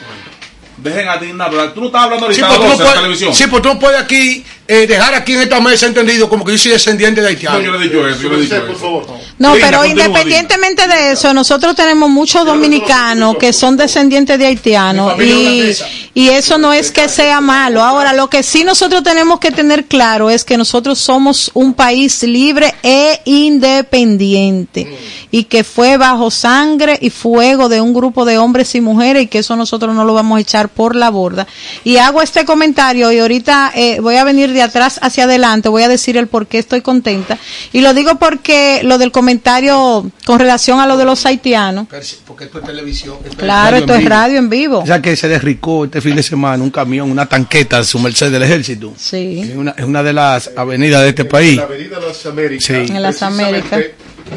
dejen 0.83 1.07
a 1.07 1.45
hablar. 1.45 1.73
Tú 1.73 1.81
no 1.81 1.87
estás 1.87 2.03
hablando 2.03 2.31
Sí, 2.31 2.41
ahorita 2.41 2.53
de 2.53 2.63
no 2.63 2.69
la 2.69 2.75
puedes, 2.77 2.93
televisión. 2.93 3.33
sí, 3.33 3.47
pues 3.47 3.61
tú 3.61 3.69
no 3.69 3.79
puedes 3.79 3.99
aquí 4.01 4.43
eh, 4.67 4.87
dejar 4.87 5.13
aquí 5.15 5.33
en 5.33 5.41
esta 5.41 5.59
mesa 5.59 5.85
entendido 5.85 6.29
como 6.29 6.43
que 6.45 6.51
yo 6.53 6.57
soy 6.57 6.71
descendiente 6.71 7.21
de 7.21 7.27
haitiano. 7.27 7.57
No, 7.59 7.63
yo 7.65 7.71
le 7.73 7.77
he 7.79 7.89
dicho 7.89 8.07
eso, 8.07 8.21
yo 8.21 8.29
le 8.29 8.35
he 8.37 8.41
dicho 8.41 8.55
eso. 8.55 9.19
No, 9.39 9.53
pero 9.53 9.85
independientemente 9.85 10.87
de 10.87 11.11
eso, 11.11 11.33
nosotros 11.33 11.75
tenemos 11.75 12.09
muchos 12.09 12.45
dominicanos 12.45 13.37
que 13.37 13.51
son 13.53 13.75
descendientes 13.77 14.37
de 14.39 14.45
haitianos 14.45 15.19
y, 15.21 15.73
y 16.13 16.29
eso 16.29 16.57
no 16.57 16.71
es 16.73 16.91
que 16.91 17.09
sea 17.09 17.41
malo. 17.41 17.83
Ahora, 17.83 18.13
lo 18.13 18.29
que 18.29 18.43
sí 18.43 18.63
nosotros 18.63 19.03
tenemos 19.03 19.39
que 19.39 19.51
tener 19.51 19.85
claro 19.85 20.29
es 20.29 20.43
que 20.45 20.57
nosotros 20.57 20.99
somos 20.99 21.51
un 21.53 21.73
país 21.73 22.23
libre 22.23 22.73
e 22.83 23.21
independiente 23.25 24.97
y 25.31 25.45
que 25.45 25.63
fue 25.63 25.97
bajo 25.97 26.31
sangre 26.31 26.97
y 27.01 27.09
fuego 27.09 27.69
de 27.69 27.81
un 27.81 27.93
grupo 27.93 28.25
de 28.25 28.37
hombres 28.37 28.75
y 28.75 28.81
mujeres 28.81 29.23
y 29.23 29.27
que 29.27 29.39
eso 29.39 29.55
nosotros 29.55 29.93
no 29.95 30.05
lo 30.05 30.13
vamos 30.13 30.37
a 30.37 30.41
echar 30.41 30.69
por 30.73 30.95
la 30.95 31.09
borda. 31.09 31.47
Y 31.83 31.97
hago 31.97 32.21
este 32.21 32.45
comentario 32.45 33.11
y 33.11 33.19
ahorita 33.19 33.71
eh, 33.75 33.99
voy 33.99 34.15
a 34.15 34.23
venir 34.23 34.51
de 34.53 34.61
atrás 34.61 34.99
hacia 35.01 35.25
adelante, 35.25 35.69
voy 35.69 35.83
a 35.83 35.87
decir 35.87 36.17
el 36.17 36.27
por 36.27 36.47
qué 36.47 36.59
estoy 36.59 36.81
contenta. 36.81 37.37
Y 37.71 37.81
lo 37.81 37.93
digo 37.93 38.15
porque 38.19 38.81
lo 38.83 38.97
del 38.97 39.11
comentario 39.11 40.05
con 40.25 40.39
relación 40.39 40.79
a 40.79 40.87
lo 40.87 40.97
de 40.97 41.05
los 41.05 41.25
haitianos, 41.25 41.87
Porque 42.25 42.45
esto 42.45 42.59
es 42.59 42.65
televisión. 42.65 43.17
esto 43.23 43.29
es 43.29 43.35
claro, 43.35 43.77
esto 43.77 43.93
es 43.95 44.05
radio 44.05 44.37
en 44.37 44.49
vivo. 44.49 44.79
O 44.79 44.85
sea 44.85 45.01
que 45.01 45.15
se 45.15 45.27
derricó 45.27 45.85
este 45.85 46.01
fin 46.01 46.15
de 46.15 46.23
semana 46.23 46.63
un 46.63 46.71
camión, 46.71 47.09
una 47.11 47.27
tanqueta 47.27 47.83
su 47.83 47.99
merced 47.99 48.31
del 48.31 48.43
ejército. 48.43 48.93
Sí. 48.97 49.41
En 49.51 49.59
una, 49.59 49.75
en 49.77 49.85
una 49.85 50.03
de 50.03 50.13
las 50.13 50.51
avenidas 50.55 51.01
de 51.03 51.09
este 51.09 51.25
país. 51.25 51.57
la 51.57 51.63
Avenida 51.63 51.99
de 51.99 52.07
las 52.07 52.25
Américas. 52.25 52.65
Sí. 52.65 52.73
En 52.73 53.01
las 53.01 53.21
Américas. 53.23 53.81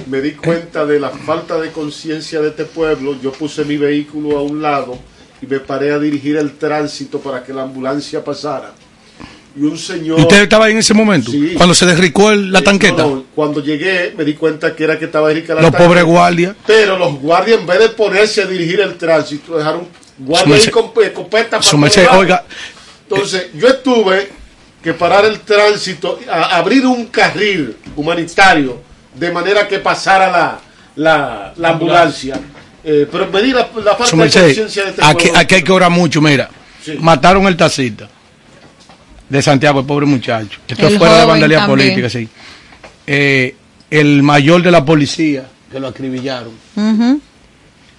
Me 0.09 0.21
di 0.21 0.33
cuenta 0.33 0.85
de 0.85 1.01
la 1.01 1.11
falta 1.11 1.59
de 1.59 1.71
conciencia 1.71 2.41
de 2.41 2.49
este 2.49 2.65
pueblo. 2.65 3.17
Yo 3.23 3.33
puse 3.33 3.65
mi 3.65 3.77
vehículo 3.77 4.39
a 4.39 4.43
un 4.43 4.61
lado 4.61 4.99
y 5.43 5.47
me 5.47 5.61
paré 5.61 5.93
a 5.93 5.99
dirigir 5.99 6.37
el 6.37 6.53
tránsito 6.53 7.21
para 7.21 7.43
que 7.43 7.53
la 7.53 7.63
ambulancia 7.63 8.23
pasara. 8.25 8.73
Y 9.59 9.61
un 9.63 9.79
señor. 9.79 10.21
¿Usted 10.21 10.43
estaba 10.43 10.67
ahí 10.67 10.73
en 10.73 10.79
ese 10.79 10.93
momento? 10.93 11.31
Sí. 11.31 11.55
Cuando 11.57 11.75
se 11.75 11.87
derricó 11.87 12.31
el- 12.31 12.53
la 12.53 12.59
Sí, 12.59 12.65
tanqueta. 12.67 13.03
no, 13.05 13.25
cuando 13.35 13.63
llegué 13.63 14.13
me 14.17 14.25
di 14.25 14.35
cuenta 14.35 14.77
que 14.77 14.85
era 14.85 14.99
que 14.99 15.07
estaba 15.07 15.31
Erika 15.31 15.55
la 15.55 15.63
Los 15.63 15.71
tanqueta. 15.71 15.89
pobres 15.89 16.05
guardias. 16.05 16.57
Pero 16.67 16.99
los 16.99 17.15
guardias 17.21 17.61
en 17.61 17.67
vez 17.67 17.79
de 17.79 17.89
ponerse 17.91 18.43
a 18.43 18.47
dirigir 18.47 18.81
el 18.81 18.97
tránsito 18.99 19.57
dejaron 19.57 19.89
guardias 20.19 20.61
ahí 20.61 20.67
merced- 20.67 20.71
con 20.93 21.05
escopeta 21.05 21.59
para 21.61 22.19
oiga, 22.19 22.45
Entonces, 23.09 23.47
yo 23.55 23.77
tuve 23.77 24.29
que 24.83 24.93
parar 24.93 25.25
el 25.25 25.41
tránsito, 25.41 26.19
a- 26.31 26.57
abrir 26.59 26.85
un 26.85 27.07
carril 27.07 27.77
humanitario 27.97 28.81
de 29.15 29.31
manera 29.31 29.67
que 29.67 29.79
pasara 29.79 30.31
la, 30.31 30.61
la, 30.97 31.55
la 31.57 31.69
ambulancia. 31.71 32.39
Eh, 32.89 33.09
pero 33.11 33.29
me 33.33 33.43
di 33.43 33.51
la, 33.51 33.69
la 33.85 33.97
falta 33.97 34.05
de 34.05 34.31
conciencia 34.55 34.85
de 34.85 34.91
este 34.91 35.03
aquí, 35.05 35.25
pueblo. 35.25 35.39
aquí 35.41 35.55
hay 35.57 35.63
que 35.65 35.73
orar 35.73 35.91
mucho, 35.91 36.21
mira. 36.23 36.49
Sí. 36.85 36.97
Mataron 37.01 37.45
el 37.49 37.57
tacita 37.57 38.09
de 39.29 39.43
Santiago, 39.43 39.81
el 39.81 39.87
pobre 39.87 40.07
muchacho. 40.07 40.61
Esto 40.69 40.87
El 40.87 40.93
es 40.93 40.99
fuera 40.99 41.27
de 41.27 41.41
también. 41.41 41.67
política, 41.67 42.09
sí. 42.09 42.29
Eh, 43.09 43.57
el 43.91 44.23
mayor 44.23 44.63
de 44.63 44.71
la 44.71 44.85
policía, 44.85 45.47
que 45.71 45.81
lo 45.81 45.89
acribillaron. 45.89 46.53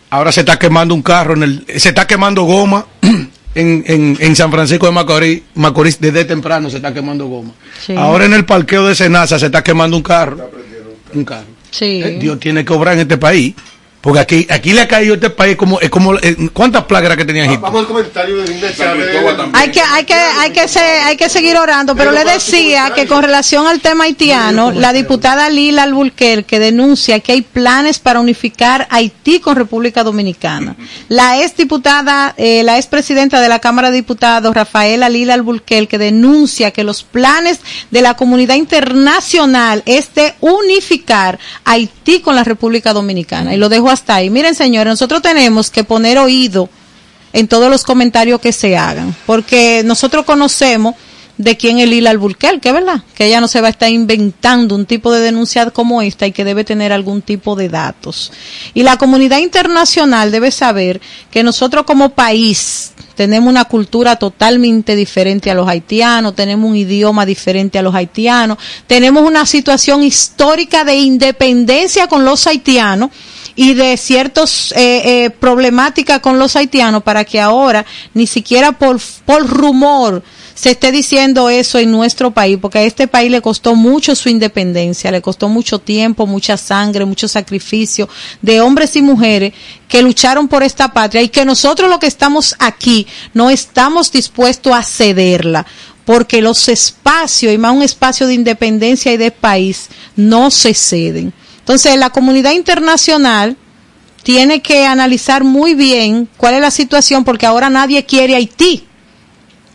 Ahora 0.09 0.31
se 0.31 0.39
está 0.39 0.57
quemando 0.57 0.95
un 0.95 1.01
carro, 1.01 1.33
en 1.33 1.43
el, 1.43 1.65
se 1.77 1.89
está 1.89 2.07
quemando 2.07 2.43
goma 2.43 2.85
en, 3.01 3.83
en, 3.85 4.17
en 4.21 4.35
San 4.38 4.49
Francisco 4.49 4.85
de 4.85 4.93
Macorís, 4.93 5.41
Macorís 5.55 5.99
desde 5.99 6.23
temprano 6.23 6.69
se 6.69 6.77
está 6.77 6.93
quemando 6.93 7.27
goma. 7.27 7.51
Sí. 7.85 7.93
Ahora 7.93 8.23
en 8.23 8.33
el 8.33 8.45
parqueo 8.45 8.88
de 8.88 8.95
Senasa 8.95 9.38
se 9.38 9.47
está 9.47 9.61
quemando 9.61 9.97
un 9.97 10.03
carro. 10.03 10.49
Un 11.13 11.25
carro. 11.25 11.47
Sí. 11.71 12.01
Eh, 12.01 12.17
Dios 12.21 12.39
tiene 12.39 12.63
que 12.63 12.71
obrar 12.71 12.93
en 12.93 13.01
este 13.01 13.17
país. 13.17 13.53
Porque 14.07 14.21
aquí, 14.21 14.47
aquí 14.49 14.71
le 14.71 14.79
ha 14.79 14.87
caído 14.87 15.11
a 15.11 15.15
este 15.15 15.29
país 15.29 15.57
como, 15.57 15.81
es 15.81 15.89
como 15.89 16.15
eh, 16.15 16.49
¿cuántas 16.53 16.85
plagas 16.85 17.17
que 17.17 17.25
tenía 17.25 17.43
Egipto? 17.43 17.63
Vamos 17.63 17.81
al 17.81 17.87
comentario 17.87 18.37
de 18.37 18.47
Linda 18.47 18.73
Chávez. 18.73 19.09
Hay 19.51 19.69
que, 19.69 19.81
hay 19.81 20.05
que, 20.05 20.13
hay 20.13 20.51
que, 20.51 20.65
se- 20.69 20.79
hay 20.79 21.17
que 21.17 21.27
seguir 21.27 21.57
orando, 21.57 21.93
pero 21.93 22.13
le 22.13 22.23
decía 22.23 22.93
que 22.95 23.05
con 23.05 23.21
relación 23.21 23.67
al 23.67 23.81
tema 23.81 24.05
haitiano, 24.05 24.71
la 24.71 24.93
diputada 24.93 25.49
Lila 25.49 25.83
Alburquerque 25.83 26.57
denuncia 26.57 27.19
que 27.19 27.33
hay 27.33 27.41
planes 27.41 27.99
para 27.99 28.21
unificar 28.21 28.87
Haití 28.91 29.41
con 29.41 29.57
República 29.57 30.05
Dominicana. 30.05 30.77
La 31.09 31.41
ex 31.43 31.57
diputada, 31.57 32.33
eh, 32.37 32.63
la 32.63 32.77
ex 32.77 32.87
presidenta 32.87 33.41
de 33.41 33.49
la 33.49 33.59
Cámara 33.59 33.89
de 33.91 33.97
Diputados, 33.97 34.55
Rafaela 34.55 35.09
Lila 35.09 35.33
Alburquerque, 35.33 35.97
denuncia 35.97 36.71
que 36.71 36.85
los 36.85 37.03
planes 37.03 37.59
de 37.91 38.01
la 38.01 38.13
comunidad 38.13 38.55
internacional 38.55 39.83
es 39.85 40.13
de 40.15 40.33
unificar 40.39 41.39
Haití 41.65 42.21
con 42.21 42.37
la 42.37 42.45
República 42.45 42.93
Dominicana. 42.93 43.53
Y 43.53 43.57
lo 43.57 43.67
dejo 43.67 43.96
hasta 43.97 44.15
ahí. 44.15 44.29
Miren, 44.29 44.55
señores, 44.55 44.91
nosotros 44.91 45.21
tenemos 45.21 45.69
que 45.69 45.83
poner 45.83 46.17
oído 46.17 46.69
en 47.33 47.47
todos 47.47 47.69
los 47.69 47.83
comentarios 47.83 48.39
que 48.39 48.51
se 48.51 48.77
hagan, 48.77 49.15
porque 49.25 49.81
nosotros 49.85 50.25
conocemos 50.25 50.95
de 51.37 51.55
quién 51.55 51.77
es 51.79 51.87
Lila 51.87 52.09
Alburquerque, 52.09 52.71
¿verdad? 52.71 53.03
Que 53.13 53.25
ella 53.25 53.39
no 53.39 53.47
se 53.47 53.61
va 53.61 53.67
a 53.67 53.71
estar 53.71 53.89
inventando 53.89 54.73
un 54.73 54.85
tipo 54.85 55.11
de 55.11 55.21
denuncia 55.21 55.69
como 55.69 56.01
esta 56.01 56.25
y 56.25 56.31
que 56.31 56.43
debe 56.43 56.63
tener 56.63 56.91
algún 56.91 57.21
tipo 57.21 57.55
de 57.55 57.69
datos. 57.69 58.31
Y 58.73 58.83
la 58.83 58.97
comunidad 58.97 59.37
internacional 59.37 60.31
debe 60.31 60.51
saber 60.51 60.99
que 61.29 61.43
nosotros 61.43 61.85
como 61.85 62.09
país 62.09 62.93
tenemos 63.15 63.49
una 63.49 63.65
cultura 63.65 64.15
totalmente 64.15 64.95
diferente 64.95 65.51
a 65.51 65.55
los 65.55 65.67
haitianos, 65.67 66.35
tenemos 66.35 66.69
un 66.69 66.75
idioma 66.75 67.25
diferente 67.25 67.77
a 67.77 67.83
los 67.83 67.93
haitianos, 67.93 68.57
tenemos 68.87 69.23
una 69.23 69.45
situación 69.45 70.03
histórica 70.03 70.83
de 70.83 70.95
independencia 70.95 72.07
con 72.07 72.25
los 72.25 72.47
haitianos 72.47 73.11
y 73.55 73.73
de 73.73 73.97
ciertos 73.97 74.71
eh, 74.73 75.25
eh, 75.25 75.29
problemáticas 75.29 76.19
con 76.19 76.39
los 76.39 76.55
haitianos 76.55 77.03
para 77.03 77.23
que 77.23 77.39
ahora 77.39 77.85
ni 78.13 78.27
siquiera 78.27 78.71
por, 78.71 78.99
por 79.25 79.47
rumor 79.47 80.23
se 80.57 80.71
esté 80.71 80.91
diciendo 80.91 81.51
eso 81.51 81.77
en 81.77 81.91
nuestro 81.91 82.31
país, 82.31 82.57
porque 82.59 82.79
a 82.79 82.83
este 82.83 83.07
país 83.07 83.29
le 83.29 83.43
costó 83.43 83.75
mucho 83.75 84.15
su 84.15 84.27
independencia, 84.27 85.11
le 85.11 85.21
costó 85.21 85.49
mucho 85.49 85.77
tiempo, 85.77 86.25
mucha 86.25 86.57
sangre, 86.57 87.05
mucho 87.05 87.27
sacrificio 87.27 88.09
de 88.41 88.59
hombres 88.59 88.95
y 88.95 89.03
mujeres 89.03 89.53
que 89.87 90.01
lucharon 90.01 90.47
por 90.47 90.63
esta 90.63 90.91
patria 90.91 91.21
y 91.21 91.29
que 91.29 91.45
nosotros 91.45 91.91
los 91.91 91.99
que 91.99 92.07
estamos 92.07 92.55
aquí 92.57 93.05
no 93.35 93.51
estamos 93.51 94.11
dispuestos 94.11 94.73
a 94.73 94.81
cederla 94.81 95.67
porque 96.05 96.41
los 96.41 96.69
espacios, 96.69 97.53
y 97.53 97.57
más 97.57 97.75
un 97.75 97.83
espacio 97.83 98.27
de 98.27 98.33
independencia 98.33 99.11
y 99.11 99.17
de 99.17 99.29
país, 99.29 99.89
no 100.15 100.49
se 100.51 100.73
ceden. 100.73 101.33
Entonces, 101.68 101.97
la 101.97 102.11
comunidad 102.11 102.53
internacional 102.53 103.57
tiene 104.24 104.61
que 104.61 104.86
analizar 104.86 105.43
muy 105.43 105.74
bien 105.74 106.30
cuál 106.38 106.53
es 106.53 106.61
la 106.61 106.72
situación, 106.72 107.26
porque 107.26 107.45
ahora 107.45 107.70
nadie 107.70 108.05
quiere 108.05 108.36
Haití. 108.36 108.88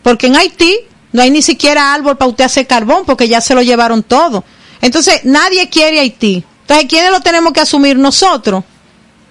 Porque 0.02 0.28
en 0.28 0.36
Haití 0.36 0.74
no 1.12 1.20
hay 1.20 1.30
ni 1.30 1.42
siquiera 1.42 1.92
árbol 1.92 2.16
para 2.16 2.30
usted 2.30 2.44
hacer 2.44 2.66
carbón 2.66 3.04
porque 3.04 3.28
ya 3.28 3.42
se 3.42 3.54
lo 3.54 3.60
llevaron 3.60 4.02
todo. 4.02 4.42
Entonces, 4.80 5.20
nadie 5.24 5.68
quiere 5.68 6.00
Haití. 6.00 6.42
Entonces, 6.62 6.86
¿quiénes 6.88 7.10
lo 7.10 7.20
tenemos 7.20 7.52
que 7.52 7.60
asumir 7.60 7.98
nosotros? 7.98 8.64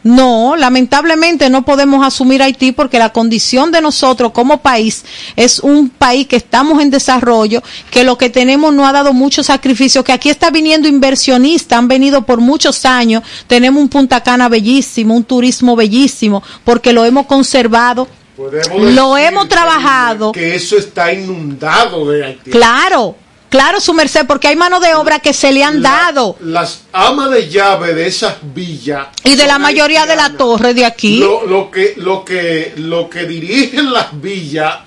No, 0.03 0.55
lamentablemente 0.55 1.49
no 1.49 1.63
podemos 1.63 2.05
asumir 2.05 2.41
Haití 2.41 2.71
porque 2.71 2.97
la 2.97 3.13
condición 3.13 3.71
de 3.71 3.81
nosotros 3.81 4.31
como 4.31 4.61
país 4.61 5.05
es 5.35 5.59
un 5.59 5.89
país 5.89 6.27
que 6.27 6.37
estamos 6.37 6.81
en 6.81 6.89
desarrollo, 6.89 7.61
que 7.91 8.03
lo 8.03 8.17
que 8.17 8.29
tenemos 8.29 8.73
no 8.73 8.87
ha 8.87 8.91
dado 8.91 9.13
mucho 9.13 9.43
sacrificio, 9.43 10.03
que 10.03 10.11
aquí 10.11 10.29
está 10.29 10.49
viniendo 10.49 10.87
inversionistas, 10.87 11.77
han 11.77 11.87
venido 11.87 12.23
por 12.23 12.41
muchos 12.41 12.85
años, 12.85 13.23
tenemos 13.47 13.81
un 13.81 13.89
Punta 13.89 14.21
Cana 14.23 14.49
bellísimo, 14.49 15.15
un 15.15 15.23
turismo 15.23 15.75
bellísimo, 15.75 16.41
porque 16.63 16.93
lo 16.93 17.05
hemos 17.05 17.27
conservado, 17.27 18.07
Podemos 18.35 18.93
lo 18.93 19.17
hemos 19.17 19.47
trabajado. 19.49 20.31
Que 20.31 20.55
eso 20.55 20.77
está 20.77 21.13
inundado 21.13 22.09
de 22.09 22.25
Haití. 22.25 22.49
Claro, 22.49 23.15
claro, 23.51 23.79
su 23.79 23.93
merced, 23.93 24.25
porque 24.25 24.47
hay 24.47 24.55
mano 24.55 24.79
de 24.79 24.95
obra 24.95 25.19
que 25.19 25.33
se 25.33 25.51
le 25.51 25.63
han 25.63 25.81
dado. 25.83 26.37
Las 26.39 26.81
amas 26.91 27.29
de 27.29 27.49
llave 27.49 27.93
de 27.93 28.07
esas 28.07 28.37
villas. 28.41 29.09
Y 29.23 29.35
de 29.35 29.45
la 29.45 29.59
mayoría 29.59 30.07
de 30.07 30.15
la 30.15 30.35
torre 30.35 30.73
de 30.73 30.85
aquí. 30.85 31.19
Lo, 31.19 31.45
lo 31.45 31.69
que, 31.69 31.93
lo, 31.97 32.25
que, 32.25 32.73
lo 32.77 33.09
que 33.09 33.25
dirigen 33.25 33.91
las 33.91 34.19
villas 34.19 34.77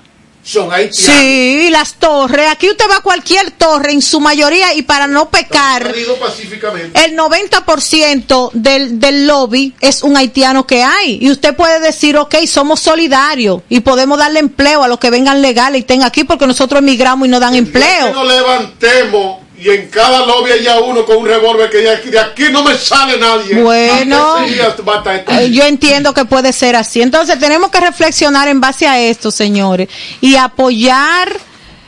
son 0.45 0.71
haitianos. 0.71 1.19
Sí, 1.21 1.69
las 1.71 1.95
torres. 1.95 2.47
Aquí 2.51 2.69
usted 2.69 2.85
va 2.87 2.97
a 2.97 3.01
cualquier 3.01 3.49
torre, 3.51 3.91
en 3.93 4.01
su 4.03 4.19
mayoría, 4.19 4.75
y 4.75 4.83
para 4.83 5.07
no 5.07 5.29
pecar, 5.31 5.91
el 6.93 7.17
90% 7.17 8.51
del, 8.53 8.99
del 8.99 9.25
lobby 9.27 9.73
es 9.81 10.03
un 10.03 10.15
haitiano 10.15 10.67
que 10.67 10.83
hay. 10.83 11.17
Y 11.21 11.31
usted 11.31 11.55
puede 11.55 11.79
decir, 11.79 12.15
ok, 12.17 12.35
somos 12.47 12.79
solidarios 12.79 13.61
y 13.69 13.79
podemos 13.79 14.17
darle 14.19 14.39
empleo 14.39 14.83
a 14.83 14.87
los 14.87 14.99
que 14.99 15.09
vengan 15.09 15.41
legales 15.41 15.79
y 15.79 15.81
estén 15.81 16.03
aquí 16.03 16.23
porque 16.23 16.45
nosotros 16.45 16.79
emigramos 16.79 17.27
y 17.27 17.31
no 17.31 17.39
dan 17.39 17.53
Que 17.53 17.59
empleo. 17.59 18.13
nos 18.13 18.27
levantemos 18.27 19.44
y 19.57 19.69
en 19.69 19.87
cada 19.89 20.25
lobby 20.25 20.51
haya 20.51 20.79
uno 20.79 21.05
con 21.05 21.17
un 21.17 21.25
revólver 21.27 21.69
que 21.69 21.83
ya- 21.83 21.95
de 21.95 22.19
aquí 22.19 22.43
no 22.51 22.63
me 22.63 22.75
sale 22.77 23.17
nadie. 23.17 23.61
Bueno. 23.61 24.35
Yo 25.51 25.63
entiendo 25.63 26.13
que 26.13 26.25
puede 26.25 26.51
ser 26.53 26.75
así. 26.75 27.01
Entonces 27.01 27.39
tenemos 27.39 27.69
que 27.71 27.79
reflexionar 27.79 28.47
en 28.47 28.59
base 28.61 28.87
a 28.87 28.99
esto, 28.99 29.31
señores, 29.31 29.87
y 30.21 30.35
apoyar. 30.35 31.29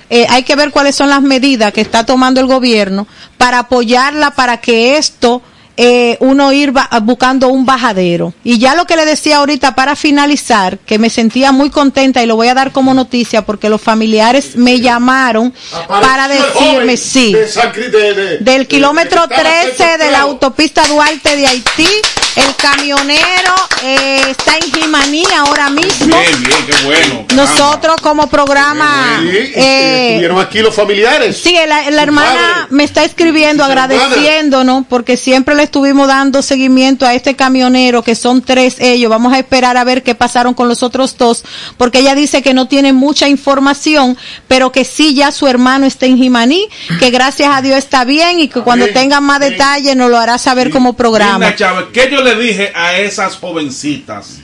eh, 0.10 0.26
hay 0.30 0.44
que 0.44 0.56
ver 0.56 0.72
cuáles 0.72 0.96
son 0.96 1.10
las 1.10 1.22
medidas 1.22 1.74
que 1.74 1.82
está 1.82 2.06
tomando 2.06 2.40
el 2.40 2.48
gobierno 2.48 3.06
para 3.38 3.60
apoyarla 3.60 4.32
para 4.32 4.62
que 4.62 4.96
esto 4.98 5.42
eh, 5.78 6.18
uno 6.20 6.52
ir 6.52 6.74
buscando 7.04 7.48
un 7.50 7.66
bajadero. 7.66 8.34
Y 8.44 8.58
ya 8.58 8.76
lo 8.76 8.86
que 8.86 8.96
le 8.96 9.06
decía 9.06 9.38
ahorita 9.38 9.76
para 9.76 9.96
finalizar, 9.96 10.80
que 10.80 10.98
me 11.00 11.10
sentía 11.10 11.52
muy 11.52 11.70
contenta 11.70 12.22
y 12.24 12.26
lo 12.26 12.36
voy 12.36 12.48
a 12.48 12.54
dar 12.54 12.72
como 12.72 12.94
noticia 12.94 13.44
porque 13.46 13.70
los 13.70 13.82
familiares 13.82 14.56
me 14.56 14.80
llamaron 14.80 15.54
para 15.88 16.26
Apareció 16.26 16.46
decirme 16.62 16.98
sí 16.98 17.34
de 17.34 18.14
de- 18.14 18.38
del 18.40 18.60
de- 18.62 18.66
kilómetro 18.68 19.28
que 19.28 19.36
estaba 19.36 19.62
13 19.76 19.98
de 20.04 20.12
la 20.12 20.22
autopista 20.22 20.86
Duarte 20.88 21.36
de 21.36 21.48
Haití. 21.48 21.88
El 22.36 22.56
camionero 22.56 23.54
eh, 23.84 24.22
está 24.30 24.58
en 24.58 24.72
Jimaní 24.72 25.24
ahora 25.38 25.70
mismo. 25.72 26.16
Bien, 26.16 26.44
bien, 26.44 26.66
qué 26.68 26.86
bueno. 26.86 27.26
caramba. 27.28 27.34
Nosotros 27.36 27.96
como 28.04 28.28
programa... 28.30 29.22
Eh, 29.24 30.10
estuvieron 30.10 30.40
aquí 30.40 30.60
los 30.60 30.76
familiares. 30.76 31.38
Sí, 31.42 31.58
la, 31.68 31.88
hermana 31.88 32.32
padre. 32.32 32.68
me 32.70 32.84
está 32.84 33.04
escribiendo 33.04 33.64
agradeciéndonos 33.64 34.86
porque 34.88 35.18
siempre 35.18 35.56
le 35.56 35.67
estuvimos 35.68 36.08
dando 36.08 36.42
seguimiento 36.42 37.06
a 37.06 37.14
este 37.14 37.36
camionero 37.36 38.02
que 38.02 38.16
son 38.16 38.42
tres 38.42 38.78
ellos. 38.80 39.10
Vamos 39.10 39.34
a 39.34 39.40
esperar 39.40 39.78
a 39.78 39.84
ver 39.84 40.02
qué 40.02 40.16
pasaron 40.16 40.54
con 40.54 40.68
los 40.68 40.82
otros 40.82 41.18
dos 41.18 41.44
porque 41.78 42.00
ella 42.00 42.16
dice 42.16 42.42
que 42.42 42.54
no 42.54 42.68
tiene 42.68 42.94
mucha 42.94 43.28
información, 43.28 44.18
pero 44.48 44.72
que 44.72 44.86
sí 44.86 45.14
ya 45.14 45.32
su 45.32 45.48
hermano 45.48 45.86
está 45.86 46.06
en 46.06 46.18
Jimaní, 46.18 46.68
que 47.00 47.12
gracias 47.12 47.50
a 47.54 47.62
Dios 47.62 47.78
está 47.78 48.06
bien 48.06 48.40
y 48.40 48.48
que 48.48 48.62
cuando 48.62 48.88
tenga 48.88 49.22
más 49.22 49.40
detalles 49.40 49.96
nos 49.96 50.10
lo 50.10 50.18
hará 50.18 50.38
saber 50.38 50.72
como 50.72 50.94
programa. 50.94 51.54
¿qué 51.94 52.10
yo 52.12 52.22
le 52.22 52.36
dije 52.36 52.72
a 52.74 52.98
esas 52.98 53.36
jovencitas 53.36 54.40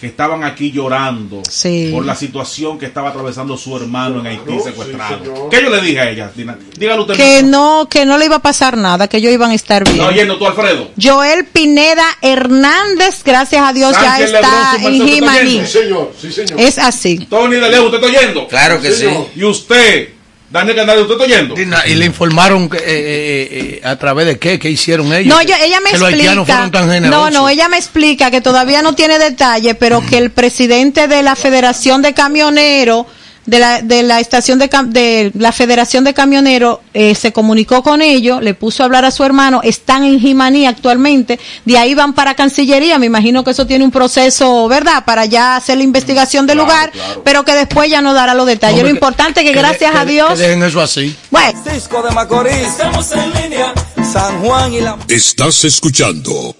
que 0.00 0.06
estaban 0.06 0.44
aquí 0.44 0.70
llorando 0.72 1.42
Sí. 1.48 1.90
por 1.92 2.04
la 2.04 2.14
situación 2.14 2.78
que 2.78 2.86
estaba 2.86 3.08
atravesando 3.10 3.56
su 3.56 3.74
hermano 3.76 4.20
en 4.20 4.26
Haití 4.26 4.60
secuestrado? 4.62 5.48
¿Qué 5.48 5.62
yo 5.62 5.70
le 5.70 5.80
dije 5.80 6.00
a 6.00 6.10
ellas? 6.10 6.30
Dina- 6.36 6.58
Dígalo 6.78 7.02
usted. 7.02 7.14
Que 7.14 7.42
mismo. 7.42 7.50
no, 7.50 7.88
que 7.88 8.04
no 8.04 8.18
le 8.18 8.26
iba 8.26 8.36
a 8.36 8.42
pasar 8.42 8.76
nada, 8.76 9.08
que 9.08 9.16
ellos 9.16 9.32
iban 9.32 9.50
a 9.50 9.54
estar 9.54 9.84
bien. 9.84 9.96
No, 9.98 10.08
oyendo 10.08 10.36
tú, 10.38 10.46
Alfredo. 10.46 10.90
Joel 11.02 11.46
Pineda 11.46 12.04
Hernández, 12.20 13.22
gracias 13.24 13.62
a 13.62 13.72
Dios, 13.72 13.92
ya 13.92 14.20
está 14.20 14.40
Lebrón, 14.40 14.44
en 14.44 14.82
merced, 14.82 15.00
¿usted 15.00 15.06
está 15.14 15.14
Jimaní. 15.32 15.60
Sí, 15.66 15.72
señor. 15.78 16.12
Sí, 16.20 16.32
señor. 16.32 16.60
Es 16.60 16.78
así. 16.78 17.18
Tony 17.30 17.56
de 17.56 17.70
Lejos, 17.70 17.86
¿usted 17.92 18.04
está 18.04 18.18
oyendo? 18.20 18.48
Claro 18.48 18.80
que 18.80 18.92
sí. 18.92 19.06
Y 19.34 19.44
usted, 19.44 20.10
Daniel 20.48 20.76
Canales, 20.76 21.02
¿usted 21.02 21.14
está 21.14 21.24
oyendo? 21.24 21.54
Y 21.86 21.94
le 21.96 22.04
informaron 22.04 22.68
que, 22.68 22.76
eh, 22.76 22.82
eh, 22.86 23.48
eh, 23.50 23.80
a 23.84 23.96
través 23.96 24.26
de 24.26 24.38
qué, 24.38 24.58
qué 24.60 24.70
hicieron 24.70 25.12
ellos. 25.12 25.34
No, 25.34 25.42
yo- 25.42 25.54
ella 25.60 25.80
me 25.80 25.90
que 25.90 25.98
los 25.98 26.08
haitianos 26.08 26.48
explica. 26.48 26.54
fueron 26.54 26.70
tan 26.70 26.86
No, 26.86 26.92
generosos. 26.92 27.32
no, 27.32 27.48
ella 27.48 27.68
me 27.68 27.76
explica 27.76 28.30
que 28.30 28.40
todavía 28.40 28.80
no 28.82 28.94
tiene 28.94 29.18
detalle, 29.18 29.74
pero 29.74 30.04
que 30.06 30.18
el 30.18 30.30
presidente 30.30 31.08
de 31.08 31.22
la 31.24 31.34
Federación 31.34 32.00
de 32.00 32.14
Camioneros, 32.14 33.06
de 33.46 33.58
la, 33.58 33.80
de 33.82 34.02
la 34.02 34.20
estación 34.20 34.58
de, 34.58 34.68
de 34.86 35.30
la 35.34 35.52
Federación 35.52 36.04
de 36.04 36.12
Camioneros, 36.14 36.80
eh, 36.94 37.14
se 37.14 37.32
comunicó 37.32 37.82
con 37.82 38.02
ellos, 38.02 38.42
le 38.42 38.54
puso 38.54 38.82
a 38.82 38.86
hablar 38.86 39.04
a 39.04 39.10
su 39.10 39.24
hermano, 39.24 39.60
están 39.62 40.04
en 40.04 40.18
Jimaní 40.20 40.66
actualmente, 40.66 41.38
de 41.64 41.78
ahí 41.78 41.94
van 41.94 42.12
para 42.12 42.34
Cancillería, 42.34 42.98
me 42.98 43.06
imagino 43.06 43.44
que 43.44 43.52
eso 43.52 43.66
tiene 43.66 43.84
un 43.84 43.90
proceso, 43.90 44.66
¿verdad?, 44.68 45.04
para 45.04 45.24
ya 45.24 45.56
hacer 45.56 45.78
la 45.78 45.84
investigación 45.84 46.46
del 46.46 46.58
lugar, 46.58 46.90
pero 47.24 47.44
que 47.44 47.52
después 47.54 47.88
ya 47.90 48.00
no 48.02 48.14
dará 48.14 48.34
los 48.34 48.46
detalles. 48.46 48.74
Hombre, 48.80 48.90
Lo 48.90 48.96
importante 48.96 49.40
es 49.40 49.46
que, 49.46 49.52
que- 49.52 49.58
gracias 49.58 49.92
que- 49.92 49.98
a 49.98 50.04
Dios, 50.04 50.30
Que 50.34 50.38
dejen 50.38 50.62
eso 50.64 50.80
así. 50.80 51.14
bueno, 51.30 51.62
Francisco 51.62 52.02
de 52.02 52.10
Macorís. 52.10 52.52
Estamos 52.66 53.10
en 53.12 53.32
línea. 53.42 53.72
San 54.12 54.40
Juan 54.42 54.72
y 54.72 54.80
la. 54.80 54.96
Estás 55.08 55.64
escuchando 55.64 56.54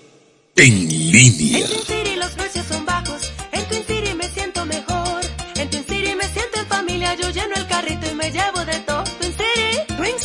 En 0.56 0.88
Línea. 1.12 1.66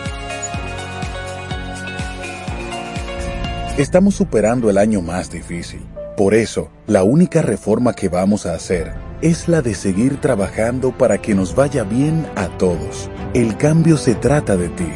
Estamos 3.83 4.15
superando 4.15 4.71
el 4.71 4.79
año 4.79 5.03
más 5.03 5.29
difícil. 5.29 5.85
Por 6.17 6.35
eso, 6.35 6.71
la 6.87 7.03
única 7.03 7.43
reforma 7.43 7.95
que 7.95 8.09
vamos 8.09 8.47
a 8.47 8.55
hacer 8.55 8.95
es 9.23 9.49
la 9.49 9.61
de 9.61 9.75
seguir 9.75 10.21
trabajando 10.21 10.97
para 10.97 11.19
que 11.19 11.35
nos 11.35 11.57
vaya 11.57 11.83
bien 11.83 12.25
a 12.37 12.47
todos. 12.47 13.11
El 13.35 13.57
cambio 13.57 13.97
se 13.97 14.15
trata 14.15 14.57
de 14.57 14.69
ti. 14.69 14.87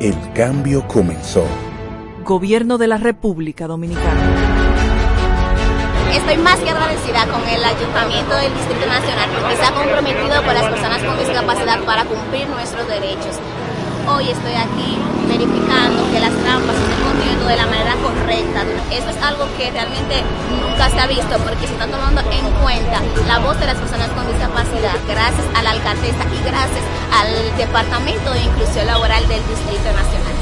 El 0.00 0.16
cambio 0.32 0.88
comenzó. 0.88 1.44
Gobierno 2.24 2.78
de 2.78 2.88
la 2.88 2.98
República 2.98 3.68
Dominicana. 3.68 4.34
Estoy 6.12 6.38
más 6.38 6.58
que 6.58 6.70
agradecida 6.70 7.24
con 7.28 7.48
el 7.48 7.64
Ayuntamiento 7.64 8.34
del 8.34 8.52
Distrito 8.54 8.86
Nacional 8.88 9.30
porque 9.38 9.54
se 9.56 9.62
ha 9.62 9.72
comprometido 9.72 10.42
con 10.44 10.54
las 10.54 10.64
personas 10.64 11.00
con 11.04 11.16
discapacidad 11.16 11.84
para 11.84 12.04
cumplir 12.06 12.48
nuestros 12.48 12.88
derechos. 12.88 13.38
Hoy 14.08 14.30
estoy 14.30 14.54
aquí 14.54 14.98
verificando 15.28 16.10
que 16.10 16.18
las 16.18 16.32
trampas 16.42 16.74
de 17.48 17.56
la 17.56 17.66
manera 17.66 17.94
correcta. 18.02 18.62
Esto 18.90 19.10
es 19.10 19.22
algo 19.22 19.46
que 19.56 19.70
realmente 19.70 20.22
nunca 20.50 20.90
se 20.90 20.98
ha 21.00 21.06
visto 21.06 21.38
porque 21.44 21.66
se 21.66 21.72
está 21.72 21.86
tomando 21.86 22.20
en 22.30 22.46
cuenta 22.62 23.00
la 23.26 23.38
voz 23.38 23.58
de 23.58 23.66
las 23.66 23.76
personas 23.76 24.08
con 24.10 24.26
discapacidad 24.26 24.94
gracias 25.08 25.46
a 25.54 25.62
la 25.62 25.70
alcaldesa 25.70 26.24
y 26.32 26.44
gracias 26.44 26.84
al 27.12 27.56
Departamento 27.56 28.32
de 28.32 28.40
Inclusión 28.40 28.86
Laboral 28.86 29.26
del 29.28 29.42
Distrito 29.48 29.92
Nacional. 29.92 30.41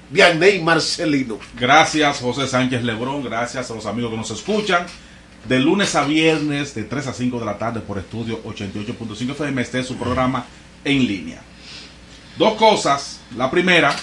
Vianney 0.08 0.62
Marcelino. 0.62 1.38
Gracias, 1.58 2.20
José 2.20 2.46
Sánchez 2.46 2.82
Lebrón. 2.82 3.22
Gracias 3.22 3.70
a 3.70 3.74
los 3.74 3.84
amigos 3.84 4.12
que 4.12 4.16
nos 4.16 4.30
escuchan. 4.30 4.86
De 5.48 5.58
lunes 5.58 5.94
a 5.94 6.04
viernes, 6.04 6.74
de 6.74 6.84
3 6.84 7.06
a 7.08 7.12
5 7.12 7.40
de 7.40 7.46
la 7.46 7.58
tarde, 7.58 7.80
por 7.80 7.98
estudio 7.98 8.42
88.5 8.44 9.30
FM, 9.30 9.62
este 9.62 9.80
es 9.80 9.86
su 9.86 9.96
programa 9.96 10.44
en 10.84 11.06
línea. 11.06 11.40
Dos 12.38 12.54
cosas. 12.54 13.20
La 13.36 13.50
primera, 13.50 13.94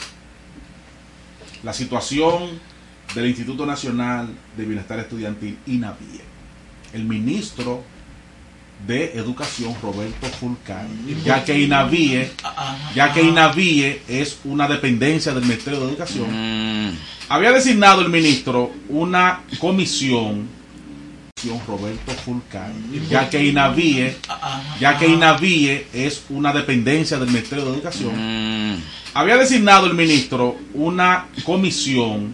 la 1.63 1.73
situación 1.73 2.59
del 3.13 3.27
Instituto 3.27 3.65
Nacional 3.65 4.29
de 4.55 4.65
Bienestar 4.65 4.99
Estudiantil, 4.99 5.57
INAVIE. 5.65 6.21
El 6.93 7.03
ministro 7.03 7.83
de 8.85 9.13
Educación, 9.13 9.75
Roberto 9.81 10.27
Fulcán, 10.27 10.87
ya 11.23 11.43
que 11.43 11.59
INAVIE, 11.59 12.31
ya 12.93 13.11
que 13.11 13.23
INAVIE 13.23 14.01
es 14.07 14.39
una 14.43 14.67
dependencia 14.67 15.33
del 15.33 15.43
Ministerio 15.43 15.79
de 15.79 15.87
Educación, 15.87 16.97
había 17.27 17.51
designado 17.51 18.01
el 18.01 18.09
ministro 18.09 18.71
una 18.89 19.41
comisión 19.59 20.47
Roberto 21.67 22.11
Fulcán, 22.25 22.73
ya 23.09 23.29
que 23.29 23.43
INAVIE, 23.43 24.17
ya 24.79 24.97
que 24.97 25.07
INAVIE 25.07 25.87
es 25.93 26.23
una 26.29 26.51
dependencia 26.51 27.19
del 27.19 27.27
Ministerio 27.27 27.65
de 27.65 27.73
Educación, 27.73 28.81
había 29.13 29.37
designado 29.37 29.85
el 29.85 29.93
ministro 29.93 30.57
una 30.73 31.27
comisión, 31.43 32.33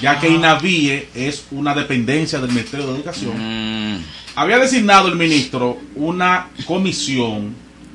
ya 0.00 0.18
que 0.18 0.28
INAVIE 0.28 1.08
es 1.14 1.44
una 1.50 1.74
dependencia 1.74 2.38
del 2.38 2.50
Ministerio 2.50 2.86
de 2.86 2.94
Educación, 2.94 4.02
había 4.34 4.58
designado 4.58 5.08
el 5.08 5.16
ministro 5.16 5.78
una 5.94 6.48
comisión, 6.66 7.54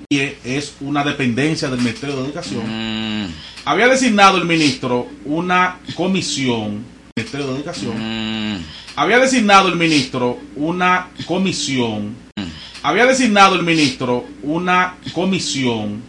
es 0.10 0.76
una 0.82 1.04
dependencia 1.04 1.68
del 1.70 1.80
Ministerio 1.80 2.18
de 2.18 2.26
Educación, 2.26 3.34
había 3.66 3.88
designado 3.88 4.38
el 4.38 4.46
ministro 4.46 5.08
una 5.26 5.80
comisión, 5.96 6.86
Ministerio 7.16 7.48
de 7.48 7.56
Educación, 7.56 8.64
había 8.96 9.20
designado 9.20 9.68
el 9.68 9.76
ministro 9.76 10.38
una 10.56 11.10
comisión, 11.26 12.16
había 12.82 13.06
designado 13.06 13.56
el 13.56 13.64
ministro 13.64 14.26
una 14.44 14.96
comisión, 15.14 16.02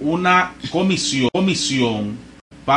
una 0.00 0.52
comisión, 0.70 1.28
comisión 1.32 2.27